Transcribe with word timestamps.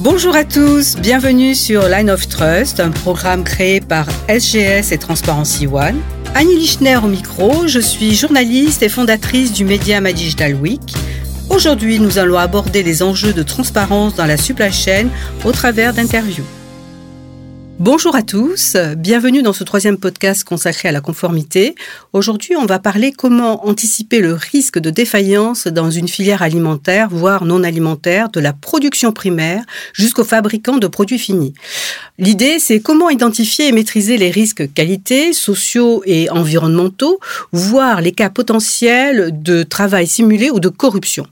Bonjour 0.00 0.36
à 0.36 0.44
tous, 0.44 0.96
bienvenue 0.96 1.54
sur 1.54 1.88
Line 1.88 2.10
of 2.10 2.28
Trust, 2.28 2.80
un 2.80 2.90
programme 2.90 3.44
créé 3.44 3.80
par 3.80 4.06
SGS 4.28 4.92
et 4.92 4.98
Transparency 4.98 5.66
One. 5.66 5.98
Annie 6.34 6.56
Lichner 6.56 6.98
au 6.98 7.08
micro, 7.08 7.66
je 7.66 7.80
suis 7.80 8.14
journaliste 8.14 8.82
et 8.82 8.90
fondatrice 8.90 9.54
du 9.54 9.64
média 9.64 9.98
Digital 10.12 10.54
Week. 10.54 10.94
Aujourd'hui, 11.48 11.98
nous 11.98 12.18
allons 12.18 12.36
aborder 12.36 12.82
les 12.82 13.02
enjeux 13.02 13.32
de 13.32 13.42
transparence 13.42 14.14
dans 14.14 14.26
la 14.26 14.36
supply 14.36 14.70
chain 14.70 15.06
au 15.46 15.52
travers 15.52 15.94
d'interviews. 15.94 16.44
Bonjour 17.78 18.16
à 18.16 18.22
tous, 18.22 18.74
bienvenue 18.96 19.42
dans 19.42 19.52
ce 19.52 19.62
troisième 19.62 19.98
podcast 19.98 20.44
consacré 20.44 20.88
à 20.88 20.92
la 20.92 21.02
conformité. 21.02 21.74
Aujourd'hui, 22.14 22.56
on 22.56 22.64
va 22.64 22.78
parler 22.78 23.12
comment 23.12 23.68
anticiper 23.68 24.20
le 24.20 24.32
risque 24.32 24.78
de 24.78 24.88
défaillance 24.88 25.66
dans 25.66 25.90
une 25.90 26.08
filière 26.08 26.40
alimentaire, 26.40 27.08
voire 27.10 27.44
non 27.44 27.62
alimentaire, 27.62 28.30
de 28.30 28.40
la 28.40 28.54
production 28.54 29.12
primaire 29.12 29.62
jusqu'au 29.92 30.24
fabricant 30.24 30.78
de 30.78 30.86
produits 30.86 31.18
finis. 31.18 31.52
L'idée, 32.18 32.58
c'est 32.60 32.80
comment 32.80 33.10
identifier 33.10 33.68
et 33.68 33.72
maîtriser 33.72 34.16
les 34.16 34.30
risques 34.30 34.72
qualité, 34.72 35.34
sociaux 35.34 36.02
et 36.06 36.30
environnementaux, 36.30 37.20
voire 37.52 38.00
les 38.00 38.12
cas 38.12 38.30
potentiels 38.30 39.42
de 39.42 39.64
travail 39.64 40.06
simulé 40.06 40.48
ou 40.48 40.60
de 40.60 40.70
corruption. 40.70 41.26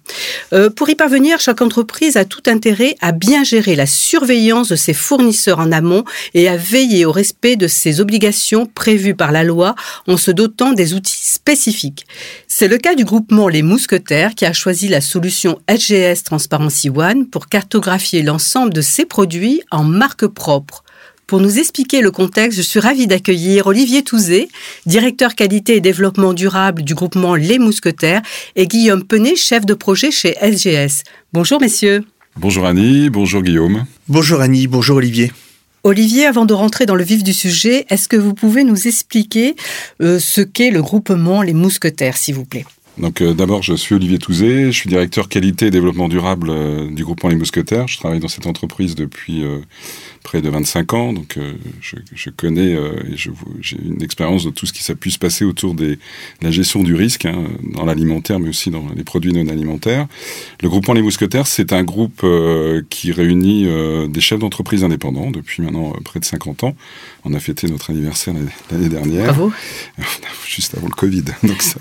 Euh, 0.52 0.68
pour 0.68 0.90
y 0.90 0.94
parvenir, 0.94 1.40
chaque 1.40 1.62
entreprise 1.62 2.18
a 2.18 2.26
tout 2.26 2.42
intérêt 2.46 2.96
à 3.00 3.12
bien 3.12 3.44
gérer 3.44 3.76
la 3.76 3.86
surveillance 3.86 4.68
de 4.68 4.76
ses 4.76 4.92
fournisseurs 4.92 5.58
en 5.58 5.72
amont 5.72 6.04
et 6.34 6.48
à 6.48 6.56
veiller 6.56 7.06
au 7.06 7.12
respect 7.12 7.56
de 7.56 7.68
ses 7.68 8.00
obligations 8.00 8.66
prévues 8.66 9.14
par 9.14 9.32
la 9.32 9.44
loi 9.44 9.74
en 10.06 10.16
se 10.16 10.30
dotant 10.30 10.72
des 10.72 10.94
outils 10.94 11.24
spécifiques. 11.24 12.06
C'est 12.48 12.68
le 12.68 12.78
cas 12.78 12.94
du 12.94 13.04
groupement 13.04 13.48
Les 13.48 13.62
Mousquetaires 13.62 14.34
qui 14.34 14.44
a 14.44 14.52
choisi 14.52 14.88
la 14.88 15.00
solution 15.00 15.60
SGS 15.68 16.24
Transparency 16.24 16.90
One 16.90 17.26
pour 17.28 17.46
cartographier 17.46 18.22
l'ensemble 18.22 18.74
de 18.74 18.80
ses 18.80 19.06
produits 19.06 19.62
en 19.70 19.84
marque 19.84 20.26
propre. 20.26 20.84
Pour 21.26 21.40
nous 21.40 21.58
expliquer 21.58 22.02
le 22.02 22.10
contexte, 22.10 22.58
je 22.58 22.62
suis 22.62 22.80
ravie 22.80 23.06
d'accueillir 23.06 23.66
Olivier 23.66 24.02
Touzé, 24.02 24.48
directeur 24.84 25.34
qualité 25.34 25.76
et 25.76 25.80
développement 25.80 26.34
durable 26.34 26.82
du 26.82 26.94
groupement 26.94 27.34
Les 27.34 27.58
Mousquetaires, 27.58 28.20
et 28.56 28.66
Guillaume 28.66 29.02
Penet, 29.02 29.34
chef 29.34 29.64
de 29.64 29.72
projet 29.72 30.10
chez 30.10 30.34
SGS. 30.42 31.02
Bonjour 31.32 31.60
messieurs. 31.60 32.04
Bonjour 32.36 32.66
Annie, 32.66 33.08
bonjour 33.08 33.42
Guillaume. 33.42 33.86
Bonjour 34.08 34.42
Annie, 34.42 34.66
bonjour 34.66 34.98
Olivier. 34.98 35.32
Olivier, 35.84 36.24
avant 36.24 36.46
de 36.46 36.54
rentrer 36.54 36.86
dans 36.86 36.94
le 36.94 37.04
vif 37.04 37.22
du 37.22 37.34
sujet, 37.34 37.84
est-ce 37.90 38.08
que 38.08 38.16
vous 38.16 38.32
pouvez 38.32 38.64
nous 38.64 38.88
expliquer 38.88 39.54
euh, 40.00 40.18
ce 40.18 40.40
qu'est 40.40 40.70
le 40.70 40.80
groupement 40.80 41.42
Les 41.42 41.52
Mousquetaires, 41.52 42.16
s'il 42.16 42.34
vous 42.34 42.46
plaît? 42.46 42.64
Donc 42.96 43.20
euh, 43.20 43.34
d'abord, 43.34 43.62
je 43.62 43.74
suis 43.74 43.94
Olivier 43.94 44.16
Touzé, 44.16 44.66
je 44.66 44.70
suis 44.70 44.88
directeur 44.88 45.28
qualité 45.28 45.66
et 45.66 45.70
développement 45.70 46.08
durable 46.08 46.48
euh, 46.48 46.90
du 46.90 47.04
groupement 47.04 47.28
Les 47.28 47.36
Mousquetaires. 47.36 47.86
Je 47.86 47.98
travaille 47.98 48.20
dans 48.20 48.28
cette 48.28 48.46
entreprise 48.46 48.94
depuis 48.94 49.44
près 50.24 50.40
de 50.40 50.48
25 50.48 50.94
ans, 50.94 51.12
donc 51.12 51.36
euh, 51.36 51.52
je, 51.80 51.96
je, 52.14 52.30
connais 52.30 52.74
euh, 52.74 52.94
et 53.12 53.16
j'ai 53.16 53.76
une 53.76 54.02
expérience 54.02 54.44
de 54.44 54.50
tout 54.50 54.64
ce 54.64 54.72
qui 54.72 54.82
s'est 54.82 54.94
pu 54.94 55.10
se 55.10 55.18
passer 55.18 55.44
autour 55.44 55.74
des, 55.74 55.96
de 55.96 55.98
la 56.42 56.50
gestion 56.50 56.82
du 56.82 56.94
risque 56.94 57.26
hein, 57.26 57.44
dans 57.62 57.84
l'alimentaire, 57.84 58.40
mais 58.40 58.48
aussi 58.48 58.70
dans 58.70 58.86
les 58.96 59.04
produits 59.04 59.32
non 59.32 59.46
alimentaires. 59.48 60.06
Le 60.62 60.68
groupement 60.68 60.94
Les 60.94 61.02
Mousquetaires, 61.02 61.46
c'est 61.46 61.74
un 61.74 61.84
groupe 61.84 62.22
euh, 62.24 62.82
qui 62.88 63.12
réunit 63.12 63.68
des 64.08 64.20
chefs 64.20 64.38
d'entreprise 64.38 64.82
indépendants 64.82 65.30
depuis 65.30 65.62
maintenant 65.62 65.92
près 66.04 66.20
de 66.20 66.24
50 66.24 66.64
ans. 66.64 66.74
On 67.26 67.34
a 67.34 67.38
fêté 67.38 67.68
notre 67.68 67.90
anniversaire 67.90 68.34
l'année 68.70 68.88
dernière. 68.88 69.26
Bravo. 69.26 69.52
Juste 70.46 70.74
avant 70.76 70.86
le 70.86 70.94
Covid, 70.94 71.24
donc 71.42 71.60
ça, 71.60 71.80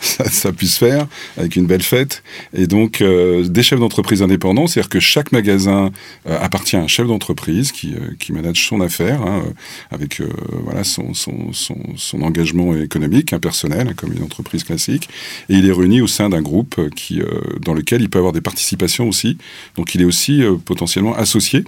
ça, 0.00 0.24
ça, 0.24 0.48
a 0.48 0.52
pu 0.52 0.66
se 0.66 0.78
faire 0.78 1.06
avec 1.36 1.54
une 1.54 1.66
belle 1.66 1.82
fête. 1.82 2.24
Et 2.54 2.66
donc 2.66 3.02
des 3.02 3.62
chefs 3.62 3.78
d'entreprise 3.78 4.20
indépendants, 4.22 4.66
c'est-à-dire 4.66 4.88
que 4.88 5.00
chaque 5.00 5.30
magasin 5.30 5.92
appartient 6.26 6.76
à 6.76 6.80
un 6.80 6.88
chef 6.88 7.06
d'entreprise 7.06 7.70
qui 7.70 7.83
euh, 7.92 8.14
qui, 8.18 8.32
manage 8.32 8.66
son 8.66 8.80
affaire 8.80 9.22
hein, 9.22 9.42
euh, 9.46 9.50
avec 9.90 10.20
euh, 10.20 10.28
voilà 10.62 10.84
son, 10.84 11.14
son, 11.14 11.52
son, 11.52 11.76
son, 11.96 12.22
engagement 12.22 12.74
économique, 12.74 13.32
impersonnel, 13.32 13.88
hein, 13.88 13.94
comme 13.94 14.12
une 14.12 14.22
entreprise 14.22 14.64
classique. 14.64 15.08
Et 15.48 15.54
il 15.54 15.66
est 15.68 15.72
réuni 15.72 16.00
au 16.00 16.06
sein 16.06 16.28
d'un 16.28 16.42
groupe 16.42 16.80
qui, 16.94 17.20
dans 17.60 17.74
lequel 17.74 18.02
il 18.02 18.10
peut 18.10 18.18
avoir 18.18 18.32
des 18.32 18.40
participations 18.40 19.08
aussi. 19.08 19.36
Donc 19.76 19.94
il 19.94 20.02
est 20.02 20.06
aussi 20.06 20.42
potentiellement 20.64 21.14
associé 21.14 21.64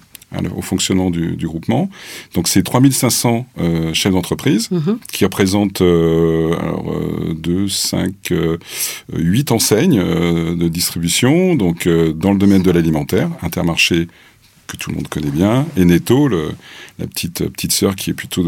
au 0.54 0.62
fonctionnement 0.62 1.10
du, 1.10 1.36
du, 1.36 1.46
groupement. 1.46 1.88
Donc 2.34 2.48
c'est 2.48 2.62
3500 2.62 3.46
euh, 3.58 3.94
chefs 3.94 4.12
d'entreprise 4.12 4.68
mm-hmm. 4.70 4.96
qui 5.10 5.24
représentent 5.24 5.80
euh, 5.82 6.54
alors, 6.58 6.92
euh, 6.92 7.34
2, 7.34 7.68
5, 7.68 8.12
8 9.12 9.52
enseignes 9.52 10.02
de 10.02 10.68
distribution, 10.68 11.54
donc 11.54 11.88
dans 11.88 12.32
le 12.32 12.38
domaine 12.38 12.62
de 12.62 12.70
l'alimentaire, 12.70 13.30
Intermarché, 13.42 14.08
que 14.66 14.76
tout 14.76 14.90
le 14.90 14.96
monde 14.96 15.08
connaît 15.08 15.30
bien, 15.30 15.66
et 15.76 15.84
Netto, 15.84 16.28
le, 16.28 16.50
la 16.98 17.06
petite, 17.06 17.48
petite 17.48 17.72
sœur 17.72 17.96
qui 17.96 18.10
est 18.10 18.14
plutôt 18.14 18.44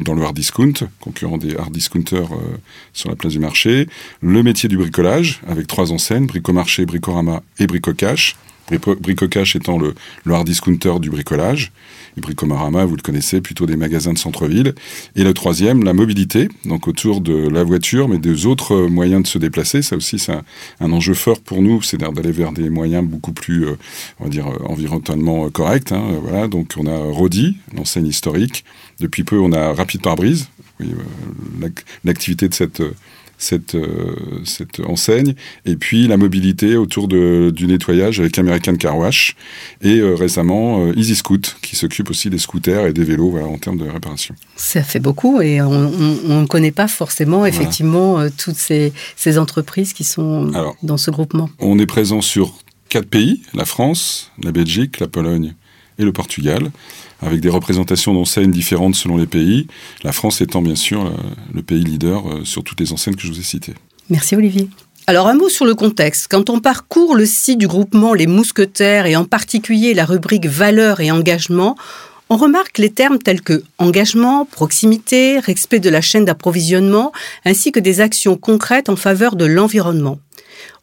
dans 0.00 0.14
le 0.14 0.22
hard 0.22 0.34
discount, 0.34 0.72
concurrent 1.00 1.38
des 1.38 1.56
hard 1.56 1.72
discounters 1.72 2.32
euh, 2.32 2.56
sur 2.92 3.10
la 3.10 3.16
place 3.16 3.32
du 3.32 3.38
marché, 3.38 3.88
le 4.20 4.42
métier 4.42 4.68
du 4.68 4.76
bricolage, 4.76 5.40
avec 5.48 5.66
trois 5.66 5.92
enseignes, 5.92 6.26
Bricomarché, 6.26 6.86
Bricorama 6.86 7.42
et 7.58 7.66
Bricocash, 7.66 8.36
Bricocash 8.70 9.56
étant 9.56 9.78
le, 9.78 9.94
hard 10.30 10.46
discounter 10.46 10.98
du 11.00 11.10
bricolage, 11.10 11.72
et 12.16 12.20
Bricomarama, 12.20 12.84
vous 12.84 12.96
le 12.96 13.02
connaissez, 13.02 13.40
plutôt 13.40 13.66
des 13.66 13.76
magasins 13.76 14.12
de 14.12 14.18
centre-ville. 14.18 14.74
Et 15.16 15.24
le 15.24 15.34
troisième, 15.34 15.82
la 15.82 15.92
mobilité, 15.92 16.48
donc 16.64 16.86
autour 16.86 17.20
de 17.20 17.48
la 17.48 17.64
voiture, 17.64 18.08
mais 18.08 18.18
des 18.18 18.46
autres 18.46 18.86
moyens 18.86 19.22
de 19.22 19.26
se 19.26 19.38
déplacer. 19.38 19.82
Ça 19.82 19.96
aussi, 19.96 20.18
c'est 20.18 20.32
un, 20.80 20.92
enjeu 20.92 21.14
fort 21.14 21.40
pour 21.40 21.60
nous, 21.60 21.82
c'est 21.82 21.96
d'aller 21.96 22.30
vers 22.30 22.52
des 22.52 22.70
moyens 22.70 23.04
beaucoup 23.04 23.32
plus, 23.32 23.66
euh, 23.66 23.76
on 24.20 24.24
va 24.24 24.30
dire, 24.30 24.46
euh, 24.46 24.64
environnementalement 24.66 25.50
corrects. 25.50 25.92
Hein, 25.92 26.04
voilà, 26.22 26.46
donc 26.46 26.74
on 26.76 26.86
a 26.86 26.96
Rodi, 26.96 27.56
l'enseigne 27.76 28.06
historique. 28.06 28.64
Depuis 29.00 29.24
peu, 29.24 29.38
on 29.40 29.52
a 29.52 29.72
Rapide 29.72 30.02
Pare-Brise, 30.02 30.48
euh, 30.80 31.68
l'activité 32.04 32.48
de 32.48 32.54
cette 32.54 32.82
cette, 33.38 33.74
euh, 33.74 34.16
cette 34.44 34.80
enseigne. 34.80 35.34
Et 35.64 35.76
puis 35.76 36.06
la 36.06 36.16
mobilité 36.16 36.76
autour 36.76 37.08
de, 37.08 37.52
du 37.54 37.66
nettoyage 37.66 38.20
avec 38.20 38.38
American 38.38 38.76
Car 38.76 38.96
Wash. 38.98 39.36
Et 39.82 39.98
euh, 39.98 40.14
récemment, 40.14 40.86
euh, 40.86 40.92
Easy 40.96 41.14
Scoot, 41.14 41.56
qui 41.62 41.76
s'occupe 41.76 42.10
aussi 42.10 42.30
des 42.30 42.38
scooters 42.38 42.86
et 42.86 42.92
des 42.92 43.04
vélos 43.04 43.30
voilà, 43.30 43.46
en 43.46 43.58
termes 43.58 43.78
de 43.78 43.88
réparation. 43.88 44.34
Ça 44.56 44.82
fait 44.82 45.00
beaucoup 45.00 45.40
et 45.40 45.60
on 45.60 45.90
ne 45.90 46.46
connaît 46.46 46.72
pas 46.72 46.88
forcément 46.88 47.46
effectivement 47.46 48.28
toutes 48.30 48.56
ces, 48.56 48.92
ces, 49.16 49.38
entreprises 49.38 49.92
qui 49.92 50.04
sont 50.04 50.50
dans 50.82 50.96
ce 50.96 51.10
groupement. 51.10 51.50
On 51.58 51.78
est 51.78 51.86
présent 51.86 52.20
sur 52.20 52.54
quatre 52.88 53.08
pays, 53.08 53.42
la 53.54 53.64
France, 53.64 54.30
la 54.42 54.52
Belgique, 54.52 55.00
la 55.00 55.08
Pologne 55.08 55.54
et 55.98 56.04
le 56.04 56.12
Portugal 56.12 56.70
avec 57.24 57.40
des 57.40 57.48
représentations 57.48 58.12
d'enseignes 58.14 58.50
différentes 58.50 58.94
selon 58.94 59.16
les 59.16 59.26
pays, 59.26 59.66
la 60.02 60.12
France 60.12 60.40
étant 60.40 60.62
bien 60.62 60.74
sûr 60.74 61.12
le 61.52 61.62
pays 61.62 61.82
leader 61.82 62.28
euh, 62.28 62.44
sur 62.44 62.62
toutes 62.62 62.80
les 62.80 62.92
enseignes 62.92 63.14
que 63.14 63.22
je 63.22 63.28
vous 63.28 63.38
ai 63.38 63.42
citées. 63.42 63.74
Merci 64.10 64.36
Olivier. 64.36 64.68
Alors 65.06 65.28
un 65.28 65.34
mot 65.34 65.48
sur 65.48 65.66
le 65.66 65.74
contexte. 65.74 66.28
Quand 66.30 66.48
on 66.50 66.60
parcourt 66.60 67.14
le 67.14 67.26
site 67.26 67.58
du 67.58 67.66
groupement 67.66 68.14
Les 68.14 68.26
Mousquetaires 68.26 69.06
et 69.06 69.16
en 69.16 69.24
particulier 69.24 69.92
la 69.94 70.04
rubrique 70.04 70.46
valeurs 70.46 71.00
et 71.00 71.10
engagement, 71.10 71.76
on 72.30 72.36
remarque 72.36 72.78
les 72.78 72.90
termes 72.90 73.18
tels 73.18 73.42
que 73.42 73.62
engagement, 73.78 74.46
proximité, 74.46 75.38
respect 75.38 75.78
de 75.78 75.90
la 75.90 76.00
chaîne 76.00 76.24
d'approvisionnement, 76.24 77.12
ainsi 77.44 77.70
que 77.70 77.80
des 77.80 78.00
actions 78.00 78.36
concrètes 78.36 78.88
en 78.88 78.96
faveur 78.96 79.36
de 79.36 79.44
l'environnement. 79.44 80.18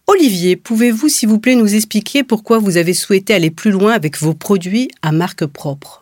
Olivier, 0.06 0.56
pouvez-vous 0.56 1.10
s'il 1.10 1.30
vous 1.30 1.40
plaît 1.40 1.56
nous 1.56 1.74
expliquer 1.74 2.24
pourquoi 2.24 2.60
vous 2.60 2.78
avez 2.78 2.94
souhaité 2.94 3.34
aller 3.34 3.50
plus 3.50 3.72
loin 3.72 3.94
avec 3.94 4.20
vos 4.20 4.34
produits 4.34 4.90
à 5.02 5.12
marque 5.12 5.46
propre? 5.46 6.01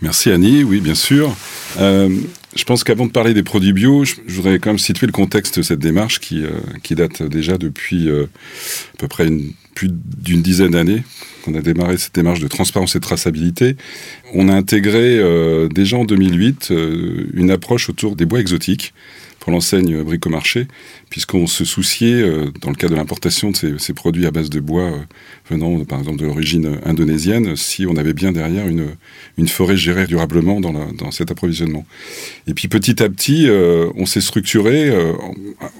Merci 0.00 0.30
Annie, 0.30 0.62
oui 0.62 0.80
bien 0.80 0.94
sûr. 0.94 1.36
Euh, 1.80 2.08
je 2.54 2.64
pense 2.64 2.84
qu'avant 2.84 3.06
de 3.06 3.10
parler 3.10 3.34
des 3.34 3.42
produits 3.42 3.72
bio, 3.72 4.04
je, 4.04 4.14
voudrais 4.28 4.58
quand 4.58 4.70
même 4.70 4.78
situer 4.78 5.06
le 5.06 5.12
contexte 5.12 5.58
de 5.58 5.62
cette 5.62 5.80
démarche 5.80 6.20
qui, 6.20 6.44
euh, 6.44 6.60
qui 6.82 6.94
date 6.94 7.22
déjà 7.22 7.58
depuis 7.58 8.08
euh, 8.08 8.24
à 8.94 8.98
peu 8.98 9.08
près 9.08 9.26
une, 9.26 9.52
plus 9.74 9.90
d'une 9.90 10.42
dizaine 10.42 10.70
d'années 10.70 11.02
qu'on 11.44 11.54
a 11.54 11.60
démarré 11.60 11.98
cette 11.98 12.14
démarche 12.14 12.40
de 12.40 12.48
transparence 12.48 12.96
et 12.96 12.98
de 12.98 13.04
traçabilité. 13.04 13.76
On 14.34 14.48
a 14.48 14.54
intégré 14.54 15.20
déjà 15.68 15.96
en 15.98 16.04
2008 16.04 16.68
euh, 16.70 17.26
une 17.32 17.50
approche 17.50 17.88
autour 17.88 18.16
des 18.16 18.26
bois 18.26 18.40
exotiques 18.40 18.92
pour 19.38 19.52
l'enseigne 19.52 20.02
Bricomarché, 20.02 20.66
puisqu'on 21.10 21.46
se 21.46 21.64
souciait, 21.64 22.22
euh, 22.22 22.50
dans 22.60 22.70
le 22.70 22.76
cas 22.76 22.88
de 22.88 22.94
l'importation 22.94 23.50
de 23.50 23.78
ces, 23.78 23.92
produits 23.92 24.26
à 24.26 24.30
base 24.30 24.50
de 24.50 24.60
bois 24.60 24.92
venant 25.50 25.84
par 25.84 25.98
exemple 26.00 26.18
de 26.18 26.26
l'origine 26.26 26.78
indonésienne, 26.84 27.56
si 27.56 27.86
on 27.86 27.96
avait 27.96 28.12
bien 28.12 28.32
derrière 28.32 28.66
une, 28.68 29.48
forêt 29.48 29.76
gérée 29.76 30.06
durablement 30.06 30.60
dans, 30.60 31.10
cet 31.10 31.30
approvisionnement. 31.30 31.86
Et 32.46 32.54
puis 32.54 32.68
petit 32.68 33.02
à 33.02 33.08
petit, 33.08 33.48
euh, 33.48 33.88
on 33.96 34.06
s'est 34.06 34.20
structuré 34.20 34.90
euh, 34.90 35.12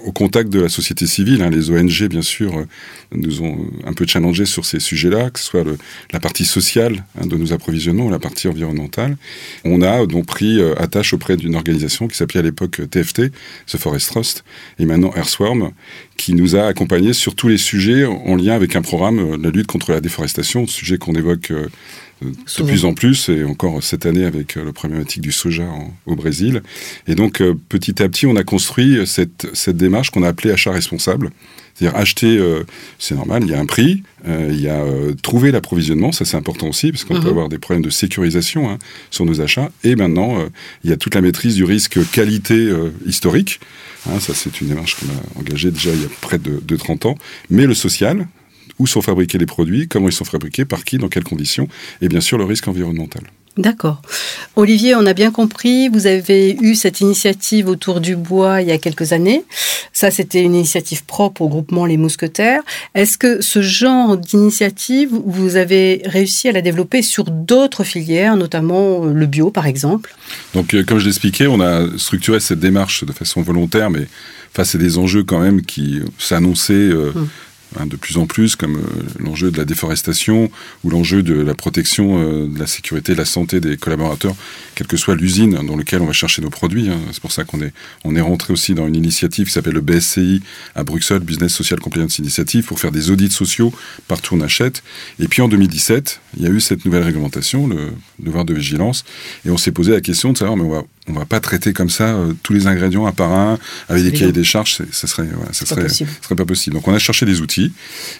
au 0.05 0.11
contact 0.11 0.49
de 0.49 0.59
la 0.59 0.69
société 0.69 1.05
civile. 1.05 1.41
Hein, 1.43 1.49
les 1.49 1.69
ONG, 1.69 2.07
bien 2.09 2.21
sûr, 2.21 2.57
euh, 2.57 2.65
nous 3.13 3.41
ont 3.41 3.57
un 3.85 3.93
peu 3.93 4.05
challengé 4.07 4.45
sur 4.45 4.65
ces 4.65 4.79
sujets-là, 4.79 5.29
que 5.29 5.39
ce 5.39 5.45
soit 5.45 5.63
la 6.11 6.19
partie 6.19 6.45
sociale 6.45 7.05
hein, 7.19 7.27
de 7.27 7.35
nos 7.37 7.53
approvisionnements 7.53 8.09
la 8.09 8.19
partie 8.19 8.47
environnementale. 8.47 9.17
On 9.65 9.81
a 9.81 10.05
donc 10.05 10.25
pris 10.25 10.61
attache 10.77 11.13
auprès 11.13 11.37
d'une 11.37 11.55
organisation 11.55 12.07
qui 12.07 12.17
s'appelait 12.17 12.39
à 12.39 12.43
l'époque 12.43 12.81
TFT, 12.89 13.31
The 13.67 13.77
Forest 13.77 14.09
Trust, 14.09 14.43
et 14.79 14.85
maintenant 14.85 15.11
Earthworm, 15.19 15.71
qui 16.17 16.33
nous 16.33 16.55
a 16.55 16.65
accompagnés 16.65 17.13
sur 17.13 17.35
tous 17.35 17.47
les 17.47 17.57
sujets 17.57 18.05
en 18.05 18.35
lien 18.35 18.53
avec 18.53 18.75
un 18.75 18.81
programme 18.81 19.37
de 19.37 19.43
la 19.43 19.49
lutte 19.49 19.67
contre 19.67 19.91
la 19.91 20.01
déforestation, 20.01 20.67
sujet 20.67 20.97
qu'on 20.97 21.13
évoque 21.13 21.51
de 22.21 22.63
plus 22.63 22.83
en 22.83 22.93
plus, 22.93 23.29
et 23.29 23.45
encore 23.45 23.81
cette 23.81 24.05
année 24.05 24.25
avec 24.25 24.55
la 24.55 24.73
problématique 24.73 25.21
du 25.21 25.31
soja 25.31 25.63
au 26.05 26.15
Brésil. 26.15 26.61
Et 27.07 27.15
donc, 27.15 27.41
petit 27.69 28.03
à 28.03 28.09
petit, 28.09 28.25
on 28.25 28.35
a 28.35 28.43
construit 28.43 29.07
cette, 29.07 29.47
cette 29.53 29.77
démarche 29.77 30.09
qu'on 30.09 30.23
a 30.23 30.27
appelée 30.27 30.51
achat 30.51 30.71
responsable, 30.71 31.31
c'est-à-dire 31.79 31.97
acheter, 31.97 32.37
euh, 32.37 32.63
c'est 32.97 33.15
normal, 33.15 33.43
il 33.45 33.49
y 33.49 33.53
a 33.53 33.59
un 33.59 33.65
prix, 33.65 34.03
euh, 34.27 34.49
il 34.51 34.59
y 34.59 34.67
a 34.67 34.81
euh, 34.81 35.13
trouver 35.21 35.51
l'approvisionnement, 35.51 36.11
ça 36.11 36.25
c'est 36.25 36.35
important 36.35 36.67
aussi, 36.67 36.91
parce 36.91 37.05
qu'on 37.05 37.15
peut 37.15 37.21
mhm. 37.21 37.27
avoir 37.27 37.49
des 37.49 37.57
problèmes 37.57 37.83
de 37.83 37.89
sécurisation 37.89 38.69
hein, 38.69 38.79
sur 39.11 39.25
nos 39.25 39.39
achats. 39.39 39.71
Et 39.85 39.95
maintenant, 39.95 40.45
il 40.83 40.89
y 40.89 40.93
a 40.93 40.97
toute 40.97 41.15
la 41.15 41.21
maîtrise 41.21 41.55
du 41.55 41.63
risque 41.63 41.99
qualité 42.11 42.69
historique. 43.05 43.59
Hein, 44.07 44.19
ça 44.19 44.33
c'est 44.33 44.61
une 44.61 44.69
démarche 44.69 44.95
qu'on 44.95 45.07
a 45.07 45.39
engagée 45.39 45.71
déjà 45.71 45.91
il 45.91 46.01
y 46.01 46.05
a 46.05 46.09
près 46.21 46.37
de, 46.37 46.61
de 46.63 46.75
30 46.75 47.05
ans. 47.05 47.15
Mais 47.49 47.65
le 47.65 47.73
social, 47.73 48.27
où 48.79 48.87
sont 48.87 49.01
fabriqués 49.01 49.37
les 49.37 49.45
produits, 49.45 49.87
comment 49.87 50.07
ils 50.07 50.13
sont 50.13 50.25
fabriqués, 50.25 50.65
par 50.65 50.83
qui, 50.85 50.97
dans 50.97 51.09
quelles 51.09 51.23
conditions, 51.23 51.67
et 52.01 52.07
bien 52.07 52.21
sûr 52.21 52.37
le 52.37 52.45
risque 52.45 52.67
environnemental. 52.67 53.23
D'accord. 53.57 54.01
Olivier, 54.55 54.95
on 54.95 55.05
a 55.05 55.13
bien 55.13 55.31
compris, 55.31 55.89
vous 55.89 56.07
avez 56.07 56.57
eu 56.61 56.75
cette 56.75 57.01
initiative 57.01 57.67
autour 57.67 57.99
du 57.99 58.15
bois 58.15 58.61
il 58.61 58.67
y 58.67 58.71
a 58.71 58.77
quelques 58.77 59.11
années. 59.13 59.43
Ça, 59.91 60.11
c'était 60.11 60.41
une 60.41 60.55
initiative 60.55 61.03
propre 61.05 61.41
au 61.41 61.49
groupement 61.49 61.85
Les 61.85 61.97
Mousquetaires. 61.97 62.61
Est-ce 62.95 63.17
que 63.17 63.41
ce 63.41 63.61
genre 63.61 64.17
d'initiative, 64.17 65.09
vous 65.25 65.55
avez 65.55 66.01
réussi 66.05 66.47
à 66.47 66.51
la 66.51 66.61
développer 66.61 67.01
sur 67.01 67.25
d'autres 67.25 67.83
filières, 67.83 68.37
notamment 68.37 69.05
euh, 69.05 69.13
le 69.13 69.25
bio, 69.25 69.51
par 69.51 69.65
exemple? 69.65 70.15
Donc, 70.53 70.73
euh, 70.73 70.83
comme 70.83 70.99
je 70.99 71.05
l'expliquais, 71.05 71.47
on 71.47 71.59
a 71.59 71.85
structuré 71.97 72.39
cette 72.39 72.59
démarche 72.59 73.03
de 73.03 73.11
façon 73.11 73.41
volontaire, 73.41 73.89
mais 73.89 74.07
face 74.53 74.75
à 74.75 74.77
des 74.77 74.97
enjeux 74.97 75.23
quand 75.23 75.39
même 75.39 75.61
qui 75.61 76.01
s'annonçaient 76.17 76.73
euh, 76.73 77.11
hum. 77.15 77.27
Hein, 77.77 77.85
de 77.85 77.95
plus 77.95 78.17
en 78.17 78.25
plus, 78.25 78.55
comme 78.55 78.77
euh, 78.77 79.03
l'enjeu 79.19 79.51
de 79.51 79.57
la 79.57 79.63
déforestation 79.63 80.49
ou 80.83 80.89
l'enjeu 80.89 81.21
de 81.21 81.35
la 81.35 81.53
protection 81.53 82.19
euh, 82.19 82.47
de 82.47 82.57
la 82.57 82.65
sécurité, 82.65 83.13
de 83.13 83.17
la 83.17 83.25
santé 83.25 83.59
des 83.59 83.77
collaborateurs, 83.77 84.35
quelle 84.73 84.87
que 84.87 84.97
soit 84.97 85.15
l'usine 85.15 85.51
dans 85.51 85.77
laquelle 85.77 86.01
on 86.01 86.07
va 86.07 86.13
chercher 86.13 86.41
nos 86.41 86.49
produits. 86.49 86.89
Hein. 86.89 86.99
C'est 87.11 87.21
pour 87.21 87.31
ça 87.31 87.43
qu'on 87.43 87.61
est, 87.61 87.71
on 88.03 88.15
est 88.15 88.21
rentré 88.21 88.53
aussi 88.53 88.73
dans 88.73 88.87
une 88.87 88.95
initiative 88.95 89.45
qui 89.45 89.51
s'appelle 89.51 89.75
le 89.75 89.81
BSCI 89.81 90.41
à 90.73 90.83
Bruxelles, 90.83 91.19
Business 91.19 91.53
Social 91.53 91.79
Compliance 91.79 92.17
Initiative, 92.17 92.65
pour 92.65 92.79
faire 92.79 92.91
des 92.91 93.11
audits 93.11 93.29
sociaux 93.29 93.71
partout 94.07 94.33
où 94.33 94.39
on 94.39 94.41
achète. 94.41 94.81
Et 95.19 95.27
puis 95.27 95.43
en 95.43 95.47
2017, 95.47 96.21
il 96.37 96.43
y 96.43 96.47
a 96.47 96.49
eu 96.49 96.61
cette 96.61 96.85
nouvelle 96.85 97.03
réglementation, 97.03 97.67
le 97.67 97.91
devoir 98.17 98.45
de 98.45 98.53
vigilance, 98.55 99.05
et 99.45 99.51
on 99.51 99.57
s'est 99.57 99.71
posé 99.71 99.91
la 99.91 100.01
question 100.01 100.33
de 100.33 100.39
savoir, 100.39 100.57
mais 100.57 100.63
on 100.63 100.71
va, 100.71 100.83
on 101.09 101.13
va 101.13 101.25
pas 101.25 101.39
traiter 101.39 101.73
comme 101.73 101.89
ça 101.89 102.09
euh, 102.09 102.33
tous 102.43 102.53
les 102.53 102.67
ingrédients 102.67 103.05
un 103.05 103.11
par 103.11 103.31
un 103.33 103.57
avec 103.87 104.03
des 104.03 104.11
cahiers 104.11 104.31
des 104.31 104.43
charges, 104.43 104.77
ça 104.91 105.07
serait, 105.07 105.27
ça 105.51 105.65
serait, 105.65 105.89
serait 105.89 106.35
pas 106.35 106.45
possible. 106.45 106.75
Donc 106.75 106.87
on 106.87 106.93
a 106.93 106.99
cherché 106.99 107.25
des 107.25 107.41
outils 107.41 107.73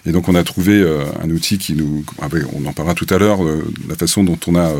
et 0.06 0.12
donc 0.12 0.28
on 0.28 0.34
a 0.34 0.42
trouvé 0.42 0.80
euh, 0.80 1.04
un 1.22 1.30
outil 1.30 1.58
qui 1.58 1.74
nous, 1.74 2.04
ah 2.20 2.28
on 2.52 2.66
en 2.66 2.72
parlera 2.72 2.94
tout 2.94 3.06
à 3.10 3.18
l'heure, 3.18 3.44
euh, 3.44 3.64
la 3.88 3.94
façon 3.94 4.24
dont 4.24 4.38
on 4.46 4.56
a 4.56 4.72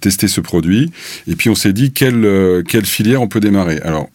testé 0.00 0.28
ce 0.28 0.40
produit. 0.40 0.90
Et 1.26 1.36
puis 1.36 1.48
on 1.48 1.54
s'est 1.54 1.72
dit 1.72 1.92
quelle 1.92 2.62
quelle 2.68 2.86
filière 2.86 3.22
on 3.22 3.28
peut 3.28 3.40
démarrer. 3.40 3.80
Alors 3.82 4.08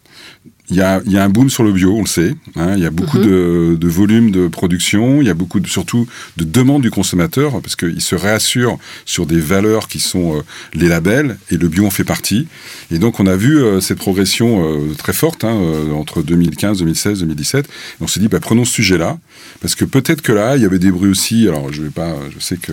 il 0.70 0.76
y, 0.76 0.82
a, 0.82 1.00
un 1.24 1.28
boom 1.28 1.50
sur 1.50 1.64
le 1.64 1.72
bio, 1.72 1.92
on 1.96 2.02
le 2.02 2.06
sait. 2.06 2.34
Hein. 2.54 2.74
il 2.76 2.82
y 2.82 2.86
a 2.86 2.90
beaucoup 2.90 3.18
mhm. 3.18 3.26
de, 3.26 3.76
de, 3.78 3.88
volume 3.88 4.30
de 4.30 4.46
production. 4.46 5.20
Il 5.20 5.26
y 5.26 5.30
a 5.30 5.34
beaucoup, 5.34 5.58
de, 5.58 5.66
surtout, 5.66 6.06
de 6.36 6.44
demandes 6.44 6.82
du 6.82 6.92
consommateur 6.92 7.60
parce 7.60 7.74
qu'il 7.74 8.00
se 8.00 8.14
réassure 8.14 8.78
sur 9.04 9.26
des 9.26 9.40
valeurs 9.40 9.88
qui 9.88 9.98
sont 9.98 10.36
euh, 10.36 10.42
les 10.74 10.86
labels 10.86 11.38
et 11.50 11.56
le 11.56 11.66
bio 11.66 11.86
en 11.86 11.90
fait 11.90 12.04
partie. 12.04 12.46
Et 12.92 12.98
donc, 12.98 13.18
on 13.18 13.26
a 13.26 13.34
vu 13.34 13.58
euh, 13.58 13.80
cette 13.80 13.98
progression 13.98 14.64
euh, 14.64 14.94
très 14.96 15.12
forte 15.12 15.42
hein, 15.42 15.58
entre 15.92 16.22
2015, 16.22 16.78
2016, 16.78 17.20
2017. 17.20 17.66
Et 17.66 17.68
on 18.00 18.06
s'est 18.06 18.20
dit, 18.20 18.28
bah, 18.28 18.38
prenons 18.40 18.64
ce 18.64 18.72
sujet-là 18.72 19.18
parce 19.60 19.74
que 19.74 19.84
peut-être 19.84 20.22
que 20.22 20.32
là, 20.32 20.56
il 20.56 20.62
y 20.62 20.66
avait 20.66 20.78
des 20.78 20.92
bruits 20.92 21.10
aussi. 21.10 21.48
Alors, 21.48 21.72
je 21.72 21.82
vais 21.82 21.90
pas, 21.90 22.14
je 22.32 22.38
sais 22.38 22.56
que 22.56 22.72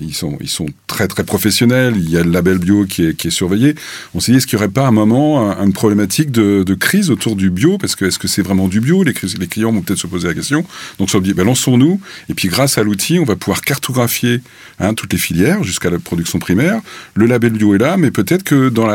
ils 0.00 0.14
sont, 0.14 0.38
ils 0.40 0.48
sont 0.48 0.66
très 0.86 1.06
très 1.06 1.24
professionnels. 1.24 1.94
Il 1.98 2.08
y 2.08 2.16
a 2.16 2.22
le 2.22 2.30
label 2.30 2.58
bio 2.58 2.86
qui 2.86 3.04
est, 3.04 3.14
qui 3.14 3.28
est 3.28 3.30
surveillé. 3.30 3.74
On 4.14 4.20
s'est 4.20 4.32
dit, 4.32 4.38
est-ce 4.38 4.46
qu'il 4.46 4.58
n'y 4.58 4.64
aurait 4.64 4.72
pas 4.72 4.86
un 4.86 4.92
moment 4.92 5.52
une 5.60 5.74
problématique 5.74 6.30
de, 6.30 6.62
de 6.62 6.74
crise 6.74 7.10
autour 7.10 7.25
du 7.34 7.50
bio, 7.50 7.78
parce 7.78 7.96
que 7.96 8.04
est-ce 8.04 8.18
que 8.18 8.28
c'est 8.28 8.42
vraiment 8.42 8.68
du 8.68 8.80
bio? 8.80 9.02
Les, 9.02 9.12
clients 9.12 9.72
vont 9.72 9.82
peut-être 9.82 9.98
se 9.98 10.06
poser 10.06 10.28
la 10.28 10.34
question. 10.34 10.64
Donc, 10.98 11.08
on 11.14 11.20
dit, 11.20 11.34
ben, 11.34 11.44
lançons-nous, 11.44 12.00
et 12.28 12.34
puis 12.34 12.48
grâce 12.48 12.78
à 12.78 12.82
l'outil, 12.82 13.18
on 13.18 13.24
va 13.24 13.36
pouvoir 13.36 13.62
cartographier 13.62 14.40
hein, 14.78 14.94
toutes 14.94 15.12
les 15.12 15.18
filières 15.18 15.64
jusqu'à 15.64 15.90
la 15.90 15.98
production 15.98 16.38
primaire. 16.38 16.80
Le 17.14 17.26
label 17.26 17.52
bio 17.52 17.74
est 17.74 17.78
là, 17.78 17.96
mais 17.96 18.10
peut-être 18.10 18.42
que 18.42 18.68
dans 18.68 18.86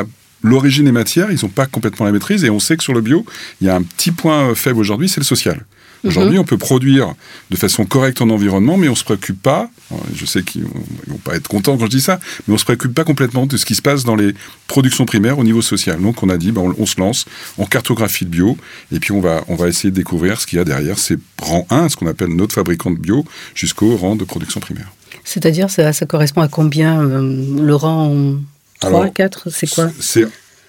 l'origine 0.44 0.86
des 0.86 0.92
matières, 0.92 1.32
ils 1.32 1.40
n'ont 1.44 1.50
pas 1.50 1.66
complètement 1.66 2.06
la 2.06 2.12
maîtrise, 2.12 2.44
et 2.44 2.50
on 2.50 2.60
sait 2.60 2.78
que 2.78 2.84
sur 2.84 2.94
le 2.94 3.02
bio, 3.02 3.26
il 3.60 3.68
y 3.68 3.70
a 3.70 3.76
un 3.76 3.84
petit 3.84 4.12
point 4.12 4.56
faible 4.56 4.80
aujourd'hui, 4.80 5.10
c'est 5.10 5.20
le 5.20 5.26
social. 5.26 5.66
Aujourd'hui, 6.04 6.36
mhm. 6.36 6.42
on 6.42 6.46
peut 6.46 6.58
produire 6.58 7.14
de 7.50 7.56
façon 7.56 7.86
correcte 7.86 8.22
en 8.22 8.30
environnement, 8.30 8.78
mais 8.78 8.88
on 8.88 8.92
ne 8.92 8.98
se 8.98 9.04
préoccupe 9.04 9.42
pas, 9.42 9.70
je 10.16 10.26
sais 10.26 10.44
qu'ils 10.44 10.64
vont 10.64 11.18
pas 11.24 11.36
être 11.36 11.48
contents 11.48 11.78
quand 11.78 11.86
je 11.86 11.92
dis 11.92 12.02
ça, 12.02 12.20
mais 12.48 12.52
on 12.52 12.54
ne 12.54 12.58
se 12.58 12.64
préoccupe 12.64 12.94
pas 12.94 13.04
complètement 13.04 13.46
de 13.46 13.58
ce 13.58 13.66
qui 13.66 13.76
se 13.76 13.82
passe 13.82 14.04
dans 14.04 14.16
les 14.16 14.34
productions 14.68 15.06
primaires 15.06 15.38
au 15.38 15.44
niveau 15.44 15.62
social. 15.62 16.02
Donc 16.02 16.24
on 16.24 16.30
a 16.30 16.38
dit, 16.38 16.52
ben, 16.52 16.74
on, 16.78 16.86
se 16.86 17.00
lance, 17.00 17.26
on 17.58 17.66
cartographie 17.66 18.26
le 18.26 18.32
bio, 18.32 18.58
et 18.92 19.00
puis 19.00 19.12
on 19.12 19.22
va, 19.22 19.44
on 19.48 19.56
va 19.56 19.68
essayer 19.68 19.92
de 19.92 19.96
découvrir 19.96 20.42
ce 20.42 20.48
qu'il 20.48 20.58
y 20.58 20.62
a 20.62 20.66
derrière 20.66 20.98
ces 20.98 21.18
rang 21.42 21.68
1, 21.70 21.90
ce 21.90 21.96
qu'on 21.96 22.08
appelle 22.08 22.30
notre 22.30 22.56
fabricant 22.56 22.92
de 22.92 22.98
bio, 22.98 23.26
jusqu'au 23.54 23.96
rang 23.96 24.16
de 24.16 24.24
production 24.24 24.60
primaire. 24.60 24.92
C'est-à-dire, 25.24 25.70
ça, 25.70 25.94
ça, 25.94 26.06
correspond 26.06 26.42
à 26.42 26.48
combien 26.48 27.02
euh, 27.02 27.62
le 27.62 27.76
rang 27.76 28.38
3, 28.80 29.10
4, 29.10 29.50
c'est 29.52 29.70
quoi? 29.70 29.90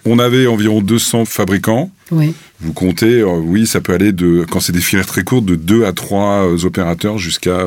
On 0.04 0.18
avait 0.18 0.46
environ 0.46 0.80
200 0.80 1.24
fabricants. 1.24 1.90
Oui. 2.10 2.34
Vous 2.60 2.72
comptez, 2.72 3.20
euh, 3.20 3.38
oui, 3.38 3.66
ça 3.66 3.80
peut 3.80 3.92
aller 3.92 4.12
de, 4.12 4.44
quand 4.50 4.60
c'est 4.60 4.72
des 4.72 4.80
filières 4.80 5.06
très 5.06 5.24
courtes, 5.24 5.44
de 5.44 5.56
2 5.56 5.84
à 5.84 5.92
3 5.92 6.46
euh, 6.46 6.64
opérateurs 6.64 7.18
jusqu'à 7.18 7.64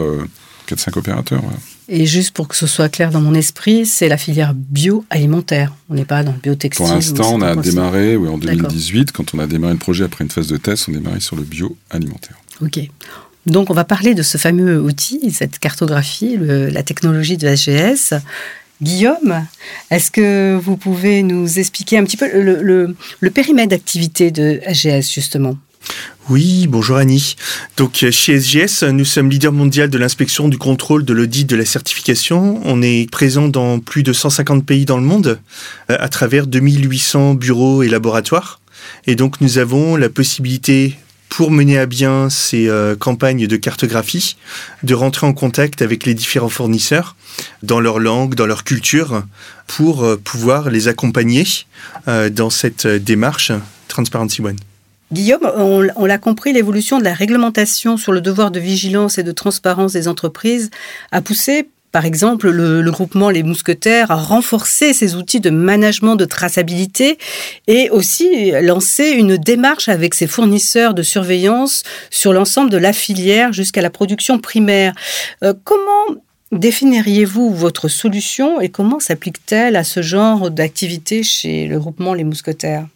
4-5 0.68 0.90
euh, 0.90 0.92
opérateurs. 0.96 1.42
Et 1.88 2.06
juste 2.06 2.32
pour 2.32 2.48
que 2.48 2.56
ce 2.56 2.66
soit 2.66 2.90
clair 2.90 3.12
dans 3.12 3.22
mon 3.22 3.36
esprit, 3.36 3.86
c'est 3.86 4.08
la 4.08 4.18
filière 4.18 4.54
bioalimentaire. 4.56 5.74
On 5.90 5.94
n'est 5.94 6.06
pas 6.06 6.24
dans 6.24 6.32
le 6.32 6.40
biotextile. 6.40 6.86
Pour 6.86 6.94
l'instant, 6.94 7.34
on 7.36 7.42
a 7.42 7.56
démarré 7.56 8.16
oui, 8.16 8.28
en 8.28 8.38
2018. 8.38 9.12
Quand 9.12 9.36
on 9.36 9.40
a 9.40 9.48
démarré 9.48 9.74
le 9.74 9.80
projet 9.80 10.04
après 10.04 10.24
une 10.24 10.32
phase 10.32 10.48
de 10.48 10.58
test, 10.58 10.88
on 10.90 10.94
a 10.94 10.98
démarré 10.98 11.20
sur 11.20 11.36
le 11.36 11.44
bioalimentaire. 11.44 12.38
OK. 12.62 12.80
Donc, 13.46 13.70
on 13.70 13.76
va 13.76 13.84
parler 13.84 14.16
de 14.16 14.24
ce 14.24 14.40
fameux 14.40 14.82
outil, 14.82 15.30
cette 15.32 15.60
cartographie, 15.60 16.38
la 16.40 16.82
technologie 16.82 17.38
de 17.38 17.56
SGS. 17.56 18.16
Guillaume, 18.82 19.46
est-ce 19.90 20.12
que 20.12 20.60
vous 20.62 20.76
pouvez 20.76 21.24
nous 21.24 21.60
expliquer 21.60 21.98
un 21.98 22.04
petit 22.04 22.18
peu 22.18 22.28
le, 22.30 22.96
périmètre 23.30 23.70
d'activité 23.70 24.32
de 24.32 24.60
SGS, 24.68 25.14
justement? 25.14 25.58
Oui, 26.30 26.66
bonjour 26.68 26.98
Annie. 26.98 27.36
Donc 27.78 28.04
chez 28.10 28.40
SGS, 28.40 28.84
nous 28.84 29.06
sommes 29.06 29.30
leader 29.30 29.54
mondial 29.54 29.90
de 29.90 29.98
l'inspection, 29.98 30.50
du 30.50 30.58
contrôle, 30.58 31.06
de 31.06 31.14
l'audit, 31.14 31.46
de 31.46 31.56
la 31.56 31.66
certification. 31.66 32.60
On 32.66 32.82
est 32.82 33.10
présent 33.10 33.48
dans 33.48 33.80
plus 33.80 34.02
de 34.02 34.12
150 34.12 34.66
pays 34.66 34.86
dans 34.86 34.98
le 34.98 35.04
monde, 35.04 35.40
euh, 35.92 35.98
à 36.00 36.10
travers 36.10 36.48
2800 36.48 37.36
bureaux 37.36 37.84
et 37.84 37.88
laboratoires. 37.88 38.60
Et 39.06 39.16
donc 39.16 39.40
nous 39.40 39.60
avons 39.60 39.96
la 39.96 40.10
possibilité 40.10 40.96
pour 41.36 41.52
mener 41.52 41.78
à 41.78 41.86
bien 41.86 42.30
ces 42.30 42.70
euh, 42.70 42.96
campagnes 42.96 43.46
de 43.46 43.58
cartographie, 43.58 44.38
de 44.84 44.94
rentrer 44.94 45.28
en 45.28 45.34
contact 45.34 45.82
avec 45.82 46.06
les 46.06 46.14
différents 46.14 46.48
fournisseurs 46.48 47.18
dans 47.62 47.82
leur 47.82 48.00
langue, 48.00 48.36
dans 48.36 48.46
leur 48.46 48.64
culture, 48.64 49.22
pour 49.68 50.06
euh, 50.06 50.16
pouvoir 50.16 50.70
les 50.70 50.88
accompagner 50.88 51.44
euh, 52.08 52.30
dans 52.30 52.50
cette 52.50 52.88
démarche 52.88 53.52
Transparency 53.90 54.42
One. 54.42 54.56
Guillaume, 55.12 55.52
on, 55.58 55.86
on 55.98 56.06
l'a 56.06 56.18
compris, 56.18 56.54
l'évolution 56.54 57.00
de 57.00 57.04
la 57.04 57.14
réglementation 57.14 57.98
sur 57.98 58.14
le 58.14 58.22
devoir 58.22 58.50
de 58.50 58.62
vigilance 58.62 59.18
et 59.18 59.24
de 59.24 59.34
transparence 59.34 59.92
des 59.92 60.08
entreprises 60.08 60.70
a 61.12 61.20
poussé 61.20 61.68
par 61.96 62.04
exemple, 62.04 62.50
le, 62.50 62.92
groupement 62.92 63.30
Les 63.30 63.42
Mousquetaires 63.42 64.12
a 64.12 64.16
renforcé 64.16 64.92
ses 64.92 65.16
outils 65.16 65.40
de 65.40 65.50
management 65.50 66.18
de 66.18 66.26
traçabilité 66.26 67.18
et 67.68 67.90
aussi 67.90 68.52
lancé 68.52 69.12
une 69.12 69.38
démarche 69.38 69.88
avec 69.88 70.14
ses 70.14 70.28
fournisseurs 70.28 70.94
de 70.94 71.04
surveillance 71.04 71.84
sur 72.10 72.34
l'ensemble 72.34 72.70
de 72.70 72.76
la 72.76 72.92
filière 72.92 73.54
jusqu'à 73.54 73.82
la 73.82 73.90
production 73.90 74.40
primaire. 74.40 74.94
Euh, 75.42 75.54
comment 75.64 76.20
définiriez-vous 76.52 77.56
votre 77.56 77.88
solution 77.88 78.60
et 78.60 78.68
comment 78.68 79.00
s'applique-t-elle 79.00 79.78
à 79.78 79.86
ce 79.86 80.02
genre 80.02 80.52
d'activité 80.52 81.24
chez 81.24 81.66
le 81.66 81.80
groupement 81.80 82.14
Les 82.14 82.26
Mousquetaires? 82.26 82.88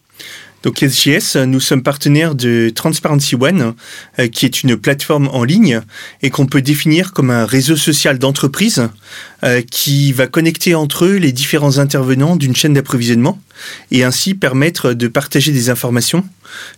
Donc 0.62 0.80
SGS, 0.80 1.36
nous 1.36 1.60
sommes 1.60 1.82
partenaires 1.82 2.34
de 2.34 2.70
Transparency 2.74 3.34
One, 3.34 3.72
euh, 4.18 4.28
qui 4.28 4.44
est 4.44 4.62
une 4.62 4.76
plateforme 4.76 5.28
en 5.32 5.42
ligne 5.42 5.80
et 6.22 6.28
qu'on 6.28 6.44
peut 6.44 6.60
définir 6.60 7.14
comme 7.14 7.30
un 7.30 7.46
réseau 7.46 7.76
social 7.76 8.18
d'entreprises 8.18 8.86
euh, 9.42 9.62
qui 9.62 10.12
va 10.12 10.26
connecter 10.26 10.74
entre 10.74 11.06
eux 11.06 11.16
les 11.16 11.32
différents 11.32 11.78
intervenants 11.78 12.36
d'une 12.36 12.54
chaîne 12.54 12.74
d'approvisionnement 12.74 13.40
et 13.90 14.04
ainsi 14.04 14.34
permettre 14.34 14.92
de 14.92 15.08
partager 15.08 15.50
des 15.50 15.70
informations 15.70 16.26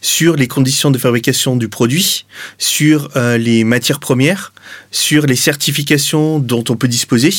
sur 0.01 0.37
les 0.37 0.47
conditions 0.47 0.93
de 0.93 0.99
fabrication 0.99 1.57
du 1.57 1.69
produit, 1.69 2.25
sur 2.59 3.11
euh, 3.17 3.37
les 3.37 3.65
matières 3.65 3.99
premières, 3.99 4.53
sur 4.93 5.27
les 5.27 5.37
certifications 5.37 6.39
dont 6.39 6.63
on 6.69 6.77
peut 6.77 6.89
disposer 6.89 7.35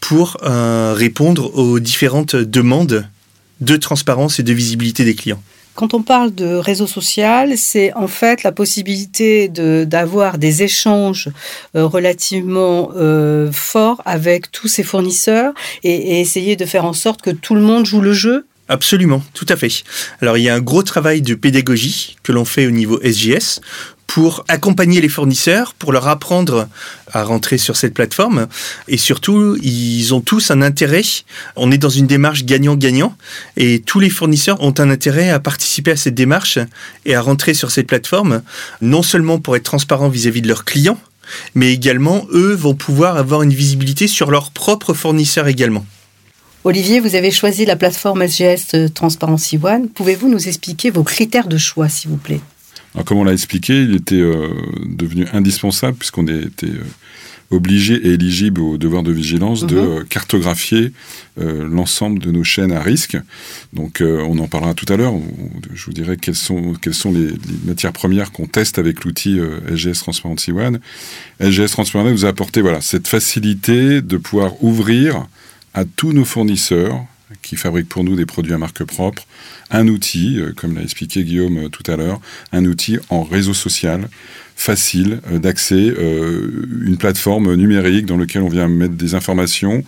pour 0.00 0.36
répondre 0.42 1.56
aux 1.56 1.80
différentes 1.80 2.36
demandes 2.36 3.08
de 3.62 3.76
transparence 3.78 4.38
et 4.38 4.42
de 4.42 4.52
visibilité 4.52 5.02
des 5.06 5.14
clients. 5.14 5.42
Quand 5.74 5.92
on 5.92 6.02
parle 6.02 6.32
de 6.32 6.54
réseau 6.54 6.86
social, 6.86 7.58
c'est 7.58 7.92
en 7.94 8.06
fait 8.06 8.44
la 8.44 8.52
possibilité 8.52 9.48
d'avoir 9.48 10.38
des 10.38 10.62
échanges 10.62 11.30
euh, 11.74 11.84
relativement 11.84 12.92
euh, 12.94 13.50
forts 13.50 14.00
avec 14.04 14.52
tous 14.52 14.68
ces 14.68 14.84
fournisseurs 14.84 15.52
et, 15.82 16.20
essayer 16.20 16.54
de 16.54 16.64
faire 16.64 16.84
en 16.84 16.92
sorte 16.92 17.22
que 17.22 17.30
tout 17.30 17.56
le 17.56 17.60
monde 17.60 17.86
joue 17.86 18.00
le 18.00 18.12
jeu. 18.12 18.46
Absolument, 18.68 19.22
tout 19.34 19.46
à 19.48 19.56
fait. 19.56 19.82
Alors 20.22 20.38
il 20.38 20.44
y 20.44 20.48
a 20.48 20.54
un 20.54 20.60
gros 20.60 20.82
travail 20.82 21.20
de 21.22 21.34
pédagogie 21.34 22.16
que 22.22 22.32
l'on 22.32 22.44
fait 22.44 22.66
au 22.66 22.70
niveau 22.70 22.98
SGS 23.02 23.60
pour 24.06 24.44
accompagner 24.48 25.00
les 25.00 25.08
fournisseurs, 25.08 25.74
pour 25.74 25.92
leur 25.92 26.08
apprendre 26.08 26.68
à 27.12 27.24
rentrer 27.24 27.58
sur 27.58 27.76
cette 27.76 27.94
plateforme. 27.94 28.46
Et 28.88 28.96
surtout, 28.96 29.56
ils 29.62 30.14
ont 30.14 30.20
tous 30.20 30.50
un 30.50 30.62
intérêt. 30.62 31.02
On 31.56 31.72
est 31.72 31.78
dans 31.78 31.88
une 31.88 32.06
démarche 32.06 32.44
gagnant-gagnant 32.44 33.16
et 33.56 33.80
tous 33.80 34.00
les 34.00 34.10
fournisseurs 34.10 34.60
ont 34.62 34.74
un 34.78 34.90
intérêt 34.90 35.30
à 35.30 35.40
participer 35.40 35.92
à 35.92 35.96
cette 35.96 36.14
démarche 36.14 36.58
et 37.04 37.14
à 37.14 37.20
rentrer 37.20 37.54
sur 37.54 37.70
cette 37.70 37.86
plateforme, 37.86 38.42
non 38.80 39.02
seulement 39.02 39.38
pour 39.38 39.56
être 39.56 39.64
transparent 39.64 40.08
vis-à-vis 40.08 40.42
de 40.42 40.48
leurs 40.48 40.64
clients, 40.64 40.98
mais 41.54 41.72
également, 41.72 42.26
eux 42.32 42.54
vont 42.54 42.74
pouvoir 42.74 43.16
avoir 43.16 43.42
une 43.42 43.54
visibilité 43.54 44.06
sur 44.06 44.30
leurs 44.30 44.50
propres 44.50 44.94
fournisseurs 44.94 45.48
également. 45.48 45.84
Olivier, 46.64 47.00
vous 47.00 47.14
avez 47.14 47.30
choisi 47.30 47.66
la 47.66 47.76
plateforme 47.76 48.26
SGS 48.26 48.92
Transparency 48.94 49.58
One. 49.62 49.88
Pouvez-vous 49.88 50.28
nous 50.28 50.48
expliquer 50.48 50.90
vos 50.90 51.02
critères 51.02 51.46
de 51.46 51.58
choix, 51.58 51.88
s'il 51.88 52.10
vous 52.10 52.16
plaît? 52.16 52.40
Comme 53.02 53.18
on 53.18 53.24
l'a 53.24 53.32
expliqué, 53.32 53.82
il 53.82 53.96
était 53.96 54.20
euh, 54.20 54.48
devenu 54.84 55.26
indispensable, 55.32 55.96
puisqu'on 55.96 56.28
était 56.28 56.66
euh, 56.66 56.84
obligé 57.50 57.94
et 57.94 58.12
éligible 58.12 58.60
au 58.60 58.78
devoir 58.78 59.02
de 59.02 59.10
vigilance, 59.10 59.66
de 59.66 59.76
mhm. 59.76 59.88
euh, 59.88 60.04
cartographier 60.08 60.92
l'ensemble 61.36 62.20
de 62.20 62.30
nos 62.30 62.44
chaînes 62.44 62.70
à 62.70 62.80
risque. 62.80 63.16
Donc, 63.72 64.00
on 64.00 64.38
en 64.38 64.46
parlera 64.46 64.72
tout 64.72 64.86
à 64.88 64.96
l'heure. 64.96 65.14
Je 65.74 65.84
vous 65.86 65.92
dirai 65.92 66.16
quelles 66.16 66.36
sont, 66.36 66.74
quelles 66.80 66.94
sont 66.94 67.10
les, 67.10 67.30
matières 67.64 67.92
premières 67.92 68.30
qu'on 68.30 68.46
teste 68.46 68.78
avec 68.78 69.04
l'outil 69.04 69.40
SGS 69.68 69.98
Transparency 69.98 70.52
One. 70.52 70.78
SGS 71.40 71.72
Transparency 71.72 72.06
One 72.06 72.12
nous 72.12 72.24
a 72.24 72.28
apporté 72.28 72.60
voilà, 72.60 72.80
cette 72.80 73.08
facilité 73.08 74.00
de 74.00 74.16
pouvoir 74.16 74.62
ouvrir 74.62 75.26
à 75.74 75.84
tous 75.84 76.12
nos 76.12 76.24
fournisseurs 76.24 77.04
qui 77.42 77.56
fabriquent 77.56 77.88
pour 77.88 78.04
nous 78.04 78.16
des 78.16 78.26
produits 78.26 78.52
à 78.52 78.58
marque 78.58 78.84
propre, 78.84 79.26
un 79.70 79.88
outil, 79.88 80.38
euh, 80.38 80.52
comme 80.54 80.74
l'a 80.74 80.82
expliqué 80.82 81.24
Guillaume 81.24 81.64
euh, 81.64 81.68
tout 81.68 81.88
à 81.90 81.96
l'heure, 81.96 82.20
un 82.52 82.64
outil 82.64 82.98
en 83.08 83.22
réseau 83.22 83.54
social 83.54 84.08
facile 84.56 85.20
euh, 85.32 85.38
d'accès, 85.40 85.92
une 86.84 86.96
plateforme 86.96 87.54
numérique 87.56 88.06
dans 88.06 88.16
laquelle 88.16 88.42
on 88.42 88.48
vient 88.48 88.68
mettre 88.68 88.94
des 88.94 89.16
informations, 89.16 89.82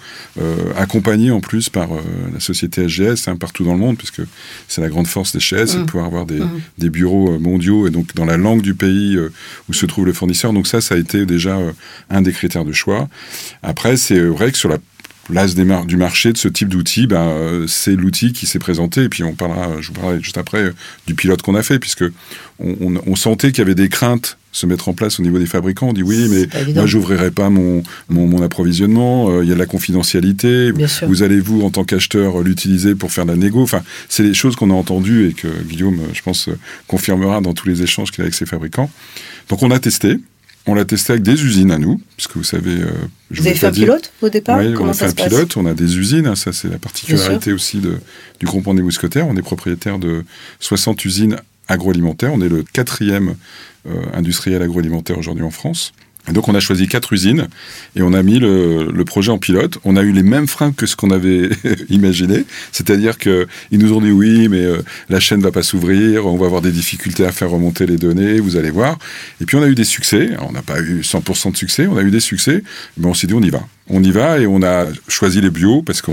accompagnées 0.77 1.31
en 1.31 1.41
plus 1.41 1.69
par 1.69 1.89
la 2.33 2.41
société 2.41 2.89
SGS 2.89 3.29
hein, 3.29 3.37
partout 3.37 3.65
dans 3.65 3.75
le 3.75 3.79
monde, 3.79 3.97
puisque 3.97 4.23
c'est 4.67 4.81
la 4.81 4.89
grande 4.89 5.07
force 5.07 5.33
des 5.33 5.41
SGS, 5.41 5.67
c'est 5.67 5.77
de 5.79 5.83
mmh. 5.83 5.87
pouvoir 5.87 6.07
avoir 6.07 6.27
des, 6.27 6.41
mmh. 6.41 6.61
des, 6.79 6.91
bureaux 6.91 7.39
mondiaux 7.39 7.87
et 7.87 7.91
donc 7.91 8.15
dans 8.15 8.25
la 8.25 8.37
langue 8.37 8.63
du 8.63 8.75
pays 8.75 9.17
où 9.69 9.73
se 9.73 9.87
trouve 9.87 10.07
le 10.07 10.13
fournisseur. 10.13 10.53
Donc 10.53 10.67
ça, 10.67 10.81
ça 10.81 10.97
a 10.97 10.99
été 10.99 11.27
déjà 11.27 11.59
un 12.11 12.23
des 12.23 12.33
critères 12.33 12.65
de 12.65 12.73
choix. 12.73 13.09
Après, 13.63 13.97
c'est 13.97 14.21
vrai 14.21 14.51
que 14.51 14.59
sur 14.59 14.69
la 14.69 14.79
l'as 15.31 15.55
du 15.55 15.97
marché 15.97 16.33
de 16.33 16.39
ce 16.39 16.49
type 16.49 16.69
d'outil, 16.69 17.07
ben, 17.07 17.21
euh, 17.21 17.67
c'est 17.67 17.95
l'outil 17.95 18.33
qui 18.33 18.47
s'est 18.47 18.59
présenté. 18.59 19.05
Et 19.05 19.09
puis 19.09 19.25
on 19.25 19.35
parlera, 19.35 19.81
je 19.81 19.89
vous 19.89 19.95
parlerai 19.95 20.23
juste 20.23 20.39
après 20.39 20.63
euh, 20.63 20.75
du 21.07 21.15
pilote 21.15 21.43
qu'on 21.43 21.55
a 21.55 21.63
fait, 21.63 21.79
puisque 21.79 22.05
on, 22.59 23.17
sentait 23.17 23.51
qu'il 23.51 23.59
y 23.59 23.63
avait 23.63 23.75
des 23.75 23.89
craintes 23.89 24.39
se 24.53 24.65
mettre 24.65 24.89
en 24.89 24.95
place 24.95 25.21
au 25.21 25.23
niveau 25.23 25.39
des 25.39 25.47
fabricants. 25.47 25.89
On 25.89 25.93
dit 25.93 26.03
oui, 26.03 26.29
mais 26.31 26.73
moi 26.73 26.87
j'ouvrirai 26.87 27.31
pas 27.31 27.51
mon, 27.51 27.83
mon, 28.09 28.43
approvisionnement. 28.43 29.29
Euh, 29.31 29.43
il 29.43 29.49
y 29.49 29.53
a 29.53 29.55
de 29.55 29.59
la 29.59 29.67
confidentialité. 29.67 30.73
Vous 31.07 31.23
allez 31.23 31.41
vous 31.41 31.63
en 31.63 31.71
tant 31.71 31.85
qu'acheteur 31.85 32.41
l'utiliser 32.41 32.95
pour 32.95 33.13
faire 33.13 33.27
de 33.27 33.33
la 33.33 33.37
négo. 33.37 33.63
Enfin, 33.63 33.83
c'est 34.09 34.23
des 34.23 34.35
choses 34.35 34.57
qu'on 34.57 34.71
a 34.71 34.75
entendues 34.75 35.29
et 35.29 35.33
que 35.33 35.49
Guillaume, 35.65 36.01
je 36.15 36.23
pense, 36.23 36.49
confirmera 36.87 37.41
dans 37.41 37.53
tous 37.53 37.69
les 37.69 37.83
échanges 37.83 38.11
qu'il 38.11 38.23
a 38.23 38.25
avec 38.25 38.35
ses 38.35 38.47
fabricants. 38.47 38.91
Donc 39.49 39.63
on 39.63 39.71
a 39.71 39.79
testé. 39.79 40.17
On 40.69 40.75
l'a 40.75 40.85
testé 40.85 41.13
avec 41.13 41.23
des 41.23 41.45
usines 41.45 41.71
à 41.71 41.79
nous, 41.79 42.01
puisque 42.17 42.37
vous 42.37 42.45
savez. 42.45 42.83
Euh, 42.83 42.91
vous 43.31 43.47
avez 43.47 43.55
fait 43.55 43.67
un 43.69 43.73
pilote 43.73 44.13
au 44.21 44.29
départ 44.29 44.59
Oui, 44.59 44.75
on 44.79 44.89
a 44.89 44.95
fait 44.95 45.07
un 45.07 45.13
pilote. 45.13 45.57
On 45.57 45.67
a 45.67 45.75
des 45.75 45.97
usines. 45.97 46.27
Hein, 46.27 46.35
ça, 46.35 46.53
c'est 46.53 46.69
la 46.69 46.79
particularité 46.79 47.53
aussi 47.53 47.79
de, 47.79 47.99
du 48.41 48.47
groupement 48.47 48.75
des 48.75 48.83
mousquetaires. 48.83 49.27
On 49.29 49.37
est 49.37 49.43
propriétaire 49.43 49.99
de 49.99 50.25
60 50.61 51.05
usines 51.05 51.37
agroalimentaires. 51.69 52.33
On 52.33 52.41
est 52.41 52.49
le 52.49 52.65
quatrième 52.65 53.37
euh, 53.87 54.03
industriel 54.13 54.63
agroalimentaire 54.63 55.19
aujourd'hui 55.19 55.45
en 55.45 55.51
France 55.51 55.93
donc 56.33 56.49
on 56.49 56.55
a 56.55 56.61
choisi 56.61 56.89
quatre 56.89 57.13
usines 57.13 57.47
et 57.95 58.03
on 58.03 58.13
a 58.13 58.23
mis 58.23 58.39
le, 58.39 59.05
projet 59.05 59.31
en 59.31 59.39
pilote. 59.39 59.79
On 59.85 59.97
a 59.97 60.03
eu 60.03 60.11
les 60.11 60.25
mêmes 60.25 60.49
freins 60.49 60.73
que 60.73 60.87
ce 60.87 60.97
qu'on 60.97 61.11
avait 61.11 61.51
imaginé, 61.89 62.45
c'est-à-dire 62.73 63.19
que 63.19 63.47
ils 63.71 63.79
nous 63.79 63.93
ont 63.93 64.01
dit 64.01 64.11
oui, 64.11 64.49
mais 64.49 64.65
euh, 64.65 64.83
la 65.09 65.21
chaîne 65.21 65.41
va 65.41 65.53
pas 65.53 65.63
s'ouvrir, 65.63 66.27
on 66.27 66.37
va 66.37 66.47
avoir 66.47 66.63
des 66.63 66.73
difficultés 66.73 67.25
à 67.25 67.33
faire 67.33 67.51
remonter 67.51 67.87
les 67.87 67.97
données, 67.97 68.41
vous 68.41 68.57
allez 68.57 68.71
voir. 68.71 68.99
Et 69.41 69.45
puis 69.45 69.57
on 69.57 69.63
a 69.63 69.69
eu 69.69 69.77
des 69.77 69.85
succès. 69.85 70.31
on 70.41 70.53
n'a 70.53 70.63
pas 70.63 70.81
eu 70.81 71.01
100% 71.03 71.53
de 71.53 71.57
succès, 71.57 71.87
on 71.87 71.97
a 71.97 72.03
eu 72.03 72.11
des 72.11 72.21
succès, 72.21 72.63
mais 72.97 73.07
on 73.07 73.15
s'est 73.15 73.29
dit 73.29 73.35
on 73.35 73.43
y 73.43 73.51
va. 73.51 73.63
On 73.89 74.03
y 74.03 74.11
va 74.11 74.41
et 74.41 74.49
on 74.49 74.65
a 74.65 74.87
choisi 75.07 75.41
les 75.41 75.51
bio 75.51 75.83
parce 75.83 76.03
que 76.03 76.11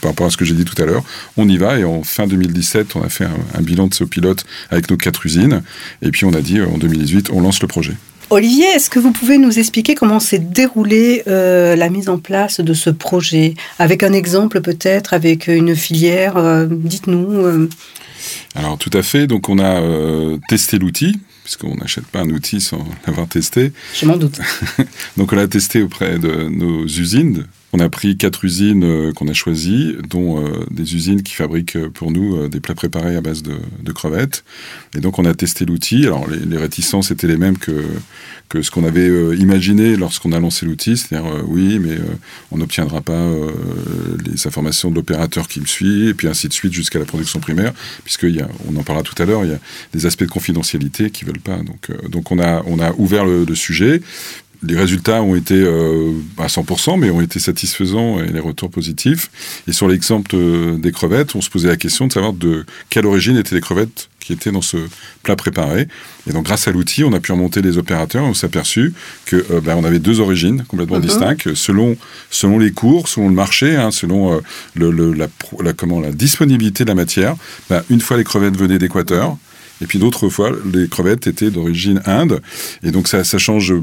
par 0.00 0.12
rapport 0.12 0.28
à 0.28 0.30
ce 0.30 0.36
que 0.36 0.44
j'ai 0.44 0.54
dit 0.54 0.64
tout 0.64 0.80
à 0.80 0.86
l'heure, 0.86 1.02
on 1.36 1.48
y 1.48 1.56
va 1.56 1.76
et 1.78 1.84
en 1.84 2.04
fin 2.04 2.28
2017, 2.28 2.94
on 2.94 3.02
a 3.02 3.08
fait 3.08 3.24
un, 3.24 3.36
un 3.54 3.62
bilan 3.62 3.88
de 3.88 3.94
ce 3.94 4.04
pilote 4.04 4.46
avec 4.70 4.88
nos 4.90 4.96
quatre 4.96 5.26
usines 5.26 5.62
et 6.02 6.12
puis 6.12 6.24
on 6.24 6.32
a 6.34 6.40
dit 6.40 6.60
en 6.60 6.78
2018, 6.78 7.30
on 7.30 7.40
lance 7.40 7.60
le 7.60 7.66
projet. 7.66 7.94
Olivier, 8.28 8.66
est-ce 8.66 8.90
que 8.90 8.98
vous 8.98 9.12
pouvez 9.12 9.38
nous 9.38 9.58
expliquer 9.58 9.94
comment 9.94 10.18
s'est 10.18 10.40
déroulée 10.40 11.22
euh, 11.28 11.76
la 11.76 11.88
mise 11.90 12.08
en 12.08 12.18
place 12.18 12.60
de 12.60 12.74
ce 12.74 12.90
projet? 12.90 13.54
Avec 13.78 14.02
un 14.02 14.12
exemple 14.12 14.60
peut-être, 14.60 15.14
avec 15.14 15.46
une 15.46 15.76
filière, 15.76 16.36
euh, 16.36 16.66
dites-nous. 16.68 17.32
Euh. 17.32 17.68
Alors 18.56 18.78
tout 18.78 18.90
à 18.94 19.02
fait, 19.02 19.28
donc 19.28 19.48
on 19.48 19.60
a 19.60 19.80
testé 20.48 20.78
l'outil, 20.78 21.20
puisqu'on 21.44 21.76
n'achète 21.76 22.06
pas 22.06 22.20
un 22.20 22.30
outil 22.30 22.60
sans 22.60 22.84
l'avoir 23.06 23.28
testé. 23.28 23.72
Je 23.94 24.06
m'en 24.06 24.16
doute. 24.16 24.40
donc 25.16 25.32
on 25.32 25.36
l'a 25.36 25.46
testé 25.46 25.82
auprès 25.82 26.18
de 26.18 26.48
nos 26.48 26.84
usines, 26.84 27.44
on 27.76 27.80
a 27.80 27.90
pris 27.90 28.16
quatre 28.16 28.44
usines 28.44 28.84
euh, 28.84 29.12
qu'on 29.12 29.28
a 29.28 29.34
choisies, 29.34 29.96
dont 30.08 30.42
euh, 30.42 30.64
des 30.70 30.94
usines 30.94 31.22
qui 31.22 31.34
fabriquent 31.34 31.76
euh, 31.76 31.90
pour 31.90 32.10
nous 32.10 32.48
des 32.48 32.60
plats 32.60 32.74
préparés 32.74 33.16
à 33.16 33.20
base 33.20 33.42
de, 33.42 33.92
crevettes. 33.92 34.44
Et 34.96 35.00
donc 35.00 35.18
on 35.18 35.24
a 35.24 35.34
testé 35.34 35.64
l'outil. 35.66 36.06
Alors 36.06 36.26
les, 36.28 36.56
réticences 36.56 37.10
étaient 37.10 37.26
les 37.26 37.36
mêmes 37.36 37.58
que, 37.58 37.84
que 38.48 38.62
ce 38.62 38.70
qu'on 38.70 38.84
avait 38.84 39.08
imaginé 39.36 39.96
lorsqu'on 39.96 40.32
a 40.32 40.40
lancé 40.40 40.66
l'outil, 40.66 40.96
c'est-à-dire 40.96 41.30
oui, 41.46 41.78
mais 41.78 41.96
on 42.50 42.58
n'obtiendra 42.58 43.00
pas 43.00 43.30
les 44.24 44.46
informations 44.46 44.90
de 44.90 44.96
l'opérateur 44.96 45.48
qui 45.48 45.60
me 45.60 45.66
suit, 45.66 46.08
et 46.08 46.14
puis 46.14 46.28
ainsi 46.28 46.48
de 46.48 46.52
suite 46.52 46.72
jusqu'à 46.72 46.98
la 46.98 47.04
production 47.04 47.40
primaire, 47.40 47.72
puisqu'on 48.04 48.76
en 48.76 48.82
parlera 48.82 49.02
tout 49.02 49.20
à 49.22 49.24
l'heure, 49.24 49.44
il 49.44 49.50
y 49.50 49.54
a 49.54 49.60
des 49.94 50.04
aspects 50.04 50.24
de 50.24 50.30
confidentialité 50.30 51.10
qui 51.10 51.24
veulent 51.24 51.40
pas. 51.40 51.58
Donc, 51.58 51.90
donc 52.10 52.30
on, 52.32 52.38
a, 52.38 52.62
on 52.66 52.78
a 52.80 52.92
ouvert 52.98 53.24
le 53.24 53.54
sujet, 53.54 54.02
les 54.62 54.76
résultats 54.76 55.22
ont 55.22 55.34
été 55.34 55.54
euh, 55.54 56.12
à 56.38 56.46
100%, 56.46 56.98
mais 56.98 57.10
ont 57.10 57.20
été 57.20 57.38
satisfaisants 57.38 58.18
et 58.20 58.26
les 58.26 58.40
retours 58.40 58.70
positifs. 58.70 59.30
Et 59.66 59.72
sur 59.72 59.88
l'exemple 59.88 60.32
euh, 60.34 60.76
des 60.76 60.92
crevettes, 60.92 61.34
on 61.34 61.40
se 61.40 61.50
posait 61.50 61.68
la 61.68 61.76
question 61.76 62.06
de 62.06 62.12
savoir 62.12 62.32
de 62.32 62.64
quelle 62.90 63.06
origine 63.06 63.36
étaient 63.36 63.54
les 63.54 63.60
crevettes 63.60 64.08
qui 64.20 64.32
étaient 64.32 64.50
dans 64.50 64.62
ce 64.62 64.76
plat 65.22 65.36
préparé. 65.36 65.86
Et 66.28 66.32
donc, 66.32 66.44
grâce 66.44 66.66
à 66.66 66.72
l'outil, 66.72 67.04
on 67.04 67.12
a 67.12 67.20
pu 67.20 67.30
remonter 67.32 67.62
les 67.62 67.78
opérateurs 67.78 68.24
et 68.24 68.28
on 68.28 68.34
s'est 68.34 68.46
aperçu 68.46 68.92
que 69.24 69.36
euh, 69.50 69.60
ben, 69.60 69.76
on 69.76 69.84
avait 69.84 70.00
deux 70.00 70.20
origines 70.20 70.64
complètement 70.64 70.98
uh-huh. 70.98 71.02
distinctes 71.02 71.54
selon 71.54 71.96
selon 72.30 72.58
les 72.58 72.72
cours, 72.72 73.08
selon 73.08 73.28
le 73.28 73.34
marché, 73.34 73.76
hein, 73.76 73.90
selon 73.90 74.40
le, 74.74 75.12
la, 75.12 75.28
la, 75.62 75.72
comment 75.72 76.00
la 76.00 76.10
disponibilité 76.10 76.84
de 76.84 76.88
la 76.88 76.94
matière. 76.96 77.36
Ben, 77.70 77.82
une 77.88 78.00
fois 78.00 78.16
les 78.16 78.24
crevettes 78.24 78.56
venaient 78.56 78.78
d'Équateur, 78.78 79.36
et 79.82 79.86
puis 79.86 79.98
d'autres 79.98 80.28
fois, 80.28 80.50
les 80.72 80.88
crevettes 80.88 81.26
étaient 81.26 81.50
d'origine 81.50 82.00
Inde. 82.06 82.40
Et 82.82 82.90
donc 82.90 83.08
ça, 83.08 83.24
ça 83.24 83.38
change 83.38 83.74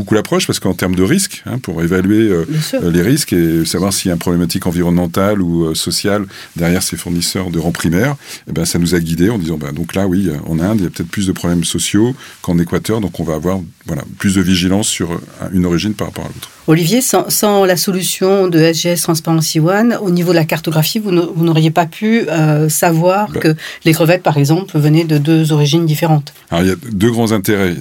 beaucoup 0.00 0.14
l'approche 0.14 0.46
parce 0.46 0.60
qu'en 0.60 0.72
termes 0.72 0.94
de 0.94 1.02
risque, 1.02 1.42
hein, 1.44 1.58
pour 1.58 1.82
évaluer 1.82 2.30
euh, 2.30 2.46
euh, 2.74 2.90
les 2.90 3.02
risques 3.02 3.34
et 3.34 3.66
savoir 3.66 3.92
s'il 3.92 4.08
y 4.08 4.10
a 4.10 4.14
une 4.14 4.18
problématique 4.18 4.66
environnementale 4.66 5.42
ou 5.42 5.66
euh, 5.66 5.74
sociale 5.74 6.24
derrière 6.56 6.82
ces 6.82 6.96
fournisseurs 6.96 7.50
de 7.50 7.58
rang 7.58 7.70
primaire, 7.70 8.16
eh 8.48 8.52
ben, 8.52 8.64
ça 8.64 8.78
nous 8.78 8.94
a 8.94 9.00
guidés 9.00 9.28
en 9.28 9.38
disant 9.38 9.58
ben, 9.58 9.72
donc 9.72 9.94
là, 9.94 10.06
oui, 10.06 10.30
en 10.46 10.58
Inde, 10.58 10.78
il 10.78 10.84
y 10.84 10.86
a 10.86 10.90
peut-être 10.90 11.10
plus 11.10 11.26
de 11.26 11.32
problèmes 11.32 11.64
sociaux 11.64 12.14
qu'en 12.40 12.58
Équateur. 12.58 13.02
Donc 13.02 13.20
on 13.20 13.24
va 13.24 13.34
avoir 13.34 13.60
voilà, 13.84 14.02
plus 14.18 14.36
de 14.36 14.40
vigilance 14.40 14.88
sur 14.88 15.20
une 15.52 15.66
origine 15.66 15.92
par 15.92 16.08
rapport 16.08 16.24
à 16.24 16.28
l'autre. 16.28 16.48
Olivier, 16.66 17.02
sans, 17.02 17.64
la 17.64 17.76
solution 17.76 18.48
de 18.48 18.72
SGS 18.72 19.02
Transparency 19.02 19.60
One, 19.60 19.98
au 20.00 20.10
niveau 20.10 20.30
de 20.30 20.36
la 20.36 20.44
cartographie, 20.44 20.98
vous 20.98 21.12
n'auriez 21.12 21.70
pas 21.70 21.86
pu 21.86 22.26
savoir 22.68 23.30
bah. 23.30 23.40
que 23.40 23.56
les 23.84 23.92
crevettes, 23.92 24.22
par 24.22 24.38
exemple, 24.38 24.78
venaient 24.78 25.04
de 25.04 25.18
deux 25.18 25.52
origines 25.52 25.84
différentes. 25.84 26.32
Alors 26.50 26.64
il 26.64 26.68
y 26.68 26.72
a 26.72 26.76
deux 26.92 27.10
grands 27.10 27.32
intérêts. 27.32 27.74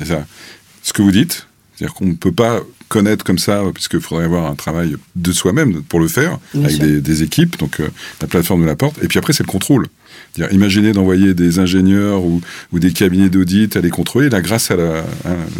Ce 0.81 0.93
que 0.93 1.01
vous 1.01 1.11
dites, 1.11 1.48
c'est-à-dire 1.79 1.95
qu'on 1.95 2.07
ne 2.07 2.13
peut 2.13 2.33
pas 2.33 2.59
connaître 2.89 3.23
comme 3.23 3.39
ça, 3.39 3.63
puisqu'il 3.73 4.01
faudrait 4.01 4.25
avoir 4.25 4.51
un 4.51 4.55
travail 4.55 4.97
de 5.15 5.31
soi-même 5.31 5.81
pour 5.83 6.01
le 6.01 6.09
faire, 6.09 6.37
avec 6.53 6.77
des, 6.77 7.23
équipes, 7.23 7.57
donc 7.57 7.79
euh, 7.79 7.87
la 8.19 8.27
plateforme 8.27 8.63
de 8.63 8.65
la 8.65 8.75
porte. 8.75 9.01
Et 9.01 9.07
puis 9.07 9.17
après, 9.17 9.31
c'est 9.31 9.43
le 9.43 9.51
contrôle. 9.51 9.87
Imaginez 10.51 10.91
d'envoyer 10.91 11.33
des 11.33 11.59
ingénieurs 11.59 12.25
ou, 12.25 12.41
des 12.73 12.91
cabinets 12.91 13.29
d'audit 13.29 13.77
à 13.77 13.81
les 13.81 13.91
contrôler. 13.91 14.29
Là, 14.29 14.41
grâce 14.41 14.71
à 14.71 14.75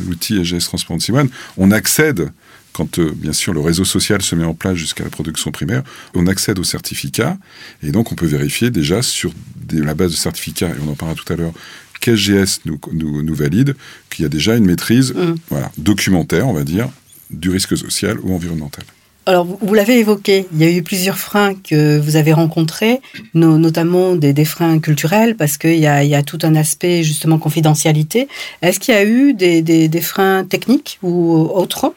l'outil 0.08 0.44
SGS 0.44 0.66
Transparency 0.66 1.14
One, 1.14 1.30
on 1.56 1.72
accède 1.72 2.32
quand 2.74 3.00
euh, 3.00 3.12
bien 3.16 3.34
sûr 3.34 3.54
le 3.54 3.60
réseau 3.60 3.84
social 3.84 4.22
se 4.22 4.36
met 4.36 4.46
en 4.46 4.54
place 4.54 4.76
jusqu'à 4.76 5.04
la 5.04 5.10
production 5.10 5.52
primaire, 5.52 5.84
on 6.14 6.28
accède 6.28 6.60
au 6.60 6.64
certificat 6.64 7.38
et 7.82 7.92
donc 7.92 8.12
on 8.12 8.16
peut 8.16 8.28
vérifier 8.28 8.70
déjà 8.70 9.02
sur 9.02 9.34
la 9.72 9.96
base 9.96 10.12
de 10.12 10.16
certificats, 10.16 10.70
et 10.70 10.80
on 10.86 10.92
en 10.92 10.96
parlera 10.96 11.20
tout 11.20 11.34
à 11.34 11.36
l'heure, 11.36 11.54
qu'SGS 12.00 12.62
nous, 12.66 12.80
nous, 12.92 13.22
nous, 13.24 13.36
valide, 13.36 13.76
qu'il 14.10 14.24
y 14.24 14.26
a 14.26 14.30
déjà 14.30 14.56
une 14.56 14.66
maîtrise 14.66 15.14
mmh. 15.14 15.36
voilà, 15.50 15.72
documentaire, 15.78 16.48
on 16.48 16.54
va 16.54 16.64
dire, 16.64 16.90
du 17.30 17.50
risque 17.50 17.78
social 17.78 18.20
ou 18.22 18.34
environnemental. 18.34 18.84
Alors, 19.30 19.46
vous, 19.46 19.74
l'avez 19.76 20.00
évoqué, 20.00 20.48
il 20.52 20.60
y 20.60 20.64
a 20.64 20.72
eu 20.72 20.82
plusieurs 20.82 21.20
freins 21.20 21.54
que 21.54 22.00
vous 22.00 22.16
avez 22.16 22.34
rencontrés, 22.34 23.00
notamment 23.36 24.16
des, 24.16 24.46
freins 24.46 24.80
culturels, 24.80 25.36
parce 25.36 25.60
qu'il 25.60 25.78
y, 25.78 25.86
a, 25.86 26.24
tout 26.24 26.40
un 26.42 26.56
aspect 26.56 27.04
justement 27.04 27.38
confidentialité. 27.38 28.28
Est-ce 28.64 28.80
qu'il 28.80 28.96
y 28.96 28.98
a 28.98 29.06
eu 29.06 29.36
des, 29.36 30.02
freins 30.02 30.46
techniques 30.46 30.98
ou 31.04 31.48
autres 31.54 31.94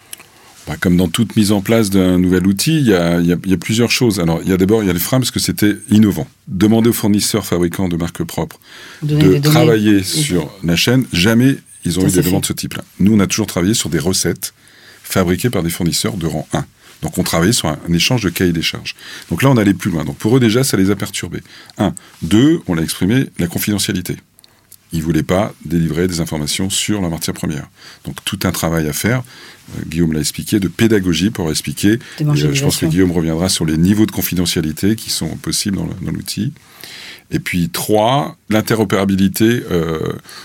bah, 0.66 0.76
comme 0.78 0.96
dans 0.96 1.08
toute 1.08 1.34
mise 1.36 1.50
en 1.50 1.60
place 1.60 1.90
d'un 1.90 2.18
nouvel 2.18 2.46
outil, 2.46 2.78
il 2.78 2.86
y, 2.86 2.94
a, 2.94 3.56
plusieurs 3.56 3.90
choses. 3.90 4.20
Alors, 4.20 4.40
il 4.42 4.48
y 4.48 4.52
a 4.52 4.56
d'abord 4.56 4.82
il 4.82 4.86
y 4.86 4.90
a 4.90 4.92
les 4.92 5.00
freins 5.00 5.18
parce 5.18 5.32
que 5.32 5.40
c'était 5.40 5.76
innovant. 5.90 6.28
Demander 6.46 6.90
aux 6.90 6.94
fournisseurs 6.94 7.44
fabricants 7.44 7.88
de 7.88 7.96
marques 7.96 8.22
propres 8.22 8.60
de 9.02 9.38
travailler 9.38 10.02
sur 10.02 10.50
la 10.62 10.76
chaîne, 10.76 11.04
jamais 11.12 11.56
ils 11.84 11.98
ont 11.98 12.06
eu 12.06 12.10
des 12.10 12.22
demandes 12.22 12.42
de 12.42 12.46
ce 12.46 12.52
type-là. 12.52 12.84
Nous, 13.00 13.12
on 13.14 13.20
a 13.20 13.26
toujours 13.26 13.46
travaillé 13.46 13.74
sur 13.74 13.90
des 13.90 13.98
recettes 13.98 14.54
fabriquées 15.02 15.50
par 15.50 15.62
des 15.62 15.70
fournisseurs 15.70 16.16
de 16.16 16.26
rang 16.26 16.46
1. 16.52 16.64
Donc 17.02 17.18
on 17.18 17.24
travaillait 17.24 17.52
sur 17.52 17.68
un, 17.68 17.78
échange 17.92 18.22
de 18.22 18.28
cahiers 18.30 18.52
des 18.52 18.62
charges. 18.62 18.94
Donc 19.28 19.42
là, 19.42 19.50
on 19.50 19.56
allait 19.56 19.74
plus 19.74 19.90
loin. 19.90 20.04
Donc 20.04 20.16
pour 20.16 20.36
eux, 20.36 20.40
déjà, 20.40 20.62
ça 20.62 20.76
les 20.76 20.90
a 20.90 20.96
perturbés. 20.96 21.42
Un. 21.78 21.94
Deux, 22.22 22.60
on 22.68 22.74
l'a 22.74 22.82
exprimé, 22.82 23.26
la 23.38 23.48
confidentialité. 23.48 24.16
Ils 24.92 24.98
ne 24.98 25.04
voulaient 25.04 25.22
pas 25.22 25.54
délivrer 25.64 26.06
des 26.06 26.20
informations 26.20 26.70
sur 26.70 27.00
la 27.00 27.08
matière 27.08 27.34
première. 27.34 27.68
Donc 28.04 28.16
tout 28.24 28.38
un 28.44 28.52
travail 28.52 28.88
à 28.88 28.92
faire, 28.92 29.22
euh, 29.76 29.82
Guillaume 29.86 30.12
l'a 30.12 30.20
expliqué, 30.20 30.60
de 30.60 30.68
pédagogie 30.68 31.30
pour 31.30 31.50
expliquer. 31.50 31.98
Euh, 32.20 32.34
je 32.34 32.62
pense 32.62 32.76
que 32.76 32.86
Guillaume 32.86 33.12
reviendra 33.12 33.48
sur 33.48 33.64
les 33.64 33.76
niveaux 33.76 34.06
de 34.06 34.10
confidentialité 34.10 34.96
qui 34.96 35.10
sont 35.10 35.36
possibles 35.36 35.78
dans 35.78 36.10
l'outil. 36.10 36.52
Et 37.32 37.38
puis 37.38 37.70
trois, 37.70 38.36
l'interopérabilité 38.52 39.62
euh, 39.70 39.98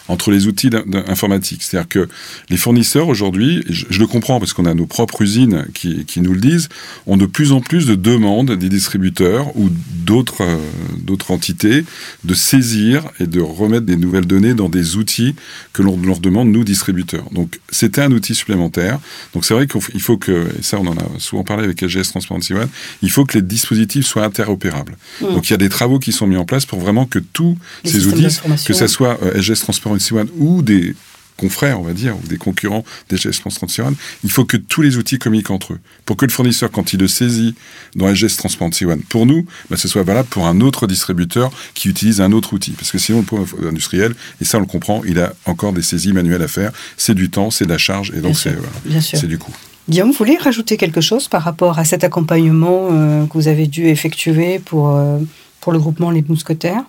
entre 0.08 0.32
les 0.32 0.48
outils 0.48 0.70
informatiques. 1.08 1.62
C'est-à-dire 1.64 1.90
que 1.90 2.10
les 2.50 2.58
fournisseurs 2.58 3.10
aujourd'hui, 3.10 3.64
je, 3.70 3.86
je, 3.90 4.00
le 4.00 4.08
comprends 4.08 4.40
parce 4.40 4.54
qu'on 4.54 4.66
a 4.66 4.74
nos 4.74 4.86
propres 4.86 5.22
usines 5.22 5.68
qui, 5.74 6.06
qui, 6.06 6.22
nous 6.22 6.34
le 6.34 6.40
disent, 6.40 6.70
ont 7.06 7.18
de 7.18 7.26
plus 7.26 7.52
en 7.52 7.60
plus 7.60 7.86
de 7.86 7.96
demandes 7.96 8.54
des 8.54 8.70
distributeurs 8.70 9.56
ou 9.58 9.70
d'autres 10.06 10.44
euh, 10.44 10.58
d'autres 10.98 11.32
entités 11.32 11.84
de 12.24 12.34
saisir 12.34 13.04
et 13.20 13.28
de 13.28 13.42
remettre 13.42 13.86
des 13.86 13.98
nouvelles 13.98 14.26
données 14.26 14.54
dans 14.54 14.70
des 14.70 14.96
outils 14.96 15.36
que 15.74 15.82
l'on 15.82 16.00
leur 16.02 16.20
demande, 16.20 16.50
nous, 16.50 16.64
distributeurs. 16.64 17.30
Donc 17.32 17.60
c'était 17.70 18.02
un 18.02 18.12
outil 18.12 18.34
supplémentaire. 18.34 19.00
Donc 19.34 19.46
c'est 19.46 19.54
vrai 19.54 19.68
qu'il 19.68 20.02
faut 20.02 20.18
que, 20.18 20.48
et 20.58 20.64
ça 20.64 20.80
on 20.80 20.88
en 20.88 20.98
a 20.98 21.20
souvent 21.20 21.44
parlé 21.44 21.66
avec 21.66 21.84
AGS 21.84 22.10
Transparency 22.10 22.54
One, 22.54 22.70
il 23.02 23.12
faut 23.12 23.26
que 23.26 23.38
les 23.38 23.42
dispositifs 23.42 24.06
soient 24.06 24.24
interopérables. 24.24 24.98
Mmh. 25.22 25.26
Donc 25.34 25.50
il 25.50 25.52
y 25.52 25.54
a 25.54 25.58
des 25.58 25.70
travaux 25.70 26.00
qui 26.00 26.12
sont 26.12 26.28
mis 26.28 26.38
en 26.38 26.46
place 26.46 26.66
pour 26.66 26.77
vraiment 26.80 27.06
que 27.06 27.20
tous 27.20 27.58
ces 27.84 28.08
outils, 28.08 28.28
que 28.66 28.74
ce 28.74 28.88
soit 28.88 29.20
euh, 29.24 29.42
SGS 29.42 29.62
Transparency 29.62 30.14
One 30.14 30.30
ou 30.38 30.62
des 30.62 30.96
confrères, 31.38 31.80
on 31.80 31.84
va 31.84 31.94
dire, 31.94 32.16
ou 32.18 32.28
des 32.28 32.38
concurrents 32.38 32.84
d'SGS 33.10 33.40
Transparency 33.40 33.82
One, 33.82 33.96
il 34.24 34.32
faut 34.32 34.44
que 34.44 34.58
tous 34.58 34.82
les 34.82 34.98
outils 34.98 35.20
communiquent 35.20 35.52
entre 35.52 35.74
eux. 35.74 35.80
Pour 36.06 36.18
que 36.18 36.26
le 36.26 36.32
fournisseur, 36.32 36.72
quand 36.72 36.94
il 36.94 37.00
le 37.00 37.08
saisit 37.08 37.56
dans 37.96 38.14
SGS 38.14 38.36
Transparency 38.36 38.86
One, 38.86 39.02
pour 39.02 39.26
nous, 39.26 39.46
bah, 39.70 39.78
ce 39.78 39.88
soit 39.88 40.04
valable 40.04 40.28
pour 40.28 40.48
un 40.48 40.60
autre 40.60 40.88
distributeur 40.88 41.52
qui 41.76 41.88
utilise 41.90 42.20
un 42.20 42.32
autre 42.32 42.54
outil. 42.54 42.72
Parce 42.72 42.92
que 42.92 42.98
sinon, 42.98 43.20
le 43.20 43.26
point 43.26 43.46
industriel, 43.68 44.16
et 44.42 44.46
ça 44.46 44.58
on 44.58 44.62
le 44.62 44.66
comprend, 44.68 45.04
il 45.06 45.20
a 45.20 45.34
encore 45.46 45.74
des 45.74 45.84
saisies 45.84 46.14
manuelles 46.14 46.42
à 46.42 46.48
faire. 46.48 46.72
C'est 46.98 47.16
du 47.16 47.30
temps, 47.30 47.52
c'est 47.52 47.66
de 47.66 47.70
la 47.70 47.78
charge, 47.78 48.12
et 48.16 48.20
donc 48.20 48.36
c'est 48.36 49.28
du 49.28 49.38
coût. 49.38 49.54
Guillaume, 49.90 50.12
vous 50.12 50.18
voulez 50.18 50.36
rajouter 50.36 50.76
quelque 50.76 51.00
chose 51.00 51.30
par 51.30 51.44
rapport 51.44 51.80
à 51.80 51.86
cet 51.86 52.04
accompagnement 52.04 52.90
euh, 52.92 53.26
que 53.26 53.34
vous 53.34 53.48
avez 53.48 53.68
dû 53.68 53.88
effectuer 53.88 54.60
pour 54.60 54.90
euh, 54.90 55.20
pour 55.62 55.74
le 55.74 55.80
groupement 55.80 56.12
Les 56.12 56.24
Mousquetaires 56.28 56.84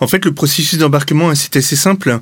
En 0.00 0.06
fait, 0.06 0.24
le 0.24 0.32
processus 0.32 0.78
d'embarquement, 0.78 1.30
hein, 1.30 1.34
c'est 1.34 1.56
assez 1.56 1.76
simple. 1.76 2.20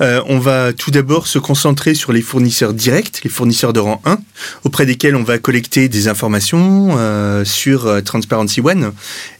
Euh, 0.00 0.22
on 0.26 0.38
va 0.38 0.72
tout 0.72 0.90
d'abord 0.90 1.26
se 1.26 1.38
concentrer 1.38 1.94
sur 1.94 2.12
les 2.12 2.22
fournisseurs 2.22 2.74
directs, 2.74 3.20
les 3.24 3.30
fournisseurs 3.30 3.72
de 3.72 3.80
rang 3.80 4.00
1, 4.04 4.18
auprès 4.64 4.86
desquels 4.86 5.16
on 5.16 5.22
va 5.22 5.38
collecter 5.38 5.88
des 5.88 6.08
informations 6.08 6.96
euh, 6.96 7.44
sur 7.44 7.86
euh, 7.86 8.00
Transparency 8.00 8.60
One. 8.60 8.92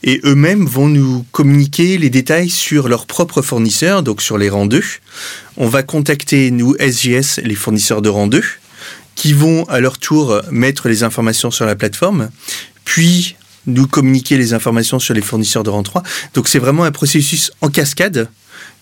Et 0.03 0.21
eux-mêmes 0.23 0.65
vont 0.65 0.87
nous 0.87 1.25
communiquer 1.31 1.97
les 1.97 2.09
détails 2.09 2.49
sur 2.49 2.87
leurs 2.87 3.07
propres 3.07 3.41
fournisseurs, 3.41 4.03
donc 4.03 4.21
sur 4.21 4.37
les 4.37 4.49
rangs 4.49 4.67
2. 4.67 4.81
On 5.57 5.67
va 5.67 5.83
contacter, 5.83 6.51
nous, 6.51 6.75
SGS, 6.79 7.41
les 7.43 7.55
fournisseurs 7.55 8.01
de 8.01 8.09
rang 8.09 8.27
2 8.27 8.43
qui 9.15 9.31
vont 9.31 9.63
à 9.65 9.79
leur 9.79 9.97
tour 9.97 10.41
mettre 10.51 10.89
les 10.89 11.03
informations 11.03 11.49
sur 11.49 11.65
la 11.65 11.75
plateforme. 11.75 12.29
Puis, 12.83 13.37
nous 13.67 13.87
communiquer 13.87 14.37
les 14.37 14.53
informations 14.53 14.99
sur 14.99 15.13
les 15.13 15.21
fournisseurs 15.21 15.63
de 15.63 15.69
rang 15.69 15.83
3. 15.83 16.03
Donc 16.33 16.47
c'est 16.47 16.59
vraiment 16.59 16.83
un 16.83 16.91
processus 16.91 17.51
en 17.61 17.69
cascade 17.69 18.29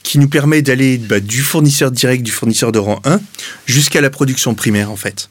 qui 0.03 0.19
nous 0.19 0.27
permet 0.27 0.61
d'aller 0.61 0.97
bah, 0.97 1.19
du 1.19 1.41
fournisseur 1.41 1.91
direct, 1.91 2.23
du 2.23 2.31
fournisseur 2.31 2.71
de 2.71 2.79
rang 2.79 2.99
1, 3.05 3.19
jusqu'à 3.65 4.01
la 4.01 4.09
production 4.09 4.53
primaire 4.53 4.91
en 4.91 4.97
fait. 4.97 5.29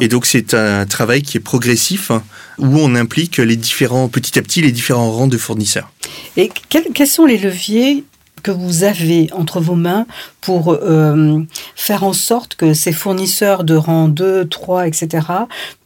Et 0.00 0.08
donc 0.08 0.26
c'est 0.26 0.52
un 0.52 0.84
travail 0.84 1.22
qui 1.22 1.38
est 1.38 1.40
progressif 1.40 2.10
hein, 2.10 2.22
où 2.58 2.78
on 2.78 2.94
implique 2.94 3.38
les 3.38 3.56
différents 3.56 4.08
petit 4.08 4.38
à 4.38 4.42
petit 4.42 4.60
les 4.60 4.72
différents 4.72 5.10
rangs 5.10 5.26
de 5.26 5.38
fournisseurs. 5.38 5.90
Et 6.36 6.50
quels, 6.68 7.06
sont 7.06 7.24
les 7.24 7.38
leviers 7.38 8.04
que 8.42 8.50
vous 8.50 8.84
avez 8.84 9.30
entre 9.32 9.60
vos 9.60 9.74
mains 9.74 10.06
pour 10.42 10.74
euh, 10.74 11.42
faire 11.76 12.04
en 12.04 12.12
sorte 12.12 12.56
que 12.56 12.74
ces 12.74 12.92
fournisseurs 12.92 13.64
de 13.64 13.74
rang 13.74 14.08
2, 14.08 14.46
3, 14.48 14.86
etc. 14.86 15.26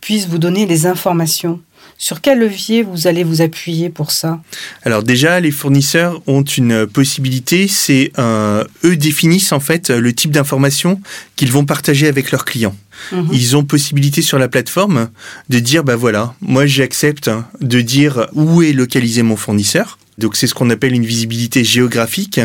puissent 0.01 0.27
vous 0.27 0.39
donner 0.39 0.67
les 0.67 0.87
informations? 0.87 1.61
Sur 1.97 2.21
quel 2.21 2.39
levier 2.39 2.83
vous 2.83 3.07
allez 3.07 3.25
vous 3.25 3.43
appuyer 3.43 3.91
pour 3.91 4.11
ça? 4.11 4.41
Alors 4.85 5.03
déjà, 5.03 5.41
les 5.41 5.51
fournisseurs 5.51 6.21
ont 6.27 6.43
une 6.43 6.87
possibilité, 6.87 7.69
c'est 7.69 8.13
euh, 8.19 8.65
eux 8.85 8.97
définissent 8.97 9.53
en 9.53 9.61
fait 9.61 9.91
le 9.91 10.13
type 10.13 10.31
d'information 10.31 11.01
qu'ils 11.37 11.53
vont 11.53 11.65
partager 11.65 12.07
avec 12.07 12.31
leurs 12.31 12.45
clients. 12.45 12.77
Mhm. 13.13 13.29
Ils 13.33 13.57
ont 13.57 13.65
possibilité 13.65 14.23
sur 14.23 14.39
la 14.39 14.49
plateforme 14.49 15.09
de 15.49 15.59
dire, 15.59 15.85
bah 15.85 15.97
voilà, 15.97 16.35
moi 16.41 16.67
j'accepte 16.67 17.31
de 17.61 17.81
dire 17.81 18.29
où 18.33 18.63
est 18.63 18.73
localisé 18.73 19.23
mon 19.23 19.37
fournisseur. 19.37 19.99
Donc 20.19 20.37
c'est 20.37 20.47
ce 20.47 20.55
qu'on 20.55 20.69
appelle 20.71 20.93
une 20.93 21.07
visibilité 21.07 21.65
géographique. 21.65 22.41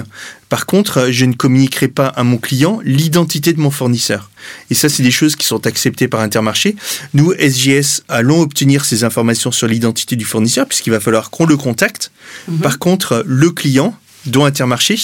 Par 0.47 0.67
contre, 0.67 1.07
je 1.09 1.25
ne 1.25 1.33
communiquerai 1.33 1.87
pas 1.87 2.07
à 2.07 2.23
mon 2.23 2.37
client 2.37 2.79
l'identité 2.83 3.51
de 3.53 3.59
mon 3.59 3.71
fournisseur. 3.71 4.29
Et 4.69 4.75
ça, 4.75 4.89
c'est 4.89 5.01
des 5.01 5.11
choses 5.11 5.35
qui 5.35 5.47
sont 5.47 5.65
acceptées 5.65 6.07
par 6.07 6.21
Intermarché. 6.21 6.75
Nous, 7.15 7.33
SGS, 7.33 8.03
allons 8.07 8.41
obtenir 8.41 8.85
ces 8.85 9.03
informations 9.03 9.51
sur 9.51 9.67
l'identité 9.67 10.15
du 10.15 10.25
fournisseur 10.25 10.67
puisqu'il 10.67 10.91
va 10.91 10.99
falloir 10.99 11.31
qu'on 11.31 11.45
le 11.45 11.57
contacte. 11.57 12.11
Mhm. 12.47 12.59
Par 12.59 12.77
contre, 12.77 13.23
le 13.25 13.49
client, 13.49 13.97
dont 14.25 14.45
Intermarché 14.45 14.97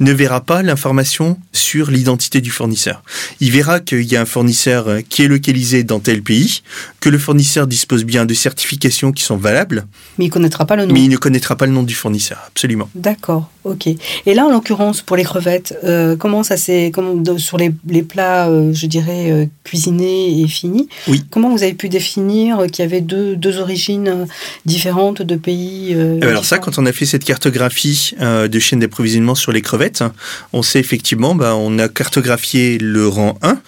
ne 0.00 0.12
verra 0.12 0.40
pas 0.40 0.62
l'information 0.62 1.38
sur 1.52 1.90
l'identité 1.90 2.40
du 2.40 2.50
fournisseur. 2.50 3.02
Il 3.40 3.50
verra 3.50 3.80
qu'il 3.80 4.02
y 4.02 4.16
a 4.16 4.20
un 4.20 4.26
fournisseur 4.26 4.88
euh, 4.88 5.00
qui 5.08 5.22
est 5.22 5.28
localisé 5.28 5.84
dans 5.84 6.00
tel 6.00 6.22
pays, 6.22 6.62
que 7.00 7.08
le 7.08 7.18
fournisseur 7.18 7.66
dispose 7.66 8.04
bien 8.04 8.26
de 8.26 8.34
certifications 8.34 9.12
qui 9.12 9.22
sont 9.22 9.36
valables. 9.36 9.86
Mais 10.18 10.26
il 10.26 10.30
connaîtra 10.30 10.66
pas 10.66 10.76
le 10.76 10.86
nom. 10.86 10.94
Mais 10.94 11.02
il 11.02 11.08
ne 11.08 11.16
connaîtra 11.16 11.56
pas 11.56 11.66
le 11.66 11.72
nom 11.72 11.82
du 11.82 11.94
fournisseur, 11.94 12.38
absolument. 12.48 12.88
D'accord, 12.94 13.50
ok. 13.64 13.88
Et 14.26 14.34
là, 14.34 14.46
en 14.46 14.50
l'occurrence, 14.50 15.02
pour 15.02 15.16
les 15.16 15.24
crevettes, 15.24 15.76
euh, 15.84 16.16
comment 16.16 16.42
ça 16.42 16.56
s'est, 16.56 16.92
sur 17.38 17.58
les, 17.58 18.02
plats, 18.02 18.48
euh, 18.48 18.72
je 18.72 18.86
dirais 18.86 19.48
cuisinés 19.64 20.40
et 20.40 20.48
finis, 20.48 20.88
oui. 21.08 21.24
comment 21.30 21.50
vous 21.50 21.62
avez 21.62 21.74
pu 21.74 21.88
définir 21.88 22.66
qu'il 22.66 22.84
y 22.84 22.86
avait 22.86 23.00
deux, 23.00 23.36
deux 23.36 23.58
origines 23.58 24.26
différentes 24.66 25.22
de 25.22 25.36
pays 25.36 25.96
Alors 26.22 26.44
ça, 26.44 26.58
quand 26.58 26.78
on 26.78 26.86
a 26.86 26.92
fait 26.92 27.06
cette 27.06 27.24
cartographie 27.24 28.14
de 28.20 28.53
chaîne 28.58 28.80
d'approvisionnement 28.80 29.34
sur 29.34 29.52
les 29.52 29.62
crevettes, 29.62 30.04
on 30.52 30.62
sait 30.62 30.80
effectivement, 30.80 31.34
bah, 31.34 31.54
on 31.56 31.78
a 31.78 31.88
cartographié 31.88 32.78
le 32.78 33.08
rang 33.08 33.38
1, 33.42 33.58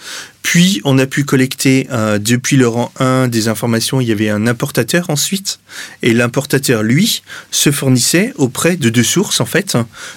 puis 0.43 0.81
on 0.85 0.99
a 0.99 1.07
pu 1.07 1.25
collecter 1.25 1.89
euh, 1.91 2.19
depuis 2.19 2.57
le 2.57 2.69
rang 2.69 2.93
1 2.99 3.29
des 3.29 3.49
informations, 3.49 4.01
il 4.01 4.09
y 4.09 4.13
avait 4.13 4.31
un 4.31 4.47
importateur 4.47 5.11
ensuite, 5.11 5.59
et 6.03 6.13
l'importateur, 6.13 6.83
lui, 6.83 7.23
se 7.51 7.71
fournissait 7.71 8.33
auprès 8.37 8.77
de 8.77 8.89
deux 8.89 9.03
sources 9.03 9.41
en 9.41 9.47
fait, 9.47 9.77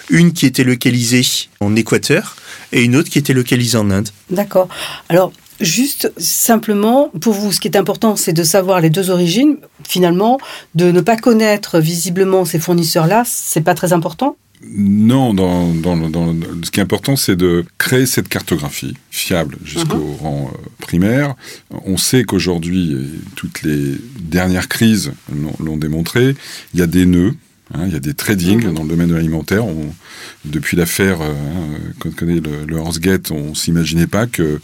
une 0.10 0.34
qui 0.34 0.46
était 0.46 0.64
localisée 0.64 1.26
en 1.60 1.76
Équateur 1.76 2.36
et 2.72 2.84
une 2.84 2.96
autre 2.96 3.10
qui 3.10 3.18
était 3.18 3.34
localisée 3.34 3.78
en 3.78 3.90
Inde. 3.90 4.10
D'accord. 4.30 4.70
Alors, 5.10 5.34
Juste 5.60 6.14
simplement, 6.18 7.10
pour 7.20 7.34
vous, 7.34 7.52
ce 7.52 7.60
qui 7.60 7.68
est 7.68 7.76
important, 7.76 8.16
c'est 8.16 8.32
de 8.32 8.44
savoir 8.44 8.80
les 8.80 8.90
deux 8.90 9.10
origines. 9.10 9.58
Finalement, 9.86 10.40
de 10.74 10.92
ne 10.92 11.02
pas 11.02 11.18
connaître 11.18 11.80
visiblement 11.80 12.46
ces 12.46 12.60
fournisseurs-là, 12.60 13.24
c'est 13.26 13.62
pas 13.62 13.74
très 13.74 13.92
important? 13.92 14.38
Non, 14.68 15.34
dans, 15.34 15.74
ce 16.64 16.72
qui 16.72 16.80
est 16.80 16.84
important, 16.84 17.16
c'est 17.16 17.38
de 17.38 17.66
créer 17.78 18.06
cette 18.06 18.28
cartographie 18.28 18.94
fiable 19.10 19.58
jusqu'au 19.64 19.98
mhm. 19.98 20.16
rang 20.18 20.52
euh, 20.54 20.58
primaire. 20.80 21.36
On 21.86 21.98
sait 21.98 22.24
qu'aujourd'hui, 22.24 22.96
toutes 23.36 23.62
les 23.64 23.96
dernières 24.20 24.68
crises 24.68 25.14
l'ont 25.60 25.78
démontré, 25.78 26.36
il 26.74 26.80
y 26.80 26.84
a 26.84 26.88
des 26.88 27.06
nœuds 27.06 27.36
Hein, 27.74 27.84
il 27.86 27.94
y 27.94 27.96
a 27.96 28.00
des 28.00 28.16
tradings 28.16 28.66
mhm. 28.66 28.74
dans 28.74 28.84
le 28.84 28.90
domaine 28.90 29.10
de 29.10 29.16
l'alimentaire. 29.16 29.64
Depuis 30.44 30.76
l'affaire 30.76 31.22
euh, 31.22 31.32
hein, 31.32 31.78
qu'on 32.00 32.12
connaît 32.12 32.40
le, 32.40 32.66
le 32.66 32.78
Horsegate, 32.78 33.30
on 33.32 33.54
s'imaginait 33.54 34.08
pas 34.08 34.26
que 34.26 34.60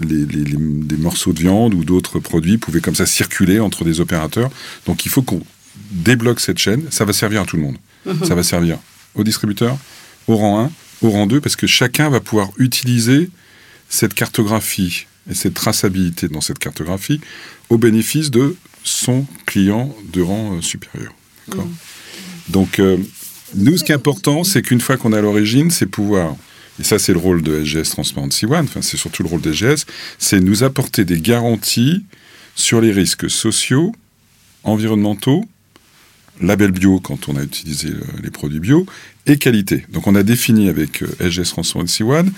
les, 0.00 0.24
des 0.24 0.96
morceaux 0.96 1.32
de 1.32 1.40
viande 1.40 1.74
ou 1.74 1.84
d'autres 1.84 2.20
produits 2.20 2.58
pouvaient 2.58 2.80
comme 2.80 2.94
ça 2.94 3.06
circuler 3.06 3.58
entre 3.58 3.84
des 3.84 4.00
opérateurs. 4.00 4.50
Donc 4.86 5.04
il 5.04 5.08
faut 5.08 5.22
qu'on 5.22 5.42
débloque 5.90 6.38
cette 6.38 6.58
chaîne. 6.58 6.84
Ça 6.90 7.04
va 7.04 7.12
servir 7.12 7.42
à 7.42 7.44
tout 7.44 7.56
le 7.56 7.62
monde. 7.62 7.76
Mhm. 8.06 8.24
Ça 8.24 8.34
va 8.36 8.44
servir 8.44 8.78
aux 9.14 9.24
distributeurs, 9.24 9.78
au 10.26 10.36
rang 10.36 10.60
1, 10.60 10.72
au 11.02 11.10
rang 11.10 11.26
2, 11.26 11.40
parce 11.40 11.56
que 11.56 11.66
chacun 11.66 12.08
va 12.08 12.20
pouvoir 12.20 12.50
utiliser 12.58 13.30
cette 13.88 14.14
cartographie 14.14 15.06
et 15.30 15.34
cette 15.34 15.54
traçabilité 15.54 16.28
dans 16.28 16.40
cette 16.40 16.58
cartographie 16.58 17.20
au 17.70 17.78
bénéfice 17.78 18.30
de 18.30 18.56
son 18.82 19.26
client 19.46 19.94
de 20.12 20.20
rang 20.20 20.56
euh, 20.56 20.60
supérieur. 20.60 21.14
D'accord 21.48 21.68
donc, 22.48 22.78
euh, 22.78 22.98
nous, 23.54 23.78
ce 23.78 23.84
qui 23.84 23.92
est 23.92 23.94
important, 23.94 24.44
c'est 24.44 24.62
qu'une 24.62 24.80
fois 24.80 24.96
qu'on 24.96 25.12
a 25.12 25.20
l'origine, 25.20 25.70
c'est 25.70 25.86
pouvoir, 25.86 26.36
et 26.80 26.84
ça 26.84 26.98
c'est 26.98 27.12
le 27.12 27.18
rôle 27.18 27.42
de 27.42 27.64
SGS 27.64 27.90
Transparency 27.90 28.46
One, 28.46 28.64
enfin 28.64 28.82
c'est 28.82 28.96
surtout 28.96 29.22
le 29.22 29.28
rôle 29.28 29.40
de 29.40 29.52
SGS, 29.52 29.86
c'est 30.18 30.40
nous 30.40 30.62
apporter 30.62 31.04
des 31.04 31.20
garanties 31.20 32.04
sur 32.54 32.80
les 32.80 32.92
risques 32.92 33.30
sociaux, 33.30 33.94
environnementaux, 34.62 35.44
label 36.40 36.72
bio 36.72 37.00
quand 37.00 37.28
on 37.28 37.36
a 37.36 37.42
utilisé 37.42 37.88
euh, 37.88 38.00
les 38.22 38.30
produits 38.30 38.60
bio, 38.60 38.86
et 39.26 39.38
qualité. 39.38 39.84
Donc 39.90 40.06
on 40.06 40.14
a 40.14 40.22
défini 40.22 40.68
avec 40.68 41.02
euh, 41.02 41.30
SGS 41.30 41.50
Transparency 41.50 42.02
One 42.02 42.32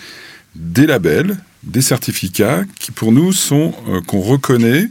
des 0.54 0.86
labels, 0.86 1.36
des 1.64 1.82
certificats 1.82 2.64
qui 2.78 2.90
pour 2.90 3.12
nous 3.12 3.32
sont 3.32 3.74
qu'on 4.06 4.20
reconnaît 4.20 4.88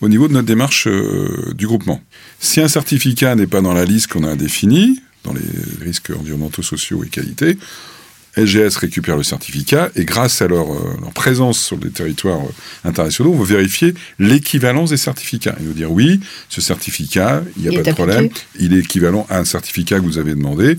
au 0.00 0.08
niveau 0.08 0.28
de 0.28 0.32
notre 0.32 0.46
démarche 0.46 0.86
euh, 0.86 1.52
du 1.54 1.66
groupement. 1.66 2.00
Si 2.38 2.60
un 2.60 2.68
certificat 2.68 3.34
n'est 3.34 3.46
pas 3.46 3.60
dans 3.60 3.74
la 3.74 3.84
liste 3.84 4.08
qu'on 4.08 4.24
a 4.24 4.36
définie, 4.36 5.00
dans 5.24 5.32
les 5.32 5.84
risques 5.84 6.10
environnementaux, 6.10 6.62
sociaux 6.62 7.04
et 7.04 7.08
qualité, 7.08 7.58
SGS 8.46 8.76
récupère 8.76 9.16
le 9.16 9.22
certificat 9.22 9.90
et 9.96 10.04
grâce 10.04 10.42
à 10.42 10.48
leur, 10.48 10.72
euh, 10.72 10.96
présence 11.14 11.60
sur 11.60 11.76
des 11.76 11.90
territoires 11.90 12.40
euh, 12.40 12.88
internationaux, 12.88 13.32
on 13.32 13.38
va 13.38 13.44
vérifier 13.44 13.94
l'équivalence 14.18 14.90
des 14.90 14.96
certificats. 14.96 15.56
Et 15.60 15.64
nous 15.64 15.72
dire 15.72 15.90
oui, 15.90 16.20
ce 16.48 16.60
certificat, 16.60 17.42
il 17.56 17.62
n'y 17.62 17.76
a 17.76 17.82
pas 17.82 17.90
de 17.90 17.94
problème, 17.94 18.28
il 18.58 18.74
est 18.74 18.80
équivalent 18.80 19.26
à 19.28 19.38
un 19.38 19.44
certificat 19.44 19.98
que 19.98 20.04
vous 20.04 20.18
avez 20.18 20.34
demandé, 20.34 20.76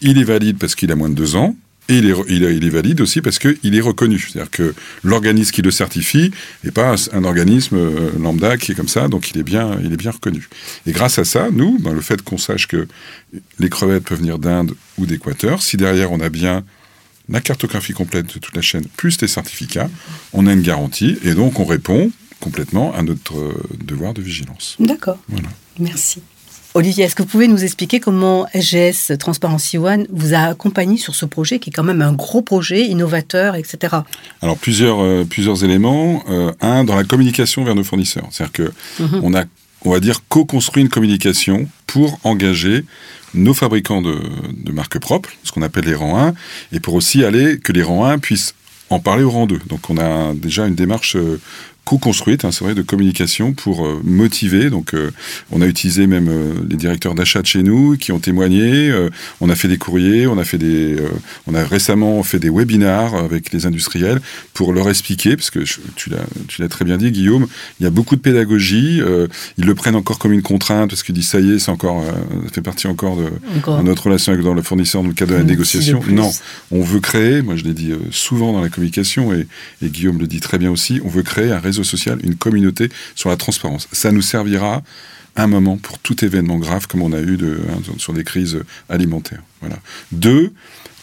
il 0.00 0.18
est 0.18 0.24
valide 0.24 0.58
parce 0.58 0.74
qu'il 0.74 0.90
a 0.92 0.96
moins 0.96 1.08
de 1.08 1.14
deux 1.14 1.36
ans, 1.36 1.56
et 1.90 1.98
il 1.98 2.08
est, 2.08 2.14
il, 2.28 2.64
est, 2.64 2.70
valide 2.70 3.00
aussi 3.00 3.20
parce 3.20 3.40
qu'il 3.40 3.74
est 3.74 3.80
reconnu. 3.80 4.18
C'est-à-dire 4.18 4.50
que 4.50 4.74
l'organisme 5.02 5.50
qui 5.50 5.60
le 5.60 5.72
certifie 5.72 6.30
n'est 6.62 6.70
pas 6.70 6.94
un, 7.12 7.24
organisme 7.24 7.76
euh, 7.76 8.10
lambda 8.18 8.56
qui 8.56 8.72
est 8.72 8.74
comme 8.76 8.88
ça, 8.88 9.08
donc 9.08 9.30
il 9.32 9.38
est 9.38 9.42
bien, 9.42 9.76
il 9.82 9.92
est 9.92 9.96
bien 9.96 10.12
reconnu. 10.12 10.48
Et 10.86 10.92
grâce 10.92 11.18
à 11.18 11.24
ça, 11.24 11.48
nous, 11.50 11.78
ben, 11.80 11.92
le 11.92 12.00
fait 12.00 12.22
qu'on 12.22 12.38
sache 12.38 12.68
que 12.68 12.86
les 13.58 13.68
crevettes 13.68 14.04
peuvent 14.04 14.18
venir 14.18 14.38
d'Inde 14.38 14.72
ou 14.98 15.06
d'Équateur, 15.06 15.62
si 15.62 15.76
derrière 15.76 16.12
on 16.12 16.20
a 16.20 16.28
bien 16.28 16.64
la 17.30 17.40
cartographie 17.40 17.92
complète 17.92 18.34
de 18.34 18.38
toute 18.38 18.54
la 18.54 18.62
chaîne, 18.62 18.84
plus 18.96 19.20
les 19.20 19.28
certificats, 19.28 19.88
on 20.32 20.46
a 20.46 20.52
une 20.52 20.62
garantie, 20.62 21.16
et 21.22 21.34
donc 21.34 21.60
on 21.60 21.64
répond 21.64 22.10
complètement 22.40 22.94
à 22.94 23.02
notre 23.02 23.38
euh, 23.38 23.62
devoir 23.84 24.14
de 24.14 24.22
vigilance. 24.22 24.76
D'accord. 24.80 25.18
Voilà. 25.28 25.48
Merci. 25.78 26.22
Olivier, 26.74 27.04
est-ce 27.04 27.16
que 27.16 27.22
vous 27.22 27.28
pouvez 27.28 27.48
nous 27.48 27.64
expliquer 27.64 27.98
comment 27.98 28.46
SGS 28.54 29.18
Transparency 29.18 29.76
One 29.76 30.06
vous 30.10 30.34
a 30.34 30.38
accompagné 30.38 30.96
sur 30.96 31.16
ce 31.16 31.26
projet 31.26 31.58
qui 31.58 31.70
est 31.70 31.72
quand 31.72 31.82
même 31.82 32.00
un 32.00 32.12
gros 32.12 32.42
projet, 32.42 32.86
innovateur, 32.86 33.56
etc. 33.56 33.96
Alors 34.40 34.56
plusieurs, 34.56 35.00
euh, 35.00 35.24
plusieurs 35.28 35.64
éléments. 35.64 36.22
Euh, 36.30 36.52
un, 36.60 36.84
dans 36.84 36.94
la 36.94 37.02
communication 37.02 37.64
vers 37.64 37.74
nos 37.74 37.82
fournisseurs. 37.82 38.26
C'est-à-dire 38.30 38.52
que 38.52 39.02
mhm. 39.02 39.20
on 39.24 39.34
a, 39.34 39.44
on 39.84 39.90
va 39.90 39.98
dire, 39.98 40.20
co-construit 40.28 40.82
une 40.82 40.88
communication 40.88 41.68
pour 41.90 42.20
engager 42.22 42.84
nos 43.34 43.52
fabricants 43.52 44.00
de, 44.00 44.16
marques 44.72 45.00
propres, 45.00 45.30
ce 45.42 45.50
qu'on 45.50 45.62
appelle 45.62 45.86
les 45.86 45.96
rangs 45.96 46.16
1, 46.16 46.34
et 46.72 46.78
pour 46.78 46.94
aussi 46.94 47.24
aller 47.24 47.58
que 47.58 47.72
les 47.72 47.82
rangs 47.82 48.04
1 48.04 48.20
puissent 48.20 48.54
en 48.90 49.00
parler 49.00 49.24
au 49.24 49.30
rang 49.30 49.46
2. 49.46 49.58
Donc 49.66 49.90
on 49.90 49.98
a 49.98 50.32
déjà 50.34 50.68
une 50.68 50.76
démarche 50.76 51.16
euh, 51.16 51.40
co-construite, 51.90 52.44
hein, 52.44 52.52
c'est 52.52 52.62
vrai, 52.62 52.74
de 52.76 52.82
communication 52.82 53.52
pour 53.52 53.84
euh, 53.84 54.00
motiver. 54.04 54.70
Donc, 54.70 54.94
euh, 54.94 55.10
on 55.50 55.60
a 55.60 55.66
utilisé 55.66 56.06
même 56.06 56.28
euh, 56.28 56.52
les 56.68 56.76
directeurs 56.76 57.16
d'achat 57.16 57.42
de 57.42 57.48
chez 57.48 57.64
nous 57.64 57.96
qui 57.96 58.12
ont 58.12 58.20
témoigné. 58.20 58.92
on 59.40 59.50
a 59.50 59.56
fait 59.56 59.66
des 59.66 59.76
courriers, 59.76 60.28
on 60.28 60.38
a 60.38 60.44
fait 60.44 60.58
des, 60.58 60.96
on 61.48 61.54
a 61.54 61.64
récemment 61.64 62.22
fait 62.22 62.38
des 62.38 62.48
webinars 62.48 63.16
avec 63.16 63.52
les 63.52 63.66
industriels 63.66 64.20
pour 64.54 64.72
leur 64.72 64.88
expliquer, 64.88 65.34
parce 65.34 65.50
que 65.50 65.60
tu 65.96 66.10
l'as, 66.10 66.24
tu 66.46 66.62
l'as 66.62 66.68
très 66.68 66.84
bien 66.84 66.96
dit, 66.96 67.10
Guillaume, 67.10 67.48
il 67.80 67.84
y 67.84 67.86
a 67.86 67.90
beaucoup 67.90 68.14
de 68.14 68.20
pédagogie. 68.20 69.00
ils 69.58 69.64
le 69.64 69.74
prennent 69.74 69.96
encore 69.96 70.20
comme 70.20 70.32
une 70.32 70.42
contrainte 70.42 70.90
parce 70.90 71.02
qu'ils 71.02 71.14
disent 71.16 71.28
ça 71.28 71.40
y 71.40 71.52
est, 71.52 71.58
c'est 71.58 71.72
encore, 71.72 72.04
ça 72.04 72.52
fait 72.52 72.62
partie 72.62 72.86
encore 72.86 73.16
de, 73.16 73.82
notre 73.82 74.04
relation 74.04 74.32
avec 74.32 74.44
dans 74.44 74.54
le 74.54 74.62
fournisseur 74.62 75.02
dans 75.02 75.08
le 75.08 75.14
cadre 75.14 75.32
de 75.32 75.38
la 75.38 75.44
négociation. 75.44 76.00
Non, 76.08 76.30
on 76.70 76.82
veut 76.82 77.00
créer. 77.00 77.42
Moi, 77.42 77.56
je 77.56 77.64
l'ai 77.64 77.74
dit 77.74 77.92
souvent 78.12 78.52
dans 78.52 78.60
la 78.60 78.68
communication 78.68 79.32
et, 79.32 79.48
et 79.82 79.88
Guillaume 79.88 80.18
le 80.18 80.28
dit 80.28 80.40
très 80.40 80.58
bien 80.58 80.70
aussi. 80.70 81.00
On 81.04 81.08
veut 81.08 81.22
créer 81.22 81.50
un 81.50 81.58
réseau 81.58 81.79
social, 81.84 82.18
une 82.24 82.36
communauté 82.36 82.88
sur 83.14 83.28
la 83.28 83.36
transparence. 83.36 83.88
Ça 83.92 84.12
nous 84.12 84.22
servira 84.22 84.82
un 85.36 85.46
moment 85.46 85.76
pour 85.76 85.98
tout 85.98 86.24
événement 86.24 86.58
grave 86.58 86.86
comme 86.86 87.02
on 87.02 87.12
a 87.12 87.20
eu 87.20 87.38
hein, 87.42 87.80
sur 87.98 88.12
des 88.12 88.24
crises 88.24 88.60
alimentaires. 88.88 89.42
Voilà. 89.60 89.78
Deux, 90.12 90.52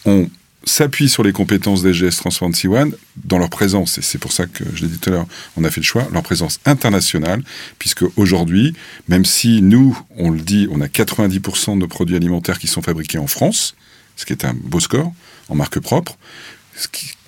on 0.04 0.28
s'appuie 0.64 1.08
sur 1.08 1.22
les 1.22 1.32
compétences 1.32 1.82
des 1.82 1.92
GS 1.92 2.16
Transparency 2.16 2.68
One 2.68 2.92
dans 3.16 3.38
leur 3.38 3.50
présence, 3.50 3.98
et 3.98 4.02
c'est 4.02 4.18
pour 4.18 4.32
ça 4.32 4.46
que 4.46 4.64
je 4.74 4.82
l'ai 4.82 4.88
dit 4.88 4.98
tout 4.98 5.10
à 5.10 5.12
l'heure, 5.12 5.26
on 5.56 5.64
a 5.64 5.70
fait 5.70 5.80
le 5.80 5.86
choix, 5.86 6.06
leur 6.12 6.22
présence 6.22 6.60
internationale, 6.66 7.42
puisque 7.78 8.04
aujourd'hui, 8.16 8.74
même 9.08 9.24
si 9.24 9.62
nous, 9.62 9.98
on 10.16 10.30
le 10.30 10.40
dit, 10.40 10.68
on 10.70 10.80
a 10.80 10.86
90% 10.86 11.74
de 11.74 11.78
nos 11.78 11.88
produits 11.88 12.16
alimentaires 12.16 12.58
qui 12.58 12.66
sont 12.66 12.82
fabriqués 12.82 13.18
en 13.18 13.26
France, 13.26 13.74
ce 14.16 14.26
qui 14.26 14.32
est 14.32 14.44
un 14.44 14.54
beau 14.54 14.80
score 14.80 15.12
en 15.48 15.54
marque 15.54 15.78
propre, 15.80 16.18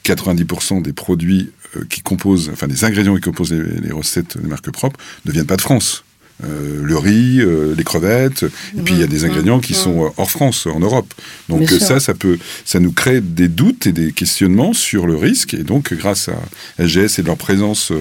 90% 0.04 0.82
des 0.82 0.92
produits 0.92 1.50
qui 1.88 2.00
composent, 2.02 2.50
enfin 2.52 2.66
les 2.66 2.84
ingrédients 2.84 3.14
qui 3.14 3.20
composent 3.20 3.52
les, 3.52 3.92
recettes 3.92 4.38
des 4.38 4.48
marques 4.48 4.70
propres 4.70 4.98
ne 5.24 5.32
viennent 5.32 5.46
pas 5.46 5.56
de 5.56 5.62
France. 5.62 6.04
Euh, 6.42 6.80
le 6.82 6.96
riz, 6.96 7.40
euh, 7.40 7.74
les 7.76 7.84
crevettes, 7.84 8.44
et 8.44 8.80
puis 8.80 8.94
il 8.94 9.00
y 9.00 9.02
a 9.02 9.06
des 9.06 9.26
ingrédients 9.26 9.60
qui 9.60 9.74
sont 9.74 10.10
hors 10.16 10.30
France, 10.30 10.66
en 10.66 10.80
Europe. 10.80 11.12
Donc 11.50 11.68
ça, 11.68 12.00
ça 12.00 12.14
peut, 12.14 12.38
ça 12.64 12.80
nous 12.80 12.92
crée 12.92 13.20
des 13.20 13.48
doutes 13.48 13.86
et 13.86 13.92
des 13.92 14.12
questionnements 14.12 14.72
sur 14.72 15.06
le 15.06 15.16
risque. 15.16 15.52
Et 15.52 15.64
donc, 15.64 15.92
grâce 15.92 16.30
à 16.30 16.40
SGS 16.82 17.18
et 17.18 17.22
de 17.22 17.26
leur 17.26 17.36
présence 17.36 17.92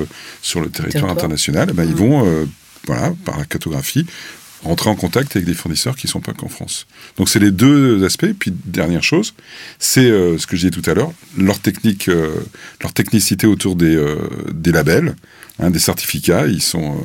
sur 0.41 0.61
le 0.61 0.69
territoire 0.69 1.11
international, 1.11 1.67
eh 1.71 1.73
ben, 1.73 1.83
ils 1.83 1.95
vont, 1.95 2.47
voilà, 2.87 3.13
par 3.25 3.37
la 3.37 3.43
cartographie, 3.43 4.05
rentrer 4.63 4.89
en 4.89 4.95
contact 4.95 5.35
avec 5.35 5.45
des 5.45 5.53
fournisseurs 5.53 5.95
qui 5.95 6.07
ne 6.07 6.11
sont 6.11 6.19
pas 6.19 6.33
qu'en 6.33 6.49
France. 6.49 6.85
Donc 7.17 7.29
c'est 7.29 7.39
les 7.39 7.51
deux 7.51 8.03
aspects. 8.03 8.31
Puis 8.37 8.53
dernière 8.65 9.03
chose, 9.03 9.33
c'est 9.79 10.09
euh, 10.09 10.37
ce 10.37 10.47
que 10.47 10.55
je 10.55 10.67
disais 10.67 10.81
tout 10.81 10.87
à 10.89 10.93
l'heure, 10.93 11.13
leur 11.37 11.59
technique, 11.59 12.09
euh, 12.09 12.35
leur 12.81 12.93
technicité 12.93 13.47
autour 13.47 13.75
des, 13.75 13.95
euh, 13.95 14.17
des 14.51 14.71
labels, 14.71 15.15
hein, 15.59 15.69
des 15.69 15.79
certificats. 15.79 16.47
Ils 16.47 16.61
sont, 16.61 16.97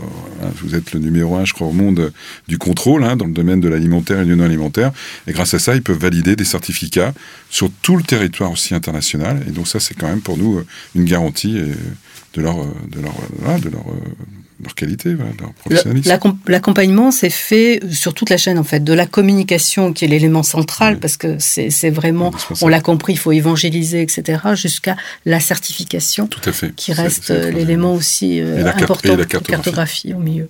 hein, 0.42 0.48
vous 0.62 0.74
êtes 0.74 0.92
le 0.92 1.00
numéro 1.00 1.36
un, 1.36 1.44
je 1.44 1.52
crois, 1.52 1.68
au 1.68 1.72
monde 1.72 2.12
du 2.48 2.58
contrôle 2.58 3.04
hein, 3.04 3.16
dans 3.16 3.26
le 3.26 3.32
domaine 3.32 3.60
de 3.60 3.68
l'alimentaire 3.68 4.20
et 4.20 4.24
du 4.24 4.34
non 4.34 4.44
alimentaire. 4.44 4.92
Et 5.26 5.32
grâce 5.32 5.54
à 5.54 5.58
ça, 5.58 5.74
ils 5.74 5.82
peuvent 5.82 5.98
valider 5.98 6.34
des 6.34 6.44
certificats 6.44 7.14
sur 7.50 7.70
tout 7.82 7.96
le 7.96 8.02
territoire 8.02 8.50
aussi 8.50 8.74
international. 8.74 9.44
Et 9.46 9.52
donc 9.52 9.68
ça, 9.68 9.78
c'est 9.78 9.94
quand 9.94 10.08
même 10.08 10.22
pour 10.22 10.36
nous 10.36 10.62
une 10.96 11.04
garantie 11.04 11.54
de 12.34 12.42
leur, 12.42 12.56
de 12.56 13.00
leur, 13.00 13.14
de 13.60 13.68
leur 13.68 13.84
leur 13.84 13.84
qualité, 14.74 15.10
leur 15.10 15.52
professionnalisme. 15.54 16.18
L'accompagnement 16.46 17.10
s'est 17.10 17.30
fait 17.30 17.80
sur 17.90 18.14
toute 18.14 18.30
la 18.30 18.36
chaîne, 18.36 18.58
en 18.58 18.64
fait, 18.64 18.82
de 18.82 18.92
la 18.92 19.06
communication, 19.06 19.92
qui 19.92 20.04
est 20.04 20.08
l'élément 20.08 20.42
central, 20.42 20.98
parce 20.98 21.16
que 21.16 21.36
c'est 21.38 21.90
vraiment, 21.90 22.32
on 22.62 22.68
l'a 22.68 22.80
compris, 22.80 23.14
il 23.14 23.18
faut 23.18 23.32
évangéliser, 23.32 24.02
etc., 24.02 24.40
jusqu'à 24.54 24.96
la 25.24 25.40
certification, 25.40 26.26
Tout 26.26 26.48
à 26.48 26.52
fait. 26.52 26.74
qui 26.74 26.92
reste 26.92 27.30
l'élément 27.30 27.94
aussi 27.94 28.40
euh, 28.40 28.66
important, 28.66 29.16
la 29.16 29.24
cartographie. 29.24 30.12
au 30.14 30.18
milieu. 30.18 30.48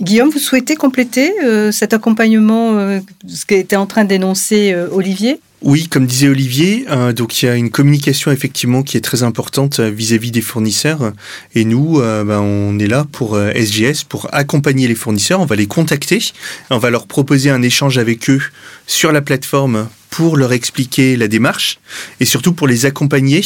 Guillaume, 0.00 0.28
vous 0.28 0.38
souhaitez 0.38 0.74
compléter 0.74 1.32
euh, 1.42 1.72
cet 1.72 1.94
accompagnement, 1.94 2.76
euh, 2.76 3.00
ce 3.26 3.46
qu'était 3.46 3.76
en 3.76 3.86
train 3.86 4.04
d'énoncer 4.04 4.74
Olivier? 4.92 5.40
Oui, 5.62 5.88
comme 5.88 6.06
disait 6.06 6.28
Olivier, 6.28 6.84
euh, 6.90 7.12
donc 7.14 7.42
il 7.42 7.46
y 7.46 7.48
a 7.48 7.54
une 7.54 7.70
communication 7.70 8.30
effectivement 8.30 8.82
qui 8.82 8.98
est 8.98 9.00
très 9.00 9.22
importante 9.22 9.80
euh, 9.80 9.88
vis-à-vis 9.88 10.30
des 10.30 10.42
fournisseurs. 10.42 11.12
Et 11.54 11.64
nous, 11.64 11.98
euh, 12.00 12.24
ben, 12.24 12.40
on 12.40 12.78
est 12.78 12.86
là 12.86 13.06
pour 13.10 13.38
SGS 13.38 14.04
pour 14.06 14.28
accompagner 14.32 14.86
les 14.86 14.94
fournisseurs. 14.94 15.40
On 15.40 15.46
va 15.46 15.56
les 15.56 15.66
contacter, 15.66 16.22
on 16.70 16.78
va 16.78 16.90
leur 16.90 17.06
proposer 17.06 17.48
un 17.50 17.62
échange 17.62 17.96
avec 17.96 18.28
eux 18.28 18.42
sur 18.86 19.12
la 19.12 19.22
plateforme 19.22 19.88
pour 20.10 20.36
leur 20.36 20.52
expliquer 20.52 21.16
la 21.16 21.26
démarche 21.26 21.78
et 22.20 22.26
surtout 22.26 22.52
pour 22.52 22.68
les 22.68 22.86
accompagner 22.86 23.42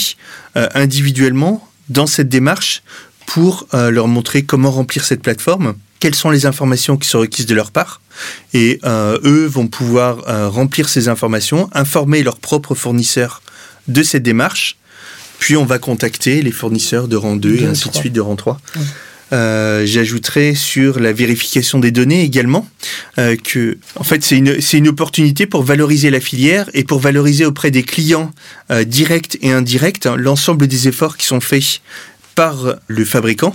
individuellement 0.55 1.66
dans 1.88 2.07
cette 2.07 2.29
démarche 2.29 2.83
pour 3.27 3.66
leur 3.73 4.09
montrer 4.09 4.42
comment 4.42 4.70
remplir 4.70 5.05
cette 5.05 5.23
plateforme 5.23 5.75
quelles 6.01 6.15
sont 6.15 6.31
les 6.31 6.47
informations 6.47 6.97
qui 6.97 7.09
sont 7.09 7.21
requises 7.21 7.47
de 7.47 7.55
leur 7.55 7.71
part. 7.71 8.01
Et 8.55 8.81
euh, 8.85 9.19
eux 9.25 9.47
vont 9.47 9.69
pouvoir 9.69 10.29
euh, 10.29 10.49
remplir 10.49 10.89
ces 10.89 11.09
informations, 11.09 11.69
informer 11.73 12.23
leurs 12.23 12.39
propres 12.39 12.75
fournisseurs 12.75 13.43
de 13.87 14.03
cette 14.03 14.23
démarche. 14.23 14.77
Puis 15.39 15.57
on 15.57 15.65
va 15.65 15.79
contacter 15.79 16.43
les 16.43 16.53
fournisseurs 16.53 17.07
de 17.07 17.17
rang 17.17 17.37
2 17.37 17.63
et 17.63 17.67
ainsi 17.67 17.89
de 17.91 17.95
suite 17.95 18.13
de 18.13 18.21
rang 18.21 18.37
3. 18.37 18.61
Euh, 19.33 19.87
j'ajouterais 19.87 20.55
sur 20.55 20.99
la 20.99 21.13
vérification 21.13 21.79
des 21.79 21.93
données 21.93 22.25
également 22.25 22.69
que, 23.17 23.79
en 23.95 24.03
fait, 24.03 24.25
c'est 24.25 24.37
une, 24.37 24.89
opportunité 24.89 25.47
pour 25.47 25.63
valoriser 25.63 26.11
la 26.11 26.21
filière 26.21 26.69
et 26.75 26.85
pour 26.85 26.99
valoriser 26.99 27.47
auprès 27.47 27.71
des 27.71 27.85
clients 27.85 28.33
directs 28.87 29.39
et 29.41 29.53
indirects 29.53 30.07
l'ensemble 30.17 30.67
des 30.67 30.89
efforts 30.89 31.17
qui 31.17 31.27
sont 31.27 31.41
faits 31.41 31.81
par 32.35 32.75
le 32.87 33.05
fabricant 33.05 33.55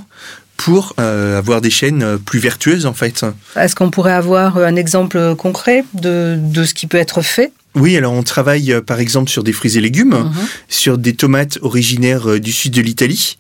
pour 0.58 0.94
euh, 1.00 1.38
avoir 1.38 1.62
des 1.62 1.70
chaînes 1.70 2.04
euh, 2.04 2.18
plus 2.18 2.40
vertueuses 2.40 2.86
en 2.86 2.94
fait. 2.94 3.26
Est-ce 3.56 3.76
qu'on 3.76 3.92
pourrait 3.92 4.14
avoir 4.14 4.58
un 4.58 4.76
exemple 4.76 5.36
concret 5.36 5.86
de, 5.94 6.38
de 6.40 6.64
ce 6.64 6.74
qui 6.74 6.88
peut 6.88 6.98
être 6.98 7.22
fait? 7.22 7.52
Oui, 7.76 7.96
alors 7.98 8.14
on 8.14 8.24
travaille 8.24 8.72
euh, 8.74 8.82
par 8.82 9.00
exemple 9.00 9.30
sur 9.30 9.44
des 9.44 9.52
fruits 9.54 9.78
et 9.78 9.82
légumes, 9.82 10.14
Mhm. 10.16 10.32
sur 10.70 10.98
des 10.98 11.14
tomates 11.14 11.60
originaires 11.62 12.30
euh, 12.30 12.40
du 12.40 12.52
sud 12.52 12.74
de 12.74 12.82
l'Italie, 12.82 13.38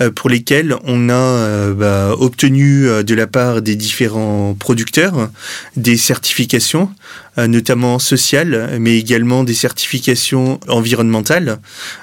euh, 0.00 0.10
pour 0.10 0.28
lesquelles 0.30 0.74
on 0.84 1.08
a 1.08 1.12
euh, 1.14 1.74
bah, 1.74 2.14
obtenu 2.18 2.86
euh, 2.86 3.02
de 3.02 3.14
la 3.14 3.26
part 3.26 3.62
des 3.62 3.76
différents 3.76 4.54
producteurs 4.58 5.30
des 5.76 5.96
certifications, 5.96 6.90
euh, 7.38 7.46
notamment 7.46 7.98
sociales, 7.98 8.76
mais 8.80 8.98
également 8.98 9.44
des 9.44 9.54
certifications 9.54 10.60
environnementales, 10.68 11.58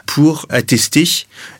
pour 0.05 0.45
attester 0.49 1.07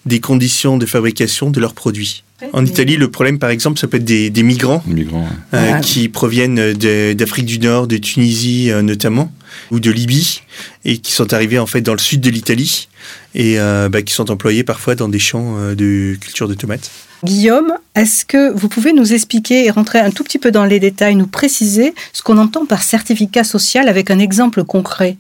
des 0.06 0.20
conditions 0.20 0.78
de 0.78 0.86
fabrication 0.86 1.50
de 1.52 1.60
leurs 1.60 1.74
produits. 1.74 2.24
En 2.54 2.66
Italie, 2.66 2.98
le 2.98 3.10
problème, 3.10 3.40
par 3.40 3.50
exemple, 3.50 3.80
ça 3.80 3.88
peut 3.88 3.98
être 3.98 4.04
des, 4.06 4.30
des 4.30 4.44
migrants 4.44 4.84
ouais. 4.88 5.08
euh, 5.54 5.80
qui 5.80 6.10
proviennent 6.10 6.74
d'Afrique 6.74 7.46
du 7.46 7.60
Nord, 7.60 7.88
de 7.88 7.98
Tunisie 7.98 8.72
euh, 8.72 8.82
notamment, 8.82 9.32
ou 9.72 9.80
de 9.80 9.92
Libye, 9.92 10.42
et 10.84 10.98
qui 10.98 11.12
sont 11.12 11.34
arrivés 11.34 11.60
en 11.60 11.66
fait 11.66 11.82
dans 11.82 11.94
le 11.94 12.00
sud 12.00 12.22
de 12.22 12.30
l'Italie, 12.30 12.88
et 13.34 13.60
euh, 13.60 13.90
bah, 13.90 14.02
qui 14.02 14.14
sont 14.14 14.32
employés 14.32 14.64
parfois 14.64 14.96
dans 14.96 15.08
des 15.10 15.20
champs 15.20 15.56
euh, 15.58 15.76
de 15.76 16.16
culture 16.20 16.48
de 16.48 16.54
tomates. 16.54 16.92
Guillaume, 17.24 17.74
est-ce 17.96 18.26
que 18.26 18.52
vous 18.52 18.70
pouvez 18.70 18.94
nous 18.94 19.14
expliquer 19.14 19.66
et 19.66 19.72
rentrer 19.72 20.00
un 20.00 20.12
tout 20.12 20.24
petit 20.24 20.38
peu 20.38 20.52
dans 20.52 20.66
les 20.66 20.80
détails, 20.80 21.16
nous 21.16 21.28
préciser 21.28 21.94
ce 22.14 22.22
qu'on 22.22 22.38
entend 22.38 22.66
par 22.66 22.84
certificat 22.84 23.44
social 23.44 23.88
avec 23.88 24.12
un 24.12 24.20
exemple 24.20 24.64
concret? 24.64 25.18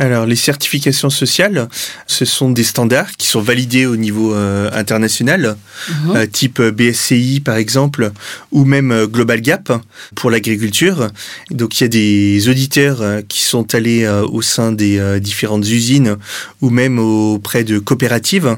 Alors, 0.00 0.24
les 0.24 0.34
certifications 0.34 1.10
sociales, 1.10 1.68
ce 2.06 2.24
sont 2.24 2.48
des 2.50 2.64
standards 2.64 3.12
qui 3.18 3.26
sont 3.26 3.42
validés 3.42 3.84
au 3.84 3.96
niveau 3.96 4.32
euh, 4.34 4.70
international, 4.72 5.56
Mhm. 5.90 6.16
euh, 6.16 6.26
type 6.26 6.60
BSCI 6.62 7.40
par 7.40 7.56
exemple, 7.56 8.10
ou 8.50 8.64
même 8.64 8.92
euh, 8.92 9.06
Global 9.06 9.42
Gap 9.42 9.70
pour 10.14 10.30
l'agriculture. 10.30 11.08
Donc 11.50 11.78
il 11.78 11.84
y 11.84 11.86
a 11.86 11.88
des 11.88 12.48
auditeurs 12.48 13.02
euh, 13.02 13.20
qui 13.28 13.42
sont 13.42 13.74
allés 13.74 14.04
euh, 14.04 14.24
au 14.26 14.40
sein 14.40 14.72
des 14.72 14.98
euh, 14.98 15.18
différentes 15.20 15.66
usines 15.68 16.16
ou 16.62 16.70
même 16.70 16.98
auprès 16.98 17.62
de 17.64 17.78
coopératives 17.78 18.56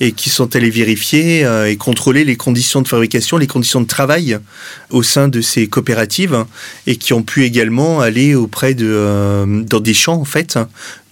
et 0.00 0.12
qui 0.12 0.30
sont 0.30 0.54
allés 0.54 0.70
vérifier 0.70 1.44
euh, 1.44 1.70
et 1.70 1.76
contrôler 1.76 2.24
les 2.24 2.36
conditions 2.36 2.82
de 2.82 2.88
fabrication, 2.88 3.36
les 3.36 3.46
conditions 3.46 3.80
de 3.80 3.86
travail 3.86 4.38
au 4.90 5.02
sein 5.02 5.28
de 5.28 5.40
ces 5.40 5.66
coopératives 5.66 6.44
et 6.86 6.96
qui 6.96 7.12
ont 7.12 7.22
pu 7.22 7.44
également 7.44 8.00
aller 8.00 8.34
auprès 8.34 8.74
de 8.74 8.86
euh, 8.88 9.62
dans 9.62 9.80
des 9.80 9.94
champs 9.94 10.20
en 10.20 10.24
fait 10.24 10.58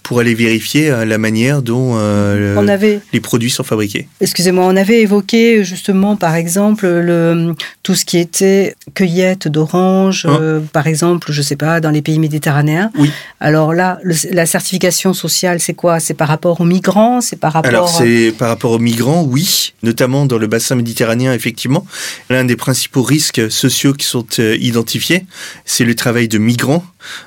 pour 0.07 0.21
aller 0.21 0.35
vérifier 0.35 0.89
euh, 0.89 1.03
la 1.03 1.17
manière 1.17 1.61
dont 1.61 1.95
euh, 1.97 2.55
On 2.57 2.69
avait, 2.69 3.01
les 3.11 3.19
produits 3.19 3.49
sont 3.49 3.65
fabriqués. 3.65 4.07
excusez-moi, 4.21 4.63
on 4.65 4.77
avait 4.77 5.01
évoqué 5.01 5.65
justement, 5.65 6.15
par 6.15 6.35
exemple, 6.35 6.87
le, 6.87 7.53
tout 7.83 7.93
ce 7.93 8.05
qui 8.05 8.17
était 8.17 8.73
cueillette 8.93 9.49
d'oranges, 9.49 10.25
Hein 10.25 10.37
euh, 10.41 10.59
par 10.71 10.87
exemple, 10.87 11.33
je 11.33 11.41
sais 11.41 11.57
pas, 11.57 11.81
dans 11.81 11.89
les 11.91 12.01
pays 12.01 12.19
méditerranéens. 12.19 12.89
Oui. 12.97 13.11
Alors 13.41 13.73
là, 13.73 13.99
le- 14.01 14.15
la 14.31 14.45
certification 14.45 15.13
sociale, 15.13 15.59
c'est 15.59 15.73
quoi? 15.73 15.99
C'est 15.99 16.13
par 16.13 16.29
rapport 16.29 16.61
aux 16.61 16.65
migrants? 16.65 17.19
C'est 17.19 17.35
par 17.35 17.51
rapport 17.51 17.67
Alors 17.69 17.89
c'est 17.89 18.31
par 18.31 18.47
rapport 18.47 18.71
aux 18.71 18.79
migrants, 18.79 19.23
oui, 19.23 19.73
notamment 19.83 20.25
dans 20.25 20.37
le 20.37 20.47
bassin 20.47 20.75
méditerranéen, 20.75 21.33
effectivement. 21.33 21.85
L'un 22.29 22.45
des 22.45 22.55
principaux 22.55 23.03
risques 23.03 23.51
sociaux 23.51 23.91
qui 23.91 24.05
sont 24.05 24.25
identifiés, 24.39 25.25
c'est 25.65 25.83
le 25.83 25.95
travail 25.95 26.29
de 26.29 26.37
migrants 26.37 26.85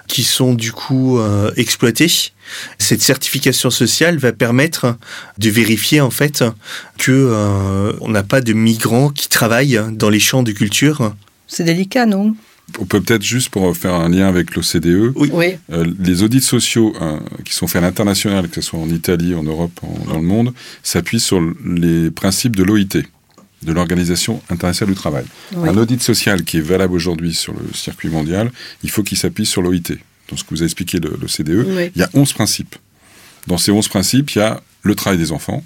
qui 0.09 0.23
sont 0.23 0.55
du 0.55 0.73
coup 0.73 1.19
euh, 1.19 1.51
exploités. 1.59 2.33
Cette 2.79 3.03
certification 3.03 3.71
sociale 3.71 4.19
va 4.19 4.33
permettre 4.33 4.97
de 5.39 5.51
vérifier 5.51 6.01
en 6.01 6.11
fait 6.11 6.45
que 6.99 7.13
euh, 7.13 7.93
on 8.01 8.09
n'a 8.09 8.23
pas 8.23 8.41
de 8.41 8.53
migrants 8.53 9.11
qui 9.11 9.29
travaillent 9.29 9.81
dans 9.93 10.11
les 10.11 10.21
champs 10.21 10.43
de 10.43 10.53
culture. 10.53 11.15
C'est 11.47 11.65
délicat, 11.65 12.07
non? 12.07 12.35
On 12.79 12.85
peut 12.85 13.01
peut-être 13.01 13.25
juste 13.25 13.49
pour 13.49 13.77
faire 13.77 13.95
un 13.95 14.09
lien 14.09 14.29
avec 14.29 14.55
l'OCDE, 14.55 15.13
Oui. 15.17 15.31
Oui. 15.33 15.55
euh, 15.73 15.93
les 15.99 16.23
audits 16.23 16.41
sociaux 16.41 16.95
euh, 17.03 17.19
qui 17.45 17.53
sont 17.53 17.67
faits 17.67 17.83
à 17.83 17.87
l'international, 17.87 18.49
que 18.49 18.55
ce 18.57 18.61
soit 18.61 18.79
en 18.79 18.89
Italie, 18.89 19.35
en 19.35 19.43
Europe, 19.43 19.73
en- 19.83 20.13
dans 20.13 20.19
le 20.21 20.25
monde, 20.25 20.53
s'appuient 20.85 21.19
sur 21.19 21.41
les 21.65 22.13
principes 22.13 22.55
de 22.55 22.63
l'OIT, 22.63 23.03
de 23.63 23.73
l'Organisation 23.73 24.41
internationale 24.51 24.95
du 24.95 25.01
travail. 25.01 25.25
oui. 25.57 25.69
Un 25.69 25.77
audit 25.79 26.01
social 26.01 26.45
qui 26.45 26.59
est 26.59 26.61
valable 26.63 26.95
aujourd'hui 26.95 27.35
sur 27.35 27.53
le 27.55 27.75
circuit 27.75 28.09
mondial, 28.09 28.53
il 28.85 28.91
faut 28.91 29.03
qu'il 29.03 29.19
s'appuie 29.19 29.47
sur 29.47 29.63
l'OIT. 29.63 29.97
Dans 30.31 30.37
ce 30.37 30.45
que 30.45 30.51
vous 30.51 30.63
a 30.63 30.65
expliqué 30.65 30.99
le, 31.01 31.17
le 31.21 31.29
CDE, 31.29 31.65
Oui. 31.67 31.91
il 31.95 32.01
y 32.01 32.05
a 32.05 32.11
11 32.15 32.33
principes. 32.33 32.77
Dans 33.47 33.59
ces 33.59 33.73
11 33.73 33.89
principes, 33.89 34.31
il 34.33 34.39
y 34.39 34.43
a 34.43 34.61
le 34.83 34.95
travail 34.95 35.19
des 35.19 35.33
enfants, 35.33 35.65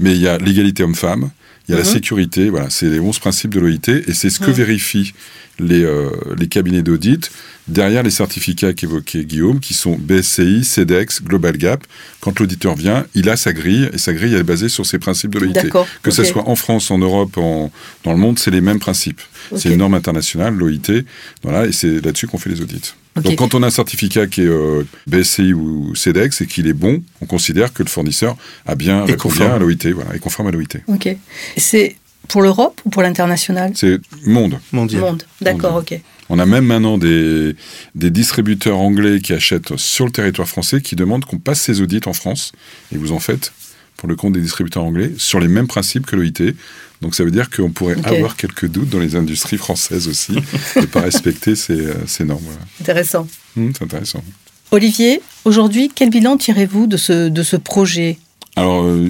mais 0.00 0.14
il 0.14 0.20
y 0.20 0.26
a 0.28 0.36
l'égalité 0.38 0.82
homme-femme, 0.82 1.30
il 1.68 1.72
y 1.72 1.74
a 1.74 1.78
la 1.78 1.84
Mhm. 1.84 1.92
sécurité, 1.92 2.50
voilà, 2.50 2.70
c'est 2.70 2.86
les 2.90 2.98
11 2.98 3.18
principes 3.20 3.54
de 3.54 3.60
l'OIT, 3.60 3.88
et 4.08 4.12
c'est 4.14 4.30
ce 4.30 4.40
que 4.40 4.46
Mhm. 4.50 4.52
vérifient 4.56 5.12
les, 5.60 5.84
euh, 5.84 6.10
les 6.38 6.48
cabinets 6.48 6.82
d'audit 6.82 7.30
derrière 7.68 8.02
les 8.02 8.10
certificats 8.10 8.72
qu'évoquait 8.72 9.24
Guillaume, 9.26 9.60
qui 9.60 9.74
sont 9.74 9.96
BSCI, 9.96 10.64
CEDEX, 10.64 11.22
Global 11.22 11.56
Gap. 11.58 11.84
Quand 12.20 12.40
l'auditeur 12.40 12.74
vient, 12.74 13.06
il 13.14 13.28
a 13.28 13.36
sa 13.36 13.52
grille, 13.52 13.90
et 13.92 13.98
sa 13.98 14.12
grille 14.14 14.32
elle 14.34 14.40
est 14.40 14.42
basée 14.42 14.70
sur 14.70 14.86
ces 14.86 14.98
principes 14.98 15.32
de 15.34 15.38
l'OIT. 15.38 15.70
Que 16.02 16.10
ce 16.10 16.24
soit 16.24 16.48
en 16.48 16.56
France, 16.56 16.90
en 16.90 16.98
Europe, 16.98 17.36
en, 17.36 17.70
dans 18.04 18.12
le 18.12 18.18
monde, 18.18 18.38
c'est 18.38 18.50
les 18.50 18.62
mêmes 18.62 18.80
principes. 18.80 19.20
C'est 19.56 19.70
une 19.70 19.76
norme 19.76 19.94
internationale, 19.94 20.54
l'OIT, 20.54 21.04
voilà, 21.42 21.66
et 21.66 21.72
c'est 21.72 22.04
là-dessus 22.04 22.26
qu'on 22.26 22.38
fait 22.38 22.50
les 22.50 22.60
audits. 22.60 22.94
Donc 23.16 23.36
quand 23.36 23.54
on 23.54 23.62
a 23.62 23.66
un 23.66 23.70
certificat 23.70 24.26
qui 24.26 24.42
est 24.42 24.46
euh, 24.46 24.84
BSCI 25.06 25.52
ou 25.52 25.94
CEDEX 25.94 26.40
et 26.42 26.46
qu'il 26.46 26.68
est 26.68 26.72
bon, 26.72 27.02
on 27.20 27.26
considère 27.26 27.72
que 27.72 27.82
le 27.82 27.88
fournisseur 27.88 28.36
a 28.66 28.74
bien 28.74 29.04
répondu 29.04 29.42
à 29.42 29.58
l'OIT, 29.58 29.92
voilà, 29.94 30.14
est 30.14 30.20
conforme 30.20 30.48
à 30.48 30.50
l'OIT. 30.52 30.78
Ok. 30.86 31.16
C'est 31.56 31.96
pour 32.28 32.42
l'Europe 32.42 32.80
ou 32.84 32.90
pour 32.90 33.02
l'international? 33.02 33.72
C'est 33.74 33.98
monde. 34.24 34.60
mondial. 34.72 35.00
Monde. 35.00 35.24
D'accord, 35.40 35.76
ok. 35.76 36.00
On 36.28 36.38
a 36.38 36.46
même 36.46 36.64
maintenant 36.64 36.96
des, 36.96 37.56
des 37.96 38.10
distributeurs 38.10 38.78
anglais 38.78 39.20
qui 39.20 39.32
achètent 39.32 39.76
sur 39.76 40.04
le 40.06 40.12
territoire 40.12 40.46
français 40.46 40.80
qui 40.80 40.94
demandent 40.94 41.24
qu'on 41.24 41.38
passe 41.38 41.60
ces 41.60 41.80
audits 41.80 42.02
en 42.06 42.12
France. 42.12 42.52
Et 42.94 42.98
vous 42.98 43.10
en 43.10 43.18
faites 43.18 43.52
pour 44.00 44.08
le 44.08 44.16
compte 44.16 44.32
des 44.32 44.40
distributeurs 44.40 44.82
anglais 44.82 45.12
sur 45.18 45.38
les 45.40 45.46
mêmes 45.48 45.66
principes 45.66 46.06
que 46.06 46.16
l'OIT. 46.16 46.54
Donc 47.02 47.14
ça 47.14 47.22
veut 47.22 47.30
dire 47.30 47.50
qu'on 47.50 47.70
pourrait 47.70 47.96
avoir 48.04 48.34
quelques 48.34 48.66
doutes 48.66 48.88
dans 48.88 48.98
les 48.98 49.14
industries 49.14 49.58
françaises 49.58 50.08
aussi 50.08 50.32
de 50.32 50.80
ne 50.80 50.86
pas 50.86 51.02
respecter 51.02 51.54
ces, 51.54 51.78
euh, 51.80 51.94
ces 52.06 52.24
normes. 52.24 52.42
Voilà. 52.42 52.60
Intéressant. 52.80 53.28
Hum, 53.58 53.72
c'est 53.76 53.84
intéressant. 53.84 54.24
Olivier, 54.70 55.20
aujourd'hui, 55.44 55.90
quel 55.94 56.08
bilan 56.10 56.36
tirez-vous 56.38 56.86
de 56.86 56.96
ce, 56.96 57.28
de 57.28 57.42
ce 57.42 57.56
projet? 57.56 58.18
Alors, 58.56 58.84
euh, 58.84 59.08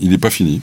il 0.00 0.10
n'est 0.10 0.18
pas 0.18 0.30
fini. 0.30 0.60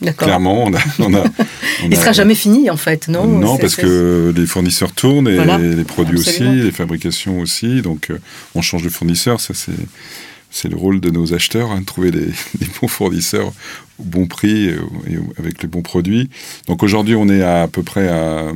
D'accord. 0.00 0.26
Clairement, 0.28 0.64
on 0.64 0.72
a, 0.74 0.78
on 1.00 1.12
a- 1.14 1.24
on 1.82 1.86
Il 1.88 1.94
a- 1.94 2.00
sera 2.00 2.12
jamais 2.12 2.34
fini, 2.34 2.70
en 2.70 2.76
fait, 2.78 3.08
non? 3.08 3.26
Non, 3.26 3.58
parce 3.58 3.76
que 3.76 4.32
les 4.34 4.46
fournisseurs 4.46 4.92
tournent 4.92 5.28
et 5.28 5.36
Voilà. 5.36 5.58
les 5.58 5.84
produits 5.84 6.20
Absolument. 6.20 6.52
aussi, 6.52 6.62
les 6.62 6.72
fabrications 6.72 7.38
aussi. 7.40 7.82
Donc, 7.82 8.08
euh, 8.10 8.18
on 8.54 8.62
change 8.62 8.82
de 8.82 8.88
fournisseur. 8.88 9.40
Ça, 9.40 9.52
c'est 9.54 9.72
c'est 10.50 10.68
le 10.68 10.76
rôle 10.76 11.00
de 11.00 11.10
nos 11.10 11.32
acheteurs, 11.34 11.70
hein, 11.70 11.80
de 11.80 11.86
trouver 11.86 12.10
les, 12.10 12.26
les 12.60 12.66
bons 12.80 12.88
fournisseurs 12.88 13.52
au 13.98 14.04
bon 14.04 14.26
prix 14.26 14.68
et, 14.68 14.76
avec 15.38 15.62
les 15.62 15.68
bons 15.68 15.82
produits. 15.82 16.28
Donc, 16.66 16.82
aujourd'hui, 16.82 17.14
on 17.14 17.28
est 17.28 17.42
à, 17.42 17.62
à 17.62 17.68
peu 17.68 17.82
près 17.82 18.08
à, 18.08 18.46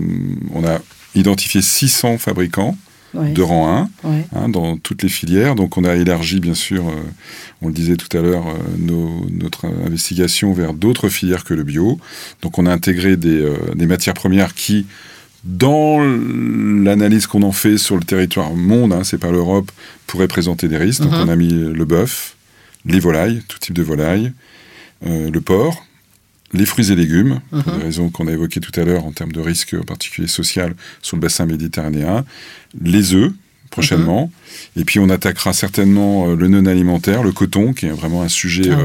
on 0.52 0.64
a 0.64 0.78
identifié 1.14 1.62
600 1.62 2.18
fabricants 2.18 2.76
Ouais, 3.14 3.30
de 3.30 3.42
rang 3.42 3.88
1 4.02 4.10
ouais. 4.10 4.24
hein, 4.34 4.48
dans 4.48 4.76
toutes 4.76 5.04
les 5.04 5.08
filières. 5.08 5.54
Donc 5.54 5.76
on 5.76 5.84
a 5.84 5.94
élargi, 5.94 6.40
bien 6.40 6.54
sûr, 6.54 6.88
euh, 6.88 6.92
on 7.62 7.68
le 7.68 7.72
disait 7.72 7.94
tout 7.96 8.14
à 8.16 8.20
l'heure, 8.20 8.48
euh, 8.48 8.90
notre 9.30 9.66
investigation 9.66 10.52
vers 10.52 10.74
d'autres 10.74 11.08
filières 11.08 11.44
que 11.44 11.54
le 11.54 11.62
bio. 11.62 12.00
Donc 12.42 12.58
on 12.58 12.66
a 12.66 12.72
intégré 12.72 13.16
des, 13.16 13.40
euh, 13.40 13.56
des 13.76 13.86
matières 13.86 14.14
premières 14.14 14.52
qui, 14.52 14.86
dans 15.44 16.00
l'analyse 16.00 17.26
qu'on 17.26 17.42
en 17.42 17.52
fait 17.52 17.76
sur 17.78 17.96
le 17.96 18.02
territoire 18.04 18.54
monde, 18.54 18.92
hein, 18.92 19.04
c'est 19.04 19.18
pas 19.18 19.30
l'Europe, 19.30 19.70
pourraient 20.06 20.28
présenter 20.28 20.68
des 20.68 20.78
risques. 20.78 21.02
Donc 21.02 21.12
Mhm. 21.12 21.20
on 21.20 21.28
a 21.28 21.36
mis 21.36 21.50
le 21.52 21.84
bœuf, 21.84 22.36
les 22.86 22.98
volailles, 23.00 23.42
tout 23.48 23.58
type 23.58 23.74
de 23.74 23.82
volailles, 23.82 24.32
euh, 25.06 25.30
le 25.30 25.40
porc, 25.40 25.84
les 26.52 26.64
fruits 26.66 26.90
et 26.92 26.94
légumes, 26.96 27.40
pour 27.50 27.58
Mhm. 27.74 27.78
des 27.78 27.84
raisons 27.84 28.10
qu'on 28.10 28.26
a 28.26 28.32
évoquées 28.32 28.60
tout 28.60 28.78
à 28.80 28.84
l'heure 28.84 29.04
en 29.04 29.12
termes 29.12 29.32
de 29.32 29.40
risque, 29.40 29.74
en 29.74 29.84
particulier 29.84 30.28
social, 30.28 30.74
sur 31.02 31.16
le 31.16 31.20
bassin 31.20 31.46
méditerranéen, 31.46 32.24
les 32.80 33.14
œufs, 33.14 33.32
prochainement, 33.74 34.30
Mhm. 34.76 34.80
et 34.80 34.84
puis 34.84 34.98
on 35.00 35.08
attaquera 35.10 35.52
certainement 35.52 36.28
euh, 36.28 36.36
le 36.36 36.46
non 36.48 36.64
alimentaire, 36.66 37.22
le 37.24 37.32
coton, 37.32 37.72
qui 37.72 37.86
est 37.86 37.90
vraiment 37.90 38.22
un 38.22 38.28
sujet 38.28 38.70
Ah 38.70 38.78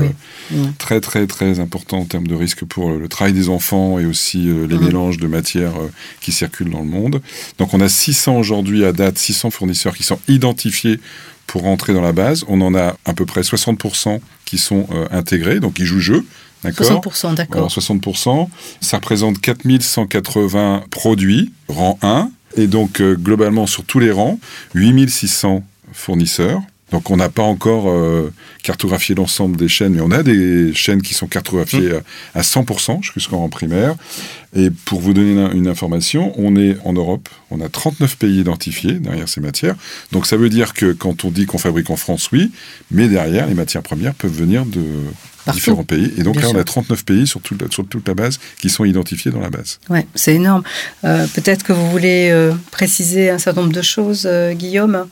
euh, 0.54 0.66
très 0.80 1.00
très 1.00 1.28
très 1.28 1.60
important 1.60 2.00
en 2.00 2.06
termes 2.06 2.28
de 2.28 2.36
risque 2.36 2.66
pour 2.66 2.90
euh, 2.90 2.98
le 3.00 3.08
travail 3.08 3.34
des 3.34 3.50
enfants 3.50 4.00
et 4.00 4.06
aussi 4.06 4.50
euh, 4.50 4.66
les 4.68 4.78
Mhm. 4.78 4.86
mélanges 4.86 5.18
de 5.18 5.28
matières 5.28 5.78
euh, 5.80 5.92
qui 6.22 6.32
circulent 6.32 6.72
dans 6.72 6.82
le 6.82 6.88
monde. 7.00 7.22
Donc 7.60 7.74
on 7.76 7.82
a 7.82 7.90
600 7.90 8.36
aujourd'hui 8.38 8.84
à 8.84 8.92
date, 8.92 9.18
600 9.20 9.52
fournisseurs 9.52 9.96
qui 9.96 10.04
sont 10.04 10.20
identifiés 10.28 11.00
pour 11.46 11.62
rentrer 11.64 11.94
dans 11.94 12.02
la 12.02 12.12
base. 12.14 12.44
On 12.48 12.60
en 12.62 12.74
a 12.76 12.96
à 13.06 13.14
peu 13.14 13.26
près 13.26 13.42
60% 13.44 14.20
qui 14.46 14.58
sont 14.58 14.88
intégrés, 15.12 15.60
donc 15.60 15.78
ils 15.80 15.86
jouent 15.86 16.00
jeu. 16.00 16.26
D'accord? 16.64 17.02
60%, 17.04 17.34
d'accord. 17.36 17.70
60%. 17.72 18.50
Ça 18.82 18.98
représente 18.98 19.40
4180 19.40 20.84
produits, 20.92 21.52
rang 21.68 21.98
1. 22.02 22.30
Et 22.58 22.68
donc, 22.68 23.02
euh, 23.02 23.16
globalement, 23.16 23.68
sur 23.68 23.84
tous 23.84 24.00
les 24.00 24.12
rangs, 24.12 24.40
8600 24.74 25.64
fournisseurs. 25.92 26.62
Donc 26.92 27.12
on 27.12 27.18
n'a 27.18 27.30
pas 27.30 27.44
encore 27.44 27.90
euh, 27.90 28.34
cartographié 28.64 29.14
l'ensemble 29.14 29.58
des 29.58 29.68
chaînes, 29.68 29.94
mais 29.94 30.02
on 30.02 30.12
a 30.12 30.24
des 30.24 30.74
chaînes 30.74 31.02
qui 31.02 31.14
sont 31.14 31.28
cartographiées 31.28 31.90
mmh. 31.90 32.02
à, 32.34 32.42
100% 32.42 33.14
jusqu'en 33.14 33.38
rang 33.38 33.50
primaire. 33.50 33.96
Et 34.56 34.72
pour 34.72 35.00
vous 35.00 35.14
donner 35.14 35.34
une, 35.34 35.56
une, 35.56 35.68
information, 35.68 36.34
on 36.38 36.56
est 36.56 36.78
en 36.84 36.94
Europe, 36.94 37.30
on 37.52 37.62
a 37.62 37.70
39 37.70 38.18
pays 38.18 38.40
identifiés 38.40 38.94
derrière 38.94 39.30
ces 39.30 39.42
matières. 39.42 39.76
Donc 40.12 40.26
ça 40.26 40.36
veut 40.36 40.50
dire 40.50 40.74
que 40.74 40.92
quand 40.92 41.26
on 41.26 41.30
dit 41.30 41.46
qu'on 41.46 41.60
fabrique 41.60 41.92
en 41.92 41.96
France, 41.96 42.30
oui, 42.32 42.52
mais 42.90 43.08
derrière, 43.08 43.46
les 43.46 43.54
matières 43.54 43.84
premières 43.84 44.16
peuvent 44.16 44.34
venir 44.34 44.66
de 44.66 44.82
différents 45.52 45.84
pays. 45.84 46.14
Et 46.18 46.24
donc 46.24 46.42
là, 46.42 46.50
on 46.50 46.58
a 46.58 46.64
39 46.64 47.06
pays 47.06 47.28
sur, 47.28 47.42
sur, 47.70 47.88
toute 47.88 48.08
la 48.08 48.14
base 48.14 48.40
qui 48.60 48.70
sont 48.70 48.86
identifiés 48.86 49.32
dans 49.32 49.40
la 49.40 49.50
base. 49.50 49.80
Ouais, 49.90 50.08
c'est 50.16 50.36
énorme. 50.36 50.64
Euh, 51.04 51.28
Peut-être 51.34 51.64
que 51.64 51.74
vous 51.74 51.90
voulez 51.92 52.30
euh, 52.32 52.54
préciser 52.72 53.30
un 53.30 53.38
certain 53.38 53.62
nombre 53.62 53.74
de 53.74 53.82
choses, 53.82 54.24
euh, 54.26 54.54
Guillaume? 54.54 55.08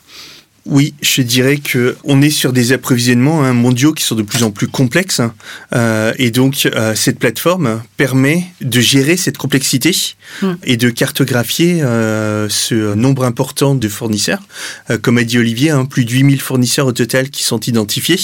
Oui, 0.68 0.92
je 1.00 1.22
dirais 1.22 1.56
que 1.56 1.96
on 2.04 2.20
est 2.20 2.30
sur 2.30 2.52
des 2.52 2.72
approvisionnements 2.72 3.42
hein, 3.42 3.54
mondiaux 3.54 3.94
qui 3.94 4.04
sont 4.04 4.14
de 4.14 4.22
plus 4.22 4.42
en 4.42 4.50
plus 4.50 4.68
complexes, 4.68 5.18
hein. 5.18 5.34
euh, 5.74 6.12
et 6.18 6.30
donc 6.30 6.66
euh, 6.66 6.94
cette 6.94 7.18
plateforme 7.18 7.82
permet 7.96 8.44
de 8.60 8.78
gérer 8.78 9.16
cette 9.16 9.38
complexité 9.38 9.96
hmm. 10.42 10.52
et 10.64 10.76
de 10.76 10.90
cartographier 10.90 11.82
euh, 11.82 12.50
ce 12.50 12.94
nombre 12.94 13.24
important 13.24 13.74
de 13.74 13.88
fournisseurs. 13.88 14.42
Euh, 14.90 14.98
comme 14.98 15.16
a 15.16 15.24
dit 15.24 15.38
Olivier, 15.38 15.70
hein, 15.70 15.86
plus 15.86 16.04
de 16.04 16.10
8000 16.10 16.40
fournisseurs 16.40 16.86
au 16.86 16.92
total 16.92 17.30
qui 17.30 17.44
sont 17.44 17.60
identifiés. 17.60 18.20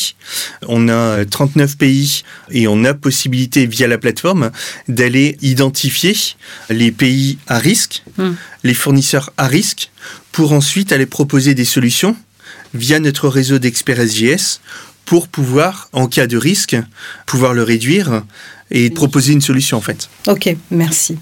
On 0.69 0.91
a 0.91 1.25
39 1.25 1.79
pays 1.79 2.25
et 2.51 2.69
on 2.69 2.85
a 2.85 2.93
possibilité 2.93 3.65
via 3.67 3.89
la 3.89 3.97
plateforme 3.97 4.51
d'aller 4.89 5.39
identifier 5.41 6.15
les 6.69 6.93
pays 6.93 7.39
à 7.47 7.59
risque, 7.59 8.03
hmm. 8.19 8.33
les 8.65 8.75
fournisseurs 8.75 9.33
à 9.39 9.47
risque, 9.47 9.91
pour 10.31 10.53
ensuite 10.53 10.93
aller 10.93 11.07
proposer 11.07 11.55
des 11.55 11.65
solutions 11.65 12.15
via 12.75 13.01
notre 13.01 13.29
réseau 13.29 13.59
d'experts 13.59 14.07
SGS 14.09 14.61
pour 15.05 15.29
pouvoir, 15.29 15.89
en 15.93 16.07
cas 16.07 16.27
de 16.27 16.37
risque, 16.37 16.77
pouvoir 17.27 17.55
le 17.55 17.63
réduire 17.63 18.23
et 18.71 18.91
proposer 18.91 19.33
une 19.33 19.41
solution 19.41 19.77
en 19.79 19.81
fait. 19.81 20.09
Ok, 20.27 20.55
merci. 20.71 21.19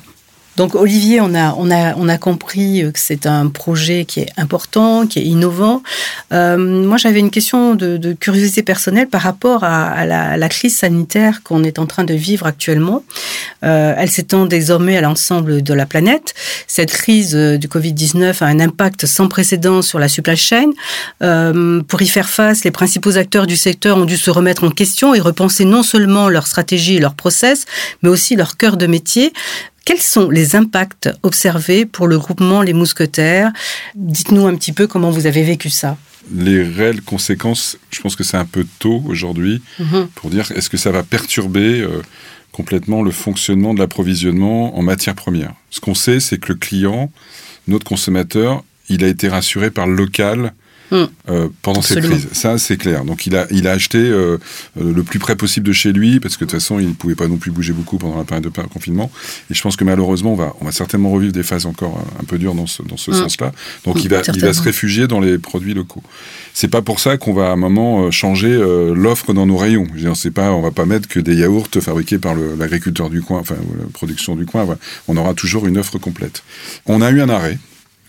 Donc 0.56 0.74
Olivier, 0.74 1.20
on 1.20 1.34
a, 1.34 1.54
on 1.54 1.70
a, 1.70 1.94
on 1.96 2.08
a 2.08 2.18
compris 2.18 2.84
que 2.92 2.98
c'est 2.98 3.26
un 3.26 3.48
projet 3.48 4.04
qui 4.04 4.20
est 4.20 4.28
important, 4.36 5.06
qui 5.06 5.18
est 5.18 5.24
innovant. 5.24 5.82
Euh, 6.32 6.56
moi, 6.58 6.98
j'avais 6.98 7.20
une 7.20 7.30
question 7.30 7.74
de, 7.74 8.12
curiosité 8.18 8.62
personnelle 8.62 9.08
par 9.08 9.22
rapport 9.22 9.64
à, 9.64 10.04
la, 10.04 10.48
crise 10.48 10.76
sanitaire 10.76 11.42
qu'on 11.42 11.64
est 11.64 11.78
en 11.78 11.86
train 11.86 12.04
de 12.04 12.14
vivre 12.14 12.46
actuellement. 12.46 13.02
Euh, 13.64 13.94
elle 13.96 14.10
s'étend 14.10 14.44
désormais 14.44 14.96
à 14.96 15.00
l'ensemble 15.00 15.62
de 15.62 15.74
la 15.74 15.86
planète. 15.86 16.34
Cette 16.66 16.92
crise 16.92 17.34
euh, 17.34 17.56
du 17.56 17.68
Covid-19 17.68 18.42
a 18.42 18.46
un 18.46 18.60
impact 18.60 19.06
sans 19.06 19.28
précédent 19.28 19.82
sur 19.82 19.98
la 19.98 20.08
supply 20.08 20.36
chain. 20.36 20.70
Euh, 21.22 21.80
pour 21.82 22.02
y 22.02 22.08
faire 22.08 22.28
face, 22.28 22.64
les 22.64 22.70
principaux 22.70 23.16
acteurs 23.16 23.46
du 23.46 23.56
secteur 23.56 23.96
ont 23.96 24.04
dû 24.04 24.16
se 24.16 24.30
remettre 24.30 24.64
en 24.64 24.70
question 24.70 25.14
et 25.14 25.20
repenser 25.20 25.64
non 25.64 25.82
seulement 25.82 26.28
leur 26.28 26.46
stratégie 26.46 26.96
et 26.96 27.00
leur 27.00 27.14
process, 27.14 27.64
mais 28.02 28.08
aussi 28.08 28.36
leur 28.36 28.56
cœur 28.56 28.76
de 28.76 28.86
métier. 28.86 29.32
Quels 29.84 30.00
sont 30.00 30.30
les 30.30 30.54
impacts 30.54 31.10
observés 31.22 31.86
pour 31.86 32.06
le 32.06 32.18
groupement 32.18 32.62
Les 32.62 32.72
Mousquetaires? 32.72 33.52
Dites-nous 33.94 34.46
un 34.46 34.54
petit 34.54 34.72
peu 34.72 34.86
comment 34.86 35.10
vous 35.10 35.26
avez 35.26 35.42
vécu 35.42 35.70
ça. 35.70 35.96
Les 36.32 36.62
réelles 36.62 37.02
conséquences, 37.02 37.78
je 37.90 38.00
pense 38.00 38.14
que 38.14 38.22
c'est 38.22 38.36
un 38.36 38.44
peu 38.44 38.64
tôt 38.78 39.02
aujourd'hui 39.06 39.60
mmh. 39.80 40.02
pour 40.14 40.30
dire 40.30 40.52
est-ce 40.52 40.70
que 40.70 40.76
ça 40.76 40.92
va 40.92 41.02
perturber 41.02 41.80
euh, 41.80 42.00
complètement 42.52 43.02
le 43.02 43.10
fonctionnement 43.10 43.74
de 43.74 43.80
l'approvisionnement 43.80 44.78
en 44.78 44.82
matières 44.82 45.16
premières? 45.16 45.54
Ce 45.70 45.80
qu'on 45.80 45.94
sait, 45.94 46.20
c'est 46.20 46.38
que 46.38 46.52
le 46.52 46.58
client, 46.58 47.10
notre 47.66 47.84
consommateur, 47.84 48.62
il 48.88 49.02
a 49.02 49.08
été 49.08 49.28
rassuré 49.28 49.72
par 49.72 49.88
le 49.88 49.94
local 49.94 50.52
Mmh. 50.92 51.07
Euh, 51.31 51.48
pendant 51.62 51.81
Absolument. 51.81 52.14
cette 52.14 52.28
crise. 52.28 52.38
Ça, 52.38 52.59
c'est 52.59 52.76
clair. 52.76 53.07
Donc, 53.07 53.26
il 53.26 53.35
a, 53.35 53.46
il 53.50 53.66
a 53.66 53.72
acheté 53.72 53.96
euh, 53.98 54.37
le 54.78 55.02
plus 55.02 55.18
près 55.18 55.37
possible 55.37 55.66
de 55.66 55.72
chez 55.72 55.90
lui, 55.90 56.20
parce 56.20 56.37
que 56.37 56.44
de 56.44 56.50
toute 56.50 56.61
façon, 56.61 56.78
il 56.78 56.88
ne 56.88 56.92
pouvait 56.92 57.14
pas 57.14 57.28
non 57.28 57.38
plus 57.38 57.50
bouger 57.50 57.72
beaucoup 57.72 57.96
pendant 57.96 58.18
la 58.18 58.24
période 58.24 58.44
de 58.44 58.50
confinement. 58.50 59.11
Et 59.50 59.55
je 59.55 59.62
pense 59.62 59.76
que 59.76 59.85
malheureusement, 59.85 60.35
on 60.35 60.37
va, 60.37 60.55
on 60.61 60.66
va 60.66 60.72
certainement 60.72 61.11
revivre 61.11 61.33
des 61.33 61.42
phases 61.42 61.64
encore 61.64 62.05
un 62.20 62.24
peu 62.24 62.37
dures 62.37 62.55
dans 62.55 62.66
ce, 62.66 62.83
dans 62.83 62.98
ce 62.98 63.11
mmh. 63.11 63.14
sens-là. 63.14 63.52
Donc, 63.87 64.05
il, 64.05 64.11
va, 64.11 64.20
il 64.35 64.40
va 64.42 64.52
se 64.52 64.61
réfugier 64.61 65.07
dans 65.07 65.18
les 65.18 65.38
produits 65.38 65.72
locaux. 65.72 66.02
C'est 66.52 66.68
pas 66.68 66.83
pour 66.83 67.00
ça 67.00 67.16
qu'on 67.16 67.33
va 67.33 67.48
à 67.48 67.52
un 67.52 67.57
moment 67.57 68.05
euh, 68.05 68.11
changer 68.11 68.52
euh, 68.52 68.94
l'offre 68.94 69.33
dans 69.33 69.46
nos 69.46 69.57
rayons. 69.57 69.87
Je 69.96 70.07
veux 70.07 70.12
dire, 70.12 70.33
pas, 70.35 70.52
on 70.52 70.61
va 70.61 70.72
pas 70.72 70.85
mettre 70.85 71.09
que 71.09 71.20
des 71.20 71.37
yaourts 71.37 71.68
fabriqués 71.81 72.18
par 72.18 72.35
l'agriculteur 72.35 73.09
du 73.09 73.22
coin, 73.22 73.40
enfin, 73.40 73.57
la 73.78 73.87
production 73.92 74.37
du 74.37 74.44
coin. 74.44 74.64
Voilà. 74.64 74.81
On 75.09 75.16
aura 75.16 75.33
toujours 75.33 75.66
une 75.66 75.78
offre 75.78 75.96
complète. 75.96 76.42
On 76.85 77.00
a 77.00 77.11
eu 77.11 77.22
un 77.22 77.31
arrêt 77.31 77.59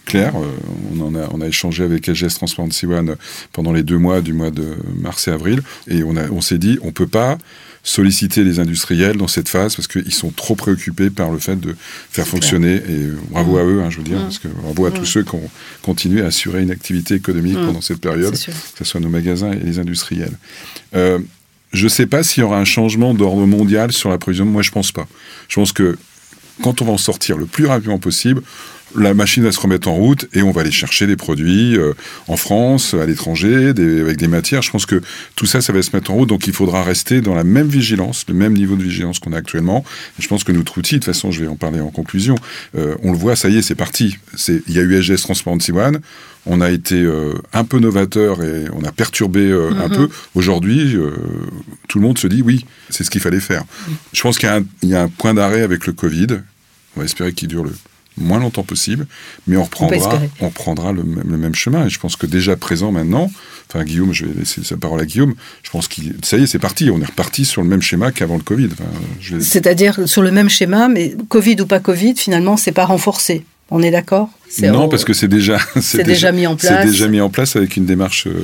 clair. 0.06 0.34
Euh, 0.36 0.48
on, 0.96 1.02
en 1.02 1.16
a, 1.16 1.28
on 1.32 1.42
a 1.42 1.48
échangé 1.48 1.84
avec 1.84 2.08
LGS 2.08 2.36
Transparency 2.36 2.86
One 2.86 3.16
pendant 3.52 3.74
les 3.74 3.84
deux 3.84 3.98
mois 3.98 4.22
du 4.22 4.34
mois 4.34 4.52
de 4.52 4.76
mars 5.00 5.28
et 5.28 5.32
avril, 5.32 5.62
et 5.88 6.04
on, 6.04 6.16
a, 6.16 6.30
on 6.30 6.42
s'est 6.42 6.58
dit, 6.58 6.80
on 6.82 6.92
peut 6.92 7.08
pas 7.08 7.38
solliciter 7.84 8.46
les 8.46 8.60
industriels 8.60 9.18
dans 9.18 9.28
cette 9.28 9.50
phase 9.50 9.76
parce 9.76 9.88
qu'ils 9.90 10.14
sont 10.14 10.32
trop 10.32 10.56
préoccupés 10.56 11.10
par 11.10 11.32
le 11.32 11.38
fait 11.38 11.60
de 11.60 11.76
faire 12.10 12.26
fonctionner. 12.26 12.76
Et 12.76 13.10
bravo 13.30 13.58
à 13.58 13.64
eux, 13.64 13.82
hein, 13.84 13.90
je 13.90 13.98
veux 13.98 14.04
dire, 14.04 14.20
parce 14.22 14.40
que 14.40 14.48
bravo 14.48 14.86
à 14.86 14.92
tous 14.92 15.06
ceux 15.06 15.24
qui 15.24 15.36
ont 15.36 15.50
continué 15.82 16.22
à 16.22 16.28
assurer 16.28 16.62
une 16.62 16.72
activité 16.72 17.16
économique 17.16 17.56
pendant 17.56 17.82
cette 17.82 18.00
période, 18.00 18.34
que 18.34 18.38
ce 18.78 18.84
soit 18.86 19.02
nos 19.02 19.10
magasins 19.10 19.52
et 19.52 19.60
les 19.60 19.80
industriels. 19.80 20.38
Euh, 20.96 21.20
je 21.74 21.84
ne 21.84 21.90
sais 21.90 22.06
pas 22.06 22.24
s'il 22.24 22.42
y 22.42 22.46
aura 22.46 22.58
un 22.58 22.66
changement 22.66 23.14
d'ordre 23.14 23.46
mondial 23.46 23.92
sur 23.92 24.10
l'approvisionnement. 24.10 24.54
Moi, 24.54 24.62
je 24.62 24.72
pense 24.72 24.92
pas. 24.92 25.08
Je 25.50 25.56
pense 25.56 25.74
que 25.74 25.98
quand 26.62 26.82
on 26.82 26.86
va 26.86 26.92
en 26.92 26.98
sortir 26.98 27.38
le 27.38 27.46
plus 27.46 27.66
rapidement 27.66 27.98
possible, 27.98 28.44
la 28.96 29.14
machine 29.14 29.44
va 29.44 29.52
se 29.52 29.60
remettre 29.60 29.88
en 29.88 29.96
route 29.96 30.28
et 30.34 30.42
on 30.42 30.52
va 30.52 30.62
aller 30.62 30.72
chercher 30.72 31.08
des 31.08 31.16
produits 31.16 31.78
euh, 31.78 31.94
en 32.28 32.38
France, 32.38 32.94
à 32.94 33.06
l'étranger, 33.06 33.70
avec 33.70 34.18
des 34.18 34.28
matières. 34.28 34.62
Je 34.62 34.72
pense 34.72 34.86
que 34.86 35.02
tout 35.36 35.46
ça, 35.46 35.62
ça 35.62 35.74
va 35.74 35.82
se 35.82 35.96
mettre 35.96 36.12
en 36.12 36.16
route. 36.16 36.30
Donc 36.30 36.48
il 36.48 36.54
faudra 36.54 36.84
rester 36.84 37.22
dans 37.22 37.36
la 37.36 37.44
même 37.44 37.68
vigilance, 37.68 38.26
le 38.28 38.34
même 38.34 38.54
niveau 38.54 38.76
de 38.76 38.84
vigilance 38.84 39.20
qu'on 39.20 39.34
a 39.34 39.38
actuellement. 39.38 39.84
Et 40.20 40.22
je 40.22 40.28
pense 40.28 40.44
que 40.44 40.52
notre 40.52 40.78
outil, 40.78 40.96
de 40.96 41.00
toute 41.00 41.06
façon, 41.06 41.32
je 41.32 41.42
vais 41.42 41.48
en 41.48 41.56
parler 41.56 41.80
en 41.80 41.90
conclusion, 41.90 42.36
euh, 42.76 42.96
on 43.04 43.12
le 43.12 43.18
voit, 43.18 43.36
ça 43.36 43.50
y 43.50 43.58
est, 43.58 43.62
c'est 43.62 43.76
parti. 43.76 44.18
Il 44.48 44.74
y 44.74 44.80
a 44.80 44.82
eu 44.82 45.02
SGS 45.02 45.22
Transparency 45.22 45.72
One. 45.72 46.00
On 46.46 46.60
a 46.60 46.72
été 46.72 47.02
euh, 47.02 47.34
un 47.54 47.64
peu 47.64 47.80
novateur 47.80 48.44
et 48.44 48.66
on 48.74 48.84
a 48.84 48.92
perturbé 48.92 49.40
euh, 49.40 49.70
mm 49.70 49.74
-hmm. 49.74 49.86
un 49.86 49.90
peu. 49.90 50.10
Aujourd'hui, 50.36 50.98
tout 51.88 52.00
le 52.00 52.06
monde 52.06 52.18
se 52.18 52.28
dit 52.28 52.42
oui, 52.42 52.66
c'est 52.90 53.04
ce 53.06 53.10
qu'il 53.10 53.22
fallait 53.22 53.40
faire. 53.40 53.64
Mm. 53.64 53.92
Je 54.12 54.22
pense 54.22 54.38
qu'il 54.38 54.50
y, 54.84 54.88
y, 54.88 54.96
a 54.96 55.04
un 55.04 55.10
point 55.10 55.34
d'arrêt 55.34 55.64
avec 55.64 55.88
le 55.88 55.94
Covid. 55.94 56.28
On 56.96 57.00
va 57.00 57.06
espérer 57.06 57.34
qu'il 57.34 57.48
dure 57.48 57.64
le 57.64 57.74
moins 58.18 58.40
longtemps 58.40 58.64
possible, 58.64 59.08
mais 59.48 59.58
on 59.58 59.64
reprendra, 59.64 60.20
on, 60.40 60.46
on 60.46 60.50
reprendra 60.50 60.92
le, 60.92 61.04
le, 61.04 61.38
même 61.38 61.56
chemin. 61.56 61.86
Et 61.86 61.90
je 61.90 62.00
pense 62.00 62.16
que 62.16 62.26
déjà 62.26 62.56
présent 62.56 62.92
maintenant, 62.92 63.32
enfin 63.70 63.84
Guillaume, 63.84 64.14
je 64.14 64.26
vais 64.26 64.40
laisser 64.40 64.64
sa 64.64 64.78
parole 64.78 65.02
à 65.02 65.06
Guillaume, 65.06 65.36
je 65.64 65.70
pense 65.70 65.88
que 65.88 66.02
ça 66.24 66.38
y 66.38 66.44
est, 66.44 66.48
c'est 66.48 66.60
parti, 66.60 66.90
on 66.92 67.02
est 67.02 67.06
reparti 67.06 67.46
sur 67.46 67.62
le 67.62 67.68
même 67.68 67.82
schéma 67.82 68.12
qu'avant 68.12 68.38
le 68.38 68.44
Covid. 68.44 68.70
Enfin. 68.74 69.40
C'est-à-dire 69.40 70.08
sur 70.08 70.22
le 70.22 70.32
même 70.32 70.50
schéma, 70.50 70.88
mais 70.88 71.16
Covid 71.30 71.62
ou 71.62 71.66
pas 71.66 71.80
Covid, 71.80 72.16
finalement, 72.16 72.58
c'est 72.58 72.72
pas 72.72 72.86
renforcé. 72.86 73.46
On 73.72 73.82
est 73.82 73.92
d'accord? 73.92 74.30
Non, 74.62 74.86
au... 74.86 74.88
parce 74.88 75.04
que 75.04 75.14
c'est 75.14 75.28
déjà, 75.28 75.58
c'est 75.82 76.00
déjà, 76.00 76.04
déjà, 76.04 76.32
mis 76.32 76.48
en 76.48 76.56
place. 76.56 76.84
C'est 76.84 76.92
déjà 76.92 77.08
mis 77.08 77.22
en 77.22 77.30
place 77.30 77.56
avec 77.56 77.76
une 77.78 77.86
démarche 77.86 78.28
euh, 78.28 78.44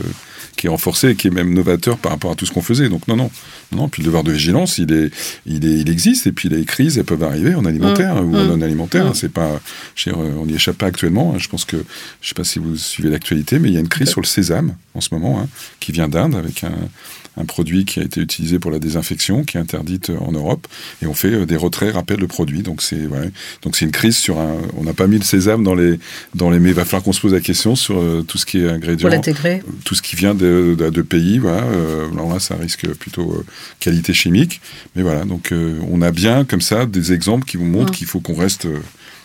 qui 0.59 0.67
est 0.67 0.69
renforcé 0.69 1.11
et 1.11 1.15
qui 1.15 1.27
est 1.27 1.31
même 1.31 1.53
novateur 1.53 1.97
par 1.97 2.11
rapport 2.11 2.31
à 2.31 2.35
tout 2.35 2.45
ce 2.45 2.51
qu'on 2.51 2.61
faisait. 2.61 2.89
Donc 2.89 3.07
non, 3.07 3.15
non, 3.15 3.31
non. 3.71 3.87
Puis 3.87 4.03
le 4.03 4.07
devoir 4.07 4.23
de 4.25 4.31
vigilance, 4.33 4.77
il 4.77 4.91
est, 4.91 5.09
il 5.45 5.65
est, 5.65 5.79
il 5.79 5.89
existe. 5.89 6.27
Et 6.27 6.33
puis 6.33 6.49
les 6.49 6.65
crises, 6.65 6.97
elles 6.97 7.05
peuvent 7.05 7.23
arriver 7.23 7.55
en 7.55 7.63
alimentaire 7.63 8.15
mmh, 8.15 8.25
ou 8.25 8.35
en 8.35 8.43
non 8.43 8.61
alimentaire. 8.61 9.05
Mmh. 9.05 9.15
C'est 9.15 9.31
pas, 9.31 9.61
dire, 10.03 10.17
on 10.17 10.45
n'y 10.45 10.55
échappe 10.55 10.77
pas 10.77 10.87
actuellement. 10.87 11.39
Je 11.39 11.47
pense 11.47 11.63
que, 11.63 11.77
je 12.21 12.27
sais 12.27 12.35
pas 12.35 12.43
si 12.43 12.59
vous 12.59 12.75
suivez 12.75 13.09
l'actualité, 13.09 13.57
mais 13.57 13.69
il 13.69 13.73
y 13.73 13.77
a 13.77 13.79
une 13.79 13.87
crise 13.87 14.09
sur 14.09 14.19
le 14.19 14.25
sésame 14.25 14.75
en 14.95 15.01
ce 15.01 15.13
moment, 15.13 15.39
hein, 15.39 15.47
qui 15.79 15.93
vient 15.93 16.09
d'Inde 16.09 16.35
avec 16.35 16.65
un, 16.65 16.73
un 17.37 17.45
produit 17.45 17.85
qui 17.85 17.99
a 17.99 18.03
été 18.03 18.21
utilisé 18.21 18.59
pour 18.59 18.71
la 18.71 18.79
désinfection, 18.79 19.43
qui 19.43 19.57
est 19.57 19.59
interdite 19.59 20.11
en 20.19 20.31
Europe, 20.31 20.67
et 21.01 21.07
on 21.07 21.13
fait 21.13 21.45
des 21.45 21.55
retraits, 21.55 21.93
rappels 21.93 22.19
de 22.19 22.25
produits. 22.25 22.63
Donc 22.63 22.81
c'est 22.81 23.07
ouais. 23.07 23.31
donc 23.61 23.75
c'est 23.75 23.85
une 23.85 23.91
crise 23.91 24.17
sur 24.17 24.39
un. 24.39 24.57
On 24.77 24.83
n'a 24.83 24.93
pas 24.93 25.07
mis 25.07 25.17
le 25.17 25.23
sésame 25.23 25.63
dans 25.63 25.75
les 25.75 25.99
dans 26.35 26.49
les. 26.49 26.59
Mais 26.59 26.69
il 26.69 26.75
va 26.75 26.85
falloir 26.85 27.03
qu'on 27.03 27.13
se 27.13 27.21
pose 27.21 27.33
la 27.33 27.39
question 27.39 27.75
sur 27.75 27.99
euh, 27.99 28.23
tout 28.27 28.37
ce 28.37 28.45
qui 28.45 28.59
est 28.59 28.69
ingrédients, 28.69 29.09
tout 29.85 29.95
ce 29.95 30.01
qui 30.01 30.15
vient 30.15 30.35
de, 30.35 30.75
de, 30.77 30.89
de 30.89 31.01
pays. 31.01 31.37
Voilà. 31.39 31.63
Euh, 31.63 32.11
alors 32.11 32.33
là, 32.33 32.39
ça 32.39 32.55
risque 32.55 32.87
plutôt 32.95 33.31
euh, 33.31 33.45
qualité 33.79 34.13
chimique. 34.13 34.61
Mais 34.95 35.03
voilà, 35.03 35.25
donc 35.25 35.51
euh, 35.51 35.79
on 35.89 36.01
a 36.01 36.11
bien 36.11 36.45
comme 36.45 36.61
ça 36.61 36.85
des 36.85 37.13
exemples 37.13 37.45
qui 37.45 37.57
vous 37.57 37.65
montrent 37.65 37.91
mmh. 37.91 37.95
qu'il 37.95 38.07
faut 38.07 38.19
qu'on 38.19 38.35
reste 38.35 38.67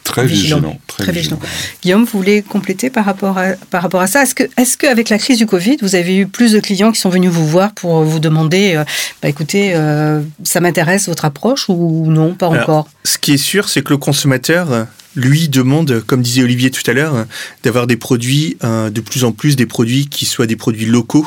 Très 0.04 0.26
vigilant. 0.26 0.58
vigilant 0.58 0.78
très, 0.86 1.04
très 1.04 1.12
vigilant. 1.12 1.36
vigilant. 1.36 1.52
Guillaume, 1.82 2.04
vous 2.04 2.18
voulez 2.18 2.42
compléter 2.42 2.90
par 2.90 3.04
rapport 3.04 3.38
à, 3.38 3.52
par 3.70 3.82
rapport 3.82 4.00
à 4.00 4.06
ça? 4.06 4.22
Est-ce 4.22 4.34
que, 4.34 4.44
est 4.44 4.76
qu'avec 4.76 5.08
la 5.08 5.18
crise 5.18 5.38
du 5.38 5.46
Covid, 5.46 5.78
vous 5.80 5.94
avez 5.94 6.16
eu 6.16 6.26
plus 6.26 6.52
de 6.52 6.60
clients 6.60 6.92
qui 6.92 7.00
sont 7.00 7.08
venus 7.08 7.30
vous 7.30 7.46
voir 7.46 7.72
pour 7.72 8.02
vous 8.02 8.20
demander, 8.20 8.74
euh, 8.76 8.84
bah, 9.22 9.28
écoutez, 9.28 9.72
euh, 9.74 10.20
ça 10.44 10.60
m'intéresse 10.60 11.08
votre 11.08 11.24
approche 11.24 11.68
ou 11.68 12.04
non, 12.06 12.34
pas 12.34 12.48
Alors, 12.48 12.62
encore? 12.62 12.88
Ce 13.04 13.18
qui 13.18 13.32
est 13.32 13.38
sûr, 13.38 13.68
c'est 13.68 13.82
que 13.82 13.90
le 13.90 13.98
consommateur, 13.98 14.86
lui, 15.16 15.48
demande, 15.48 16.02
comme 16.06 16.22
disait 16.22 16.42
Olivier 16.42 16.70
tout 16.70 16.88
à 16.90 16.92
l'heure, 16.92 17.26
d'avoir 17.62 17.86
des 17.86 17.96
produits, 17.96 18.56
euh, 18.62 18.90
de 18.90 19.00
plus 19.00 19.24
en 19.24 19.32
plus 19.32 19.56
des 19.56 19.66
produits 19.66 20.06
qui 20.06 20.26
soient 20.26 20.46
des 20.46 20.56
produits 20.56 20.86
locaux, 20.86 21.26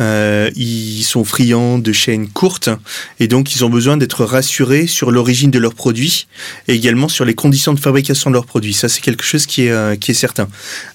Euh, 0.00 0.50
ils 0.56 1.02
sont 1.02 1.24
friands 1.24 1.78
de 1.78 1.92
chaînes 1.92 2.28
courtes 2.28 2.70
et 3.20 3.28
donc 3.28 3.54
ils 3.54 3.64
ont 3.64 3.70
besoin 3.70 3.96
d'être 3.96 4.24
rassurés 4.24 4.86
sur 4.86 5.10
l'origine 5.10 5.50
de 5.50 5.58
leurs 5.58 5.74
produits 5.74 6.26
et 6.68 6.74
également 6.74 7.08
sur 7.08 7.24
les 7.24 7.34
conditions 7.34 7.74
de 7.74 7.80
fabrication 7.80 8.30
de 8.30 8.34
leurs 8.34 8.46
produits. 8.46 8.74
Ça, 8.74 8.88
c'est 8.88 9.00
quelque 9.00 9.24
chose 9.24 9.46
qui 9.46 9.66
est, 9.66 9.70
euh, 9.70 9.96
qui 9.96 10.10
est 10.10 10.14
certain. 10.14 10.48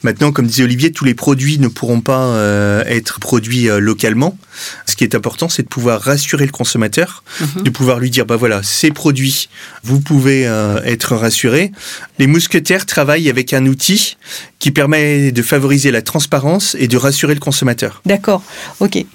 Maintenant, 0.04 0.32
comme 0.32 0.48
disait 0.48 0.64
Olivier, 0.64 0.92
tous 0.92 1.06
les 1.06 1.14
produits 1.14 1.60
ne 1.60 1.68
pourront 1.68 2.02
pas 2.02 2.26
euh, 2.26 2.84
être 2.86 3.20
produits 3.20 3.68
localement. 3.80 4.38
Ce 4.86 4.96
qui 4.96 5.04
est 5.04 5.16
important, 5.16 5.48
c'est 5.50 5.64
de 5.64 5.68
pouvoir 5.68 6.02
rassurer 6.02 6.46
le 6.46 6.52
consommateur, 6.52 7.24
mhm. 7.40 7.64
de 7.64 7.70
pouvoir 7.70 8.00
lui 8.00 8.10
dire, 8.10 8.26
bah 8.26 8.36
voilà, 8.36 8.62
ces 8.64 8.92
produits, 8.92 9.50
vous 9.84 10.02
pouvez 10.02 10.44
être 10.84 11.16
rassuré. 11.16 11.72
Les 12.18 12.28
mousquetaires 12.28 12.86
travaillent 12.86 13.30
avec 13.30 13.54
un 13.54 13.66
outil 13.66 14.18
qui 14.60 14.72
permet 14.72 15.32
de 15.32 15.42
favoriser 15.42 15.92
la 15.92 16.02
transparence 16.02 16.76
et 16.80 16.88
de 16.88 16.98
rassurer 16.98 17.34
le 17.34 17.40
consommateur. 17.40 18.02
D'accord, 18.06 18.44
ok. 18.80 19.06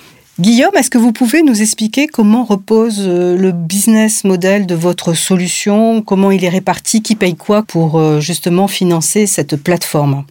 Guillaume, 0.40 0.72
est-ce 0.74 0.90
que 0.90 0.98
vous 0.98 1.12
pouvez 1.12 1.44
nous 1.44 1.62
expliquer 1.62 2.08
comment 2.08 2.44
repose 2.44 2.96
euh, 2.98 3.36
le 3.36 3.52
business 3.52 4.24
model 4.24 4.66
de 4.66 4.74
votre 4.74 5.14
solution? 5.14 6.02
Comment 6.02 6.32
il 6.32 6.44
est 6.44 6.48
réparti? 6.48 7.02
Qui 7.02 7.14
paye 7.14 7.36
quoi 7.36 7.62
pour 7.62 8.00
euh, 8.00 8.18
justement 8.18 8.66
financer 8.66 9.28
cette 9.28 9.54
plateforme? 9.54 10.24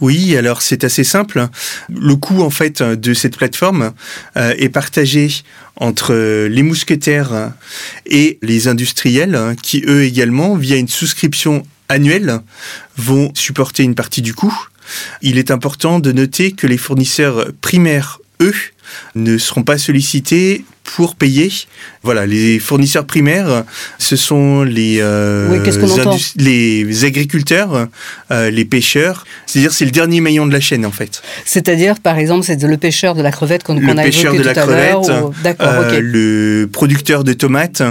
Oui, 0.00 0.36
alors 0.36 0.62
c'est 0.62 0.84
assez 0.84 1.02
simple. 1.02 1.48
Le 1.88 2.14
coût 2.14 2.42
en 2.42 2.50
fait 2.50 2.80
de 2.80 3.12
cette 3.12 3.36
plateforme 3.36 3.92
euh, 4.36 4.54
est 4.56 4.68
partagé 4.68 5.28
entre 5.74 6.14
les 6.46 6.62
mousquetaires 6.62 7.52
et 8.06 8.38
les 8.40 8.68
industriels 8.68 9.56
qui 9.62 9.82
eux 9.86 10.04
également, 10.04 10.54
via 10.54 10.76
une 10.76 10.86
souscription 10.86 11.64
annuelle, 11.88 12.38
vont 12.96 13.32
supporter 13.34 13.82
une 13.82 13.96
partie 13.96 14.22
du 14.22 14.32
coût. 14.32 14.56
Il 15.22 15.38
est 15.38 15.50
important 15.50 15.98
de 15.98 16.12
noter 16.12 16.52
que 16.52 16.66
les 16.66 16.78
fournisseurs 16.78 17.46
primaires, 17.60 18.20
eux, 18.40 18.54
ne 19.14 19.38
seront 19.38 19.62
pas 19.62 19.78
sollicités 19.78 20.64
pour 20.84 21.16
payer. 21.16 21.50
Voilà, 22.02 22.26
les 22.26 22.58
fournisseurs 22.58 23.06
primaires, 23.06 23.64
ce 23.98 24.16
sont 24.16 24.62
les, 24.62 24.98
euh, 25.00 25.48
les 26.36 27.04
agriculteurs, 27.04 27.88
euh, 28.30 28.50
les 28.50 28.66
pêcheurs. 28.66 29.26
C'est-à-dire, 29.46 29.72
c'est 29.72 29.86
le 29.86 29.90
dernier 29.90 30.20
maillon 30.20 30.46
de 30.46 30.52
la 30.52 30.60
chaîne, 30.60 30.84
en 30.84 30.90
fait. 30.90 31.22
C'est-à-dire, 31.46 31.98
par 31.98 32.18
exemple, 32.18 32.44
c'est 32.44 32.62
le 32.62 32.76
pêcheur 32.76 33.14
de 33.14 33.22
la 33.22 33.32
crevette 33.32 33.62
qu'on 33.64 33.76
a 33.76 34.02
pêcheur 34.02 34.34
de 34.34 34.42
la 34.42 34.54
crevette, 34.54 35.10
euh, 35.60 36.00
le 36.00 36.68
producteur 36.70 37.24
de 37.24 37.32
tomates, 37.32 37.82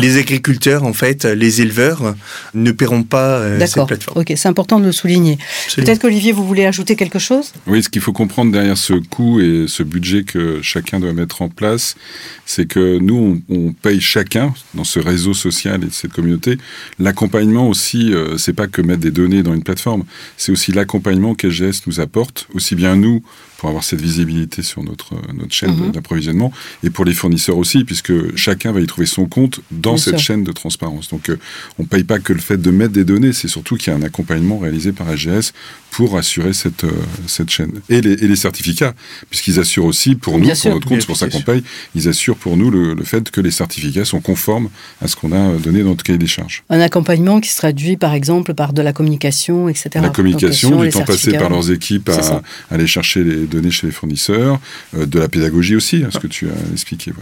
les 0.00 0.18
agriculteurs, 0.18 0.82
en 0.82 0.92
fait, 0.92 1.24
les 1.24 1.62
éleveurs 1.62 2.14
ne 2.54 2.72
paieront 2.72 3.04
pas 3.04 3.42
cette 3.66 3.86
plateforme. 3.86 4.20
Ok, 4.20 4.32
c'est 4.36 4.48
important 4.48 4.80
de 4.80 4.86
le 4.86 4.92
souligner. 4.92 5.38
Peut-être 5.76 6.00
qu'Olivier, 6.00 6.32
vous 6.32 6.46
voulez 6.46 6.66
ajouter 6.66 6.96
quelque 6.96 7.20
chose? 7.20 7.52
Oui, 7.68 7.82
ce 7.82 7.88
qu'il 7.88 8.02
faut 8.02 8.12
comprendre 8.12 8.50
derrière 8.50 8.76
ce 8.76 8.94
coût 8.94 9.40
et 9.40 9.66
ce 9.68 9.84
budget 9.84 10.23
que 10.24 10.62
chacun 10.62 11.00
doit 11.00 11.12
mettre 11.12 11.42
en 11.42 11.48
place, 11.48 11.96
c'est 12.44 12.66
que 12.66 12.98
nous, 12.98 13.42
on, 13.48 13.72
paye 13.72 14.00
chacun 14.00 14.54
dans 14.74 14.84
ce 14.84 14.98
réseau 14.98 15.34
social 15.34 15.84
et 15.84 15.88
cette 15.90 16.12
communauté 16.12 16.58
l'accompagnement 16.98 17.68
aussi. 17.68 18.12
Euh, 18.12 18.38
c'est 18.38 18.52
pas 18.52 18.66
que 18.66 18.82
mettre 18.82 19.00
des 19.00 19.10
données 19.10 19.42
dans 19.42 19.54
une 19.54 19.62
plateforme, 19.62 20.04
c'est 20.36 20.52
aussi 20.52 20.72
l'accompagnement 20.72 21.34
qu'SGS 21.34 21.86
nous 21.86 22.00
apporte, 22.00 22.48
aussi 22.54 22.74
bien 22.74 22.96
nous 22.96 23.22
pour 23.56 23.68
avoir 23.68 23.84
cette 23.84 24.00
visibilité 24.00 24.62
sur 24.62 24.82
notre, 24.82 25.14
notre 25.34 25.52
chaîne 25.52 25.76
mhm. 25.76 25.92
d'approvisionnement 25.92 26.52
et 26.82 26.90
pour 26.90 27.04
les 27.04 27.14
fournisseurs 27.14 27.58
aussi, 27.58 27.84
puisque 27.84 28.36
chacun 28.36 28.72
va 28.72 28.80
y 28.80 28.86
trouver 28.86 29.06
son 29.06 29.26
compte 29.26 29.60
dans 29.70 29.96
cette 29.96 30.18
chaîne 30.18 30.44
de 30.44 30.52
transparence. 30.52 31.08
Donc 31.08 31.28
euh, 31.28 31.38
on 31.78 31.82
ne 31.82 31.88
paye 31.88 32.04
pas 32.04 32.18
que 32.18 32.32
le 32.32 32.40
fait 32.40 32.56
de 32.56 32.70
mettre 32.70 32.92
des 32.92 33.04
données, 33.04 33.32
c'est 33.32 33.48
surtout 33.48 33.76
qu'il 33.76 33.92
y 33.92 33.96
a 33.96 33.98
un 33.98 34.02
accompagnement 34.02 34.58
réalisé 34.58 34.92
par 34.92 35.08
AGS 35.08 35.52
pour 35.90 36.16
assurer 36.16 36.52
cette, 36.52 36.84
euh, 36.84 36.90
cette 37.28 37.50
chaîne. 37.50 37.80
Et 37.88 38.00
les, 38.00 38.14
et 38.14 38.26
les 38.26 38.36
certificats, 38.36 38.94
puisqu'ils 39.30 39.60
assurent 39.60 39.84
aussi 39.84 40.16
pour 40.16 40.38
nous, 40.38 40.48
pour 40.48 40.70
notre 40.72 40.88
compte, 40.88 41.00
c'est 41.00 41.06
pour 41.06 41.16
ça 41.16 41.28
qu'on 41.28 41.42
paye, 41.42 41.62
ils 41.94 42.08
assurent 42.08 42.36
pour 42.36 42.56
nous 42.56 42.70
le, 42.70 42.94
le, 42.94 43.04
fait 43.04 43.30
que 43.30 43.40
les 43.40 43.52
certificats 43.52 44.04
sont 44.04 44.20
conformes 44.20 44.70
à 45.00 45.06
ce 45.06 45.14
qu'on 45.14 45.30
a 45.30 45.56
donné 45.58 45.82
dans 45.84 45.90
notre 45.90 46.02
cahier 46.02 46.18
des 46.18 46.26
charges. 46.26 46.64
Un 46.68 46.80
accompagnement 46.80 47.40
qui 47.40 47.48
se 47.50 47.58
traduit 47.58 47.96
par 47.96 48.12
exemple 48.12 48.54
par 48.54 48.72
de 48.72 48.82
la 48.82 48.92
communication, 48.92 49.68
etc. 49.68 49.90
La 49.94 50.08
communication, 50.08 50.82
du 50.82 50.90
temps 50.90 51.04
passé 51.04 51.32
par 51.38 51.50
leurs 51.50 51.70
équipes 51.70 52.08
à, 52.08 52.42
aller 52.70 52.88
chercher 52.88 53.22
les 53.22 53.43
données 53.46 53.70
chez 53.70 53.86
les 53.86 53.92
fournisseurs, 53.92 54.60
euh, 54.96 55.06
de 55.06 55.18
la 55.18 55.28
pédagogie 55.28 55.76
aussi, 55.76 56.02
hein, 56.04 56.08
ce 56.10 56.18
que 56.18 56.26
tu 56.26 56.48
as 56.48 56.72
expliqué. 56.72 57.12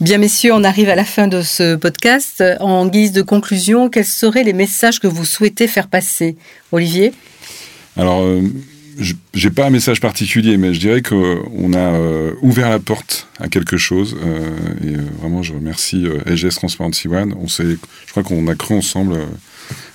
Bien, 0.00 0.18
messieurs, 0.18 0.52
on 0.54 0.64
arrive 0.64 0.88
à 0.88 0.94
la 0.94 1.04
fin 1.04 1.26
de 1.26 1.42
ce 1.42 1.74
podcast. 1.74 2.42
En 2.60 2.86
guise 2.86 3.12
de 3.12 3.22
conclusion, 3.22 3.88
quels 3.88 4.04
seraient 4.04 4.44
les 4.44 4.52
messages 4.52 5.00
que 5.00 5.08
vous 5.08 5.24
souhaitez 5.24 5.66
faire 5.66 5.88
passer? 5.88 6.36
Olivier? 6.70 7.12
Alors, 7.96 8.22
euh, 8.22 8.42
je 8.98 9.14
j'ai 9.34 9.50
pas 9.50 9.66
un 9.66 9.70
message 9.70 10.00
particulier, 10.00 10.56
mais 10.56 10.74
je 10.74 10.80
dirais 10.80 11.02
qu'on 11.02 11.72
a 11.72 11.78
euh, 11.78 12.32
ouvert 12.42 12.70
la 12.70 12.78
porte 12.78 13.28
à 13.40 13.48
quelque 13.48 13.76
chose. 13.76 14.16
et 14.84 14.94
vraiment, 15.20 15.42
je 15.42 15.52
remercie 15.52 16.06
SGS 16.26 16.56
Transparency 16.56 17.08
One. 17.08 17.34
On 17.40 17.48
je 17.48 17.76
crois 18.10 18.22
qu'on 18.22 18.46
a 18.46 18.54
cru 18.54 18.74
ensemble 18.76 19.18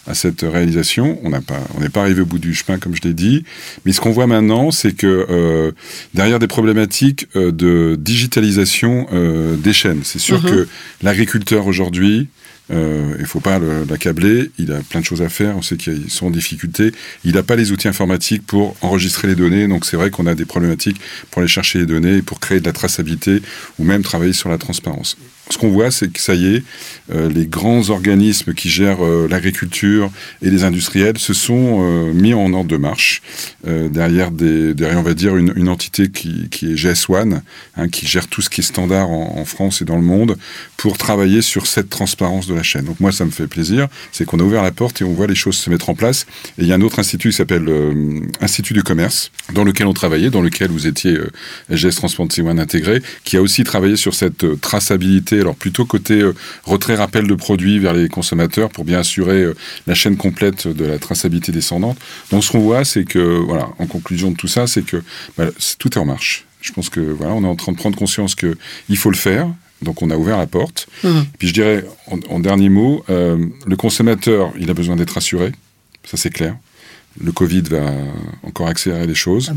à 0.07 0.13
cette 0.13 0.41
réalisation. 0.41 1.19
On 1.23 1.29
n'a 1.29 1.41
pas, 1.41 1.59
on 1.75 1.79
n'est 1.79 1.89
pas 1.89 2.01
arrivé 2.01 2.21
au 2.21 2.25
bout 2.25 2.39
du 2.39 2.53
chemin, 2.53 2.77
comme 2.77 2.95
je 2.95 3.01
l'ai 3.01 3.13
dit. 3.13 3.43
Mais 3.85 3.93
ce 3.93 4.01
qu'on 4.01 4.11
voit 4.11 4.27
maintenant, 4.27 4.71
c'est 4.71 4.93
que 4.93 5.25
euh, 5.29 5.71
derrière 6.13 6.39
des 6.39 6.47
problématiques 6.47 7.27
euh, 7.35 7.51
de 7.51 7.97
digitalisation 7.99 9.07
euh, 9.13 9.55
des 9.55 9.73
chaînes, 9.73 10.01
c'est 10.03 10.19
sûr 10.19 10.43
mhm. 10.43 10.49
que 10.49 10.67
l'agriculteur 11.01 11.67
aujourd'hui, 11.67 12.27
il 12.69 12.77
ne 13.19 13.25
faut 13.25 13.41
pas 13.41 13.59
l'accabler, 13.87 14.49
il 14.57 14.71
a 14.71 14.79
plein 14.79 15.01
de 15.01 15.05
choses 15.05 15.21
à 15.21 15.29
faire, 15.29 15.55
on 15.57 15.61
sait 15.61 15.77
qu'ils 15.77 16.09
sont 16.09 16.27
en 16.27 16.31
difficulté. 16.31 16.91
Il 17.23 17.33
n'a 17.35 17.43
pas 17.43 17.55
les 17.55 17.71
outils 17.71 17.87
informatiques 17.87 18.47
pour 18.47 18.75
enregistrer 18.81 19.27
les 19.27 19.35
données, 19.35 19.67
donc 19.67 19.85
c'est 19.85 19.97
vrai 19.97 20.09
qu'on 20.09 20.25
a 20.25 20.33
des 20.33 20.45
problématiques 20.45 20.99
pour 21.29 21.41
aller 21.41 21.49
chercher 21.49 21.79
les 21.79 21.85
données, 21.85 22.23
pour 22.23 22.39
créer 22.39 22.61
de 22.61 22.65
la 22.65 22.71
traçabilité 22.71 23.43
ou 23.77 23.83
même 23.83 24.01
travailler 24.01 24.33
sur 24.33 24.49
la 24.49 24.57
transparence 24.57 25.17
ce 25.49 25.57
qu'on 25.57 25.69
voit, 25.69 25.91
c'est 25.91 26.11
que 26.11 26.21
ça 26.21 26.35
y 26.35 26.55
est, 26.55 26.63
euh, 27.11 27.29
les 27.29 27.45
grands 27.45 27.89
organismes 27.89 28.53
qui 28.53 28.69
gèrent 28.69 29.03
euh, 29.03 29.27
l'agriculture 29.29 30.09
et 30.41 30.49
les 30.49 30.63
industriels 30.63 31.17
se 31.17 31.33
sont 31.33 31.79
euh, 31.81 32.13
mis 32.13 32.33
en 32.33 32.53
ordre 32.53 32.69
de 32.69 32.77
marche 32.77 33.21
derrière, 33.65 34.31
derrière, 34.31 34.99
on 34.99 35.03
va 35.03 35.13
dire, 35.13 35.37
une, 35.37 35.69
entité 35.69 36.09
qui, 36.09 36.49
qui, 36.49 36.73
est 36.73 36.75
GS1, 36.75 37.39
hein, 37.77 37.87
qui 37.87 38.05
gère 38.05 38.27
tout 38.27 38.41
ce 38.41 38.49
qui 38.49 38.59
est 38.59 38.63
standard 38.63 39.09
en, 39.09 39.45
France 39.45 39.81
et 39.81 39.85
dans 39.85 39.95
le 39.95 40.01
monde, 40.01 40.37
pour 40.75 40.97
travailler 40.97 41.41
sur 41.41 41.65
cette 41.67 41.89
transparence 41.89 42.47
de 42.47 42.53
la 42.53 42.63
chaîne. 42.63 42.85
Donc 42.85 42.99
moi, 42.99 43.11
ça 43.11 43.25
me 43.25 43.31
fait 43.31 43.47
plaisir, 43.47 43.87
c'est 44.11 44.25
qu'on 44.25 44.39
a 44.39 44.43
ouvert 44.43 44.63
la 44.63 44.71
porte 44.71 45.01
et 45.01 45.05
on 45.05 45.13
voit 45.13 45.27
les 45.27 45.35
choses 45.35 45.55
se 45.55 45.69
mettre 45.69 45.89
en 45.89 45.95
place. 45.95 46.25
Et 46.57 46.63
il 46.63 46.67
y 46.67 46.73
a 46.73 46.75
un 46.75 46.81
autre 46.81 46.99
institut 46.99 47.29
qui 47.29 47.37
s'appelle 47.37 47.69
Institut 48.41 48.73
du 48.73 48.83
commerce, 48.83 49.31
dans 49.53 49.63
lequel 49.63 49.87
on 49.87 49.93
travaillait, 49.93 50.29
dans 50.29 50.41
lequel 50.41 50.69
vous 50.69 50.87
étiez 50.87 51.17
SGS 51.71 51.95
Transparency 51.95 52.41
One 52.41 52.59
intégré, 52.59 53.01
qui 53.23 53.37
a 53.37 53.41
aussi 53.41 53.63
travaillé 53.63 53.95
sur 53.95 54.13
cette 54.13 54.59
traçabilité 54.59 55.32
alors 55.39 55.55
plutôt 55.55 55.85
côté 55.85 56.21
euh, 56.21 56.33
retrait 56.63 56.95
rappel 56.95 57.27
de 57.27 57.35
produits 57.35 57.79
vers 57.79 57.93
les 57.93 58.09
consommateurs 58.09 58.69
pour 58.69 58.85
bien 58.85 58.99
assurer 58.99 59.41
euh, 59.41 59.55
la 59.87 59.95
chaîne 59.95 60.17
complète 60.17 60.67
de 60.67 60.85
la 60.85 60.99
traçabilité 60.99 61.51
descendante. 61.51 61.97
Donc 62.31 62.43
ce 62.43 62.51
qu'on 62.51 62.59
voit, 62.59 62.85
c'est 62.85 63.03
que, 63.03 63.19
voilà, 63.19 63.69
en 63.79 63.87
conclusion 63.87 64.31
de 64.31 64.35
tout 64.35 64.47
ça, 64.47 64.67
c'est 64.67 64.85
que 64.85 65.01
bah, 65.37 65.47
tout 65.79 65.93
est 65.93 65.97
en 65.97 66.05
marche. 66.05 66.45
Je 66.61 66.71
pense 66.71 66.89
que 66.89 66.99
voilà, 66.99 67.33
on 67.33 67.43
est 67.43 67.47
en 67.47 67.55
train 67.55 67.71
de 67.71 67.77
prendre 67.77 67.97
conscience 67.97 68.35
que 68.35 68.57
il 68.89 68.97
faut 68.97 69.09
le 69.09 69.17
faire. 69.17 69.47
Donc 69.81 70.01
on 70.01 70.09
a 70.09 70.15
ouvert 70.15 70.37
la 70.37 70.47
porte. 70.47 70.87
Mmh. 71.03 71.09
Puis 71.37 71.49
je 71.49 71.53
dirais, 71.53 71.85
en, 72.07 72.39
dernier 72.39 72.69
mot, 72.69 73.03
euh, 73.09 73.45
le 73.67 73.75
consommateur, 73.75 74.53
il 74.57 74.69
a 74.69 74.73
besoin 74.73 74.95
d'être 74.95 75.17
assuré. 75.17 75.51
Ça 76.05 76.15
c'est 76.15 76.29
clair. 76.29 76.55
Le 77.19 77.31
Covid 77.31 77.63
va 77.63 77.91
encore 78.43 78.67
accélérer 78.67 79.05
les 79.05 79.15
choses. 79.15 79.51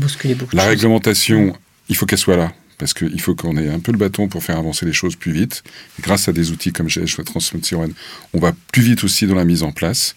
La 0.53 0.65
réglementation, 0.65 1.55
il 1.89 1.95
faut 1.95 2.05
qu'elle 2.05 2.19
soit 2.19 2.35
là 2.35 2.51
parce 2.77 2.93
qu'il 2.93 3.19
faut 3.21 3.35
qu'on 3.35 3.57
ait 3.57 3.69
un 3.69 3.79
peu 3.79 3.91
le 3.91 3.97
bâton 3.97 4.27
pour 4.27 4.43
faire 4.43 4.57
avancer 4.57 4.85
les 4.85 4.93
choses 4.93 5.15
plus 5.15 5.31
vite. 5.31 5.63
grâce 6.01 6.27
à 6.27 6.33
des 6.33 6.51
outils 6.51 6.71
comme 6.71 6.87
GS 6.87 7.23
Transmission, 7.25 7.87
on 8.33 8.39
va 8.39 8.53
plus 8.71 8.83
vite 8.83 9.03
aussi 9.03 9.25
dans 9.27 9.35
la 9.35 9.45
mise 9.45 9.63
en 9.63 9.71
place. 9.71 10.15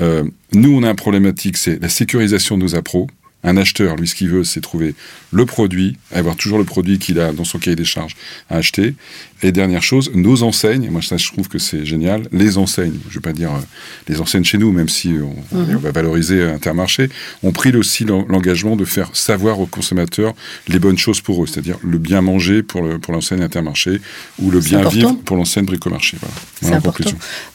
Euh, 0.00 0.24
nous, 0.52 0.76
on 0.76 0.82
a 0.82 0.90
une 0.90 0.96
problématique, 0.96 1.56
c'est 1.56 1.80
la 1.80 1.88
sécurisation 1.88 2.58
de 2.58 2.62
nos 2.62 2.74
appros. 2.74 3.08
Un 3.46 3.56
acheteur, 3.56 3.96
lui, 3.96 4.06
ce 4.06 4.14
qu'il 4.14 4.28
veut, 4.28 4.44
c'est 4.44 4.60
trouver 4.60 4.94
le 5.32 5.46
produit, 5.46 5.96
avoir 6.12 6.36
toujours 6.36 6.58
le 6.58 6.64
produit 6.64 6.98
qu'il 6.98 7.18
a 7.20 7.32
dans 7.32 7.44
son 7.44 7.58
cahier 7.58 7.76
des 7.76 7.84
charges 7.84 8.16
à 8.50 8.56
acheter. 8.56 8.94
Et 9.42 9.52
dernière 9.52 9.82
chose, 9.82 10.10
nos 10.14 10.42
enseignes, 10.42 10.90
moi 10.90 11.02
ça 11.02 11.16
je 11.16 11.30
trouve 11.30 11.48
que 11.48 11.58
c'est 11.58 11.84
génial, 11.84 12.22
les 12.32 12.56
enseignes, 12.56 12.98
je 13.04 13.10
ne 13.10 13.14
vais 13.14 13.20
pas 13.20 13.32
dire 13.34 13.52
euh, 13.52 13.60
les 14.08 14.20
enseignes 14.20 14.44
chez 14.44 14.56
nous, 14.56 14.72
même 14.72 14.88
si 14.88 15.14
on, 15.52 15.56
mhm. 15.56 15.76
va 15.76 15.92
valoriser 15.92 16.42
Intermarché, 16.42 17.10
ont 17.42 17.52
pris 17.52 17.76
aussi 17.76 18.04
l'engagement 18.04 18.76
de 18.76 18.84
faire 18.84 19.10
savoir 19.14 19.60
aux 19.60 19.66
consommateurs 19.66 20.34
les 20.68 20.78
bonnes 20.78 20.98
choses 20.98 21.20
pour 21.20 21.44
eux, 21.44 21.46
c'est-à-dire 21.46 21.76
le 21.82 21.98
bien 21.98 22.22
manger 22.22 22.62
pour 22.62 22.82
l'enseigne 22.82 23.38
pour 23.38 23.44
Intermarché 23.44 24.00
ou 24.38 24.50
le 24.50 24.60
bien 24.60 24.88
vivre 24.88 25.16
pour 25.24 25.36
l'enseigne 25.36 25.66
Bricomarché. 25.66 26.16
Voilà. 26.62 26.80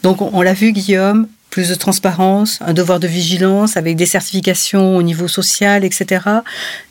Donc 0.03 0.21
on 0.21 0.41
l'a 0.41 0.53
vu 0.53 0.71
Guillaume, 0.71 1.27
plus 1.51 1.69
de 1.69 1.75
transparence, 1.75 2.57
un 2.61 2.73
devoir 2.73 2.99
de 2.99 3.07
vigilance 3.07 3.77
avec 3.77 3.95
des 3.95 4.07
certifications 4.07 4.97
au 4.97 5.03
niveau 5.03 5.27
social, 5.27 5.83
etc. 5.83 6.21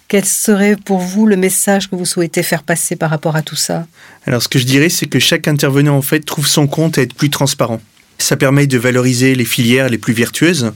Quel 0.07 0.25
serait 0.25 0.77
pour 0.77 0.99
vous 0.99 1.27
le 1.27 1.37
message 1.37 1.91
que 1.91 1.97
vous 1.97 2.05
souhaitez 2.05 2.43
faire 2.45 2.63
passer 2.63 2.95
par 2.95 3.11
rapport 3.11 3.37
à 3.37 3.43
tout 3.43 3.57
ça? 3.57 3.87
Alors 4.27 4.43
ce 4.43 4.49
que 4.49 4.59
je 4.59 4.67
dirais, 4.67 4.91
c'est 4.91 5.07
que 5.07 5.19
chaque 5.19 5.49
intervenant 5.49 5.97
en 5.97 6.03
fait 6.03 6.21
trouve 6.21 6.47
son 6.47 6.67
compte 6.67 6.99
à 6.99 7.03
être 7.03 7.15
plus 7.15 7.31
transparent. 7.31 7.81
Ça 8.19 8.37
permet 8.37 8.67
de 8.67 8.77
valoriser 8.77 9.35
les 9.35 9.47
filières 9.47 9.89
les 9.89 9.97
plus 9.97 10.13
vertueuses. 10.13 10.73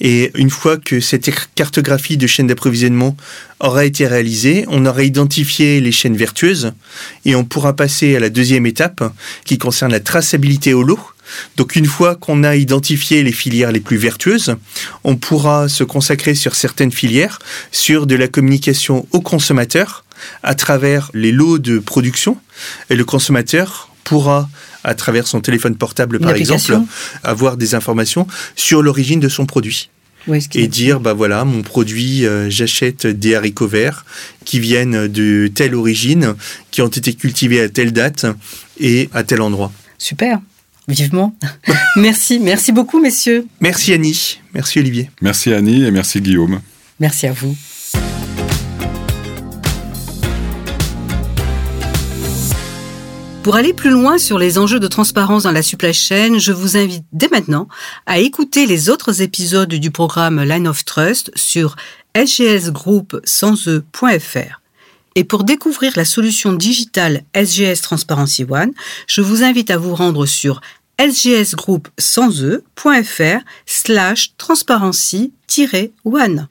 Et 0.00 0.30
une 0.36 0.50
fois 0.50 0.76
que 0.76 1.00
cette 1.00 1.28
cartographie 1.56 2.16
de 2.16 2.28
chaîne 2.28 2.46
d'approvisionnement 2.46 3.16
aura 3.58 3.84
été 3.84 4.06
réalisée, 4.06 4.64
on 4.68 4.86
aura 4.86 5.02
identifié 5.02 5.80
les 5.80 5.90
chaînes 5.90 6.16
vertueuses 6.16 6.72
et 7.24 7.34
on 7.34 7.44
pourra 7.44 7.74
passer 7.74 8.14
à 8.14 8.20
la 8.20 8.30
deuxième 8.30 8.64
étape 8.64 9.02
qui 9.44 9.58
concerne 9.58 9.90
la 9.90 9.98
traçabilité 9.98 10.72
au 10.72 10.84
lot. 10.84 11.00
Donc 11.56 11.76
une 11.76 11.86
fois 11.86 12.16
qu'on 12.16 12.44
a 12.44 12.56
identifié 12.56 13.22
les 13.22 13.32
filières 13.32 13.72
les 13.72 13.80
plus 13.80 13.96
vertueuses, 13.96 14.56
on 15.04 15.16
pourra 15.16 15.68
se 15.68 15.84
consacrer 15.84 16.34
sur 16.34 16.54
certaines 16.54 16.92
filières, 16.92 17.38
sur 17.72 18.06
de 18.06 18.14
la 18.14 18.28
communication 18.28 19.06
aux 19.12 19.20
consommateurs 19.20 20.04
à 20.42 20.54
travers 20.54 21.10
les 21.14 21.32
lots 21.32 21.58
de 21.58 21.78
production. 21.78 22.38
Et 22.90 22.96
le 22.96 23.04
consommateur 23.04 23.90
pourra, 24.04 24.48
à 24.84 24.94
travers 24.94 25.26
son 25.26 25.40
téléphone 25.40 25.76
portable 25.76 26.20
par 26.20 26.34
exemple, 26.34 26.78
avoir 27.22 27.56
des 27.56 27.74
informations 27.74 28.26
sur 28.54 28.82
l'origine 28.82 29.20
de 29.20 29.28
son 29.28 29.46
produit. 29.46 29.90
et 30.54 30.68
dire 30.68 31.00
bah 31.00 31.12
voilà 31.12 31.44
mon 31.44 31.62
produit 31.62 32.24
euh, 32.24 32.48
j'achète 32.48 33.06
des 33.06 33.34
haricots 33.34 33.68
verts 33.68 34.06
qui 34.46 34.58
viennent 34.58 35.06
de 35.06 35.50
telle 35.54 35.74
origine 35.74 36.34
qui 36.70 36.80
ont 36.80 36.88
été 36.88 37.12
cultivés 37.12 37.60
à 37.60 37.68
telle 37.68 37.92
date 37.92 38.24
et 38.78 39.10
à 39.12 39.22
tel 39.22 39.42
endroit. 39.42 39.72
Super. 39.98 40.40
Vivement. 40.88 41.34
merci, 41.96 42.38
merci 42.38 42.72
beaucoup, 42.72 43.00
messieurs. 43.00 43.46
Merci 43.60 43.92
Annie, 43.92 44.40
merci 44.52 44.78
Olivier. 44.78 45.10
Merci 45.22 45.52
Annie 45.52 45.84
et 45.84 45.90
merci 45.90 46.20
Guillaume. 46.20 46.60
Merci 47.00 47.26
à 47.26 47.32
vous. 47.32 47.56
Pour 53.44 53.56
aller 53.56 53.74
plus 53.74 53.90
loin 53.90 54.16
sur 54.16 54.38
les 54.38 54.56
enjeux 54.56 54.80
de 54.80 54.86
transparence 54.86 55.42
dans 55.42 55.52
la 55.52 55.60
supply 55.60 55.92
chain, 55.92 56.38
je 56.38 56.50
vous 56.50 56.78
invite 56.78 57.04
dès 57.12 57.28
maintenant 57.28 57.68
à 58.06 58.18
écouter 58.18 58.64
les 58.64 58.88
autres 58.88 59.20
épisodes 59.20 59.74
du 59.74 59.90
programme 59.90 60.42
Line 60.42 60.66
of 60.66 60.86
Trust 60.86 61.30
sur 61.34 61.76
sgsgroup 62.16 63.20
sans 63.24 63.68
e.fr. 63.68 64.63
Et 65.14 65.24
pour 65.24 65.44
découvrir 65.44 65.92
la 65.96 66.04
solution 66.04 66.52
digitale 66.52 67.22
SGS 67.34 67.80
Transparency 67.82 68.44
One, 68.48 68.72
je 69.06 69.20
vous 69.20 69.42
invite 69.42 69.70
à 69.70 69.78
vous 69.78 69.94
rendre 69.94 70.26
sur 70.26 70.60
sgsgroup 70.98 71.88
sans 71.98 72.42
e.fr 72.42 73.40
slash 73.66 74.32
transparency-one. 74.36 76.48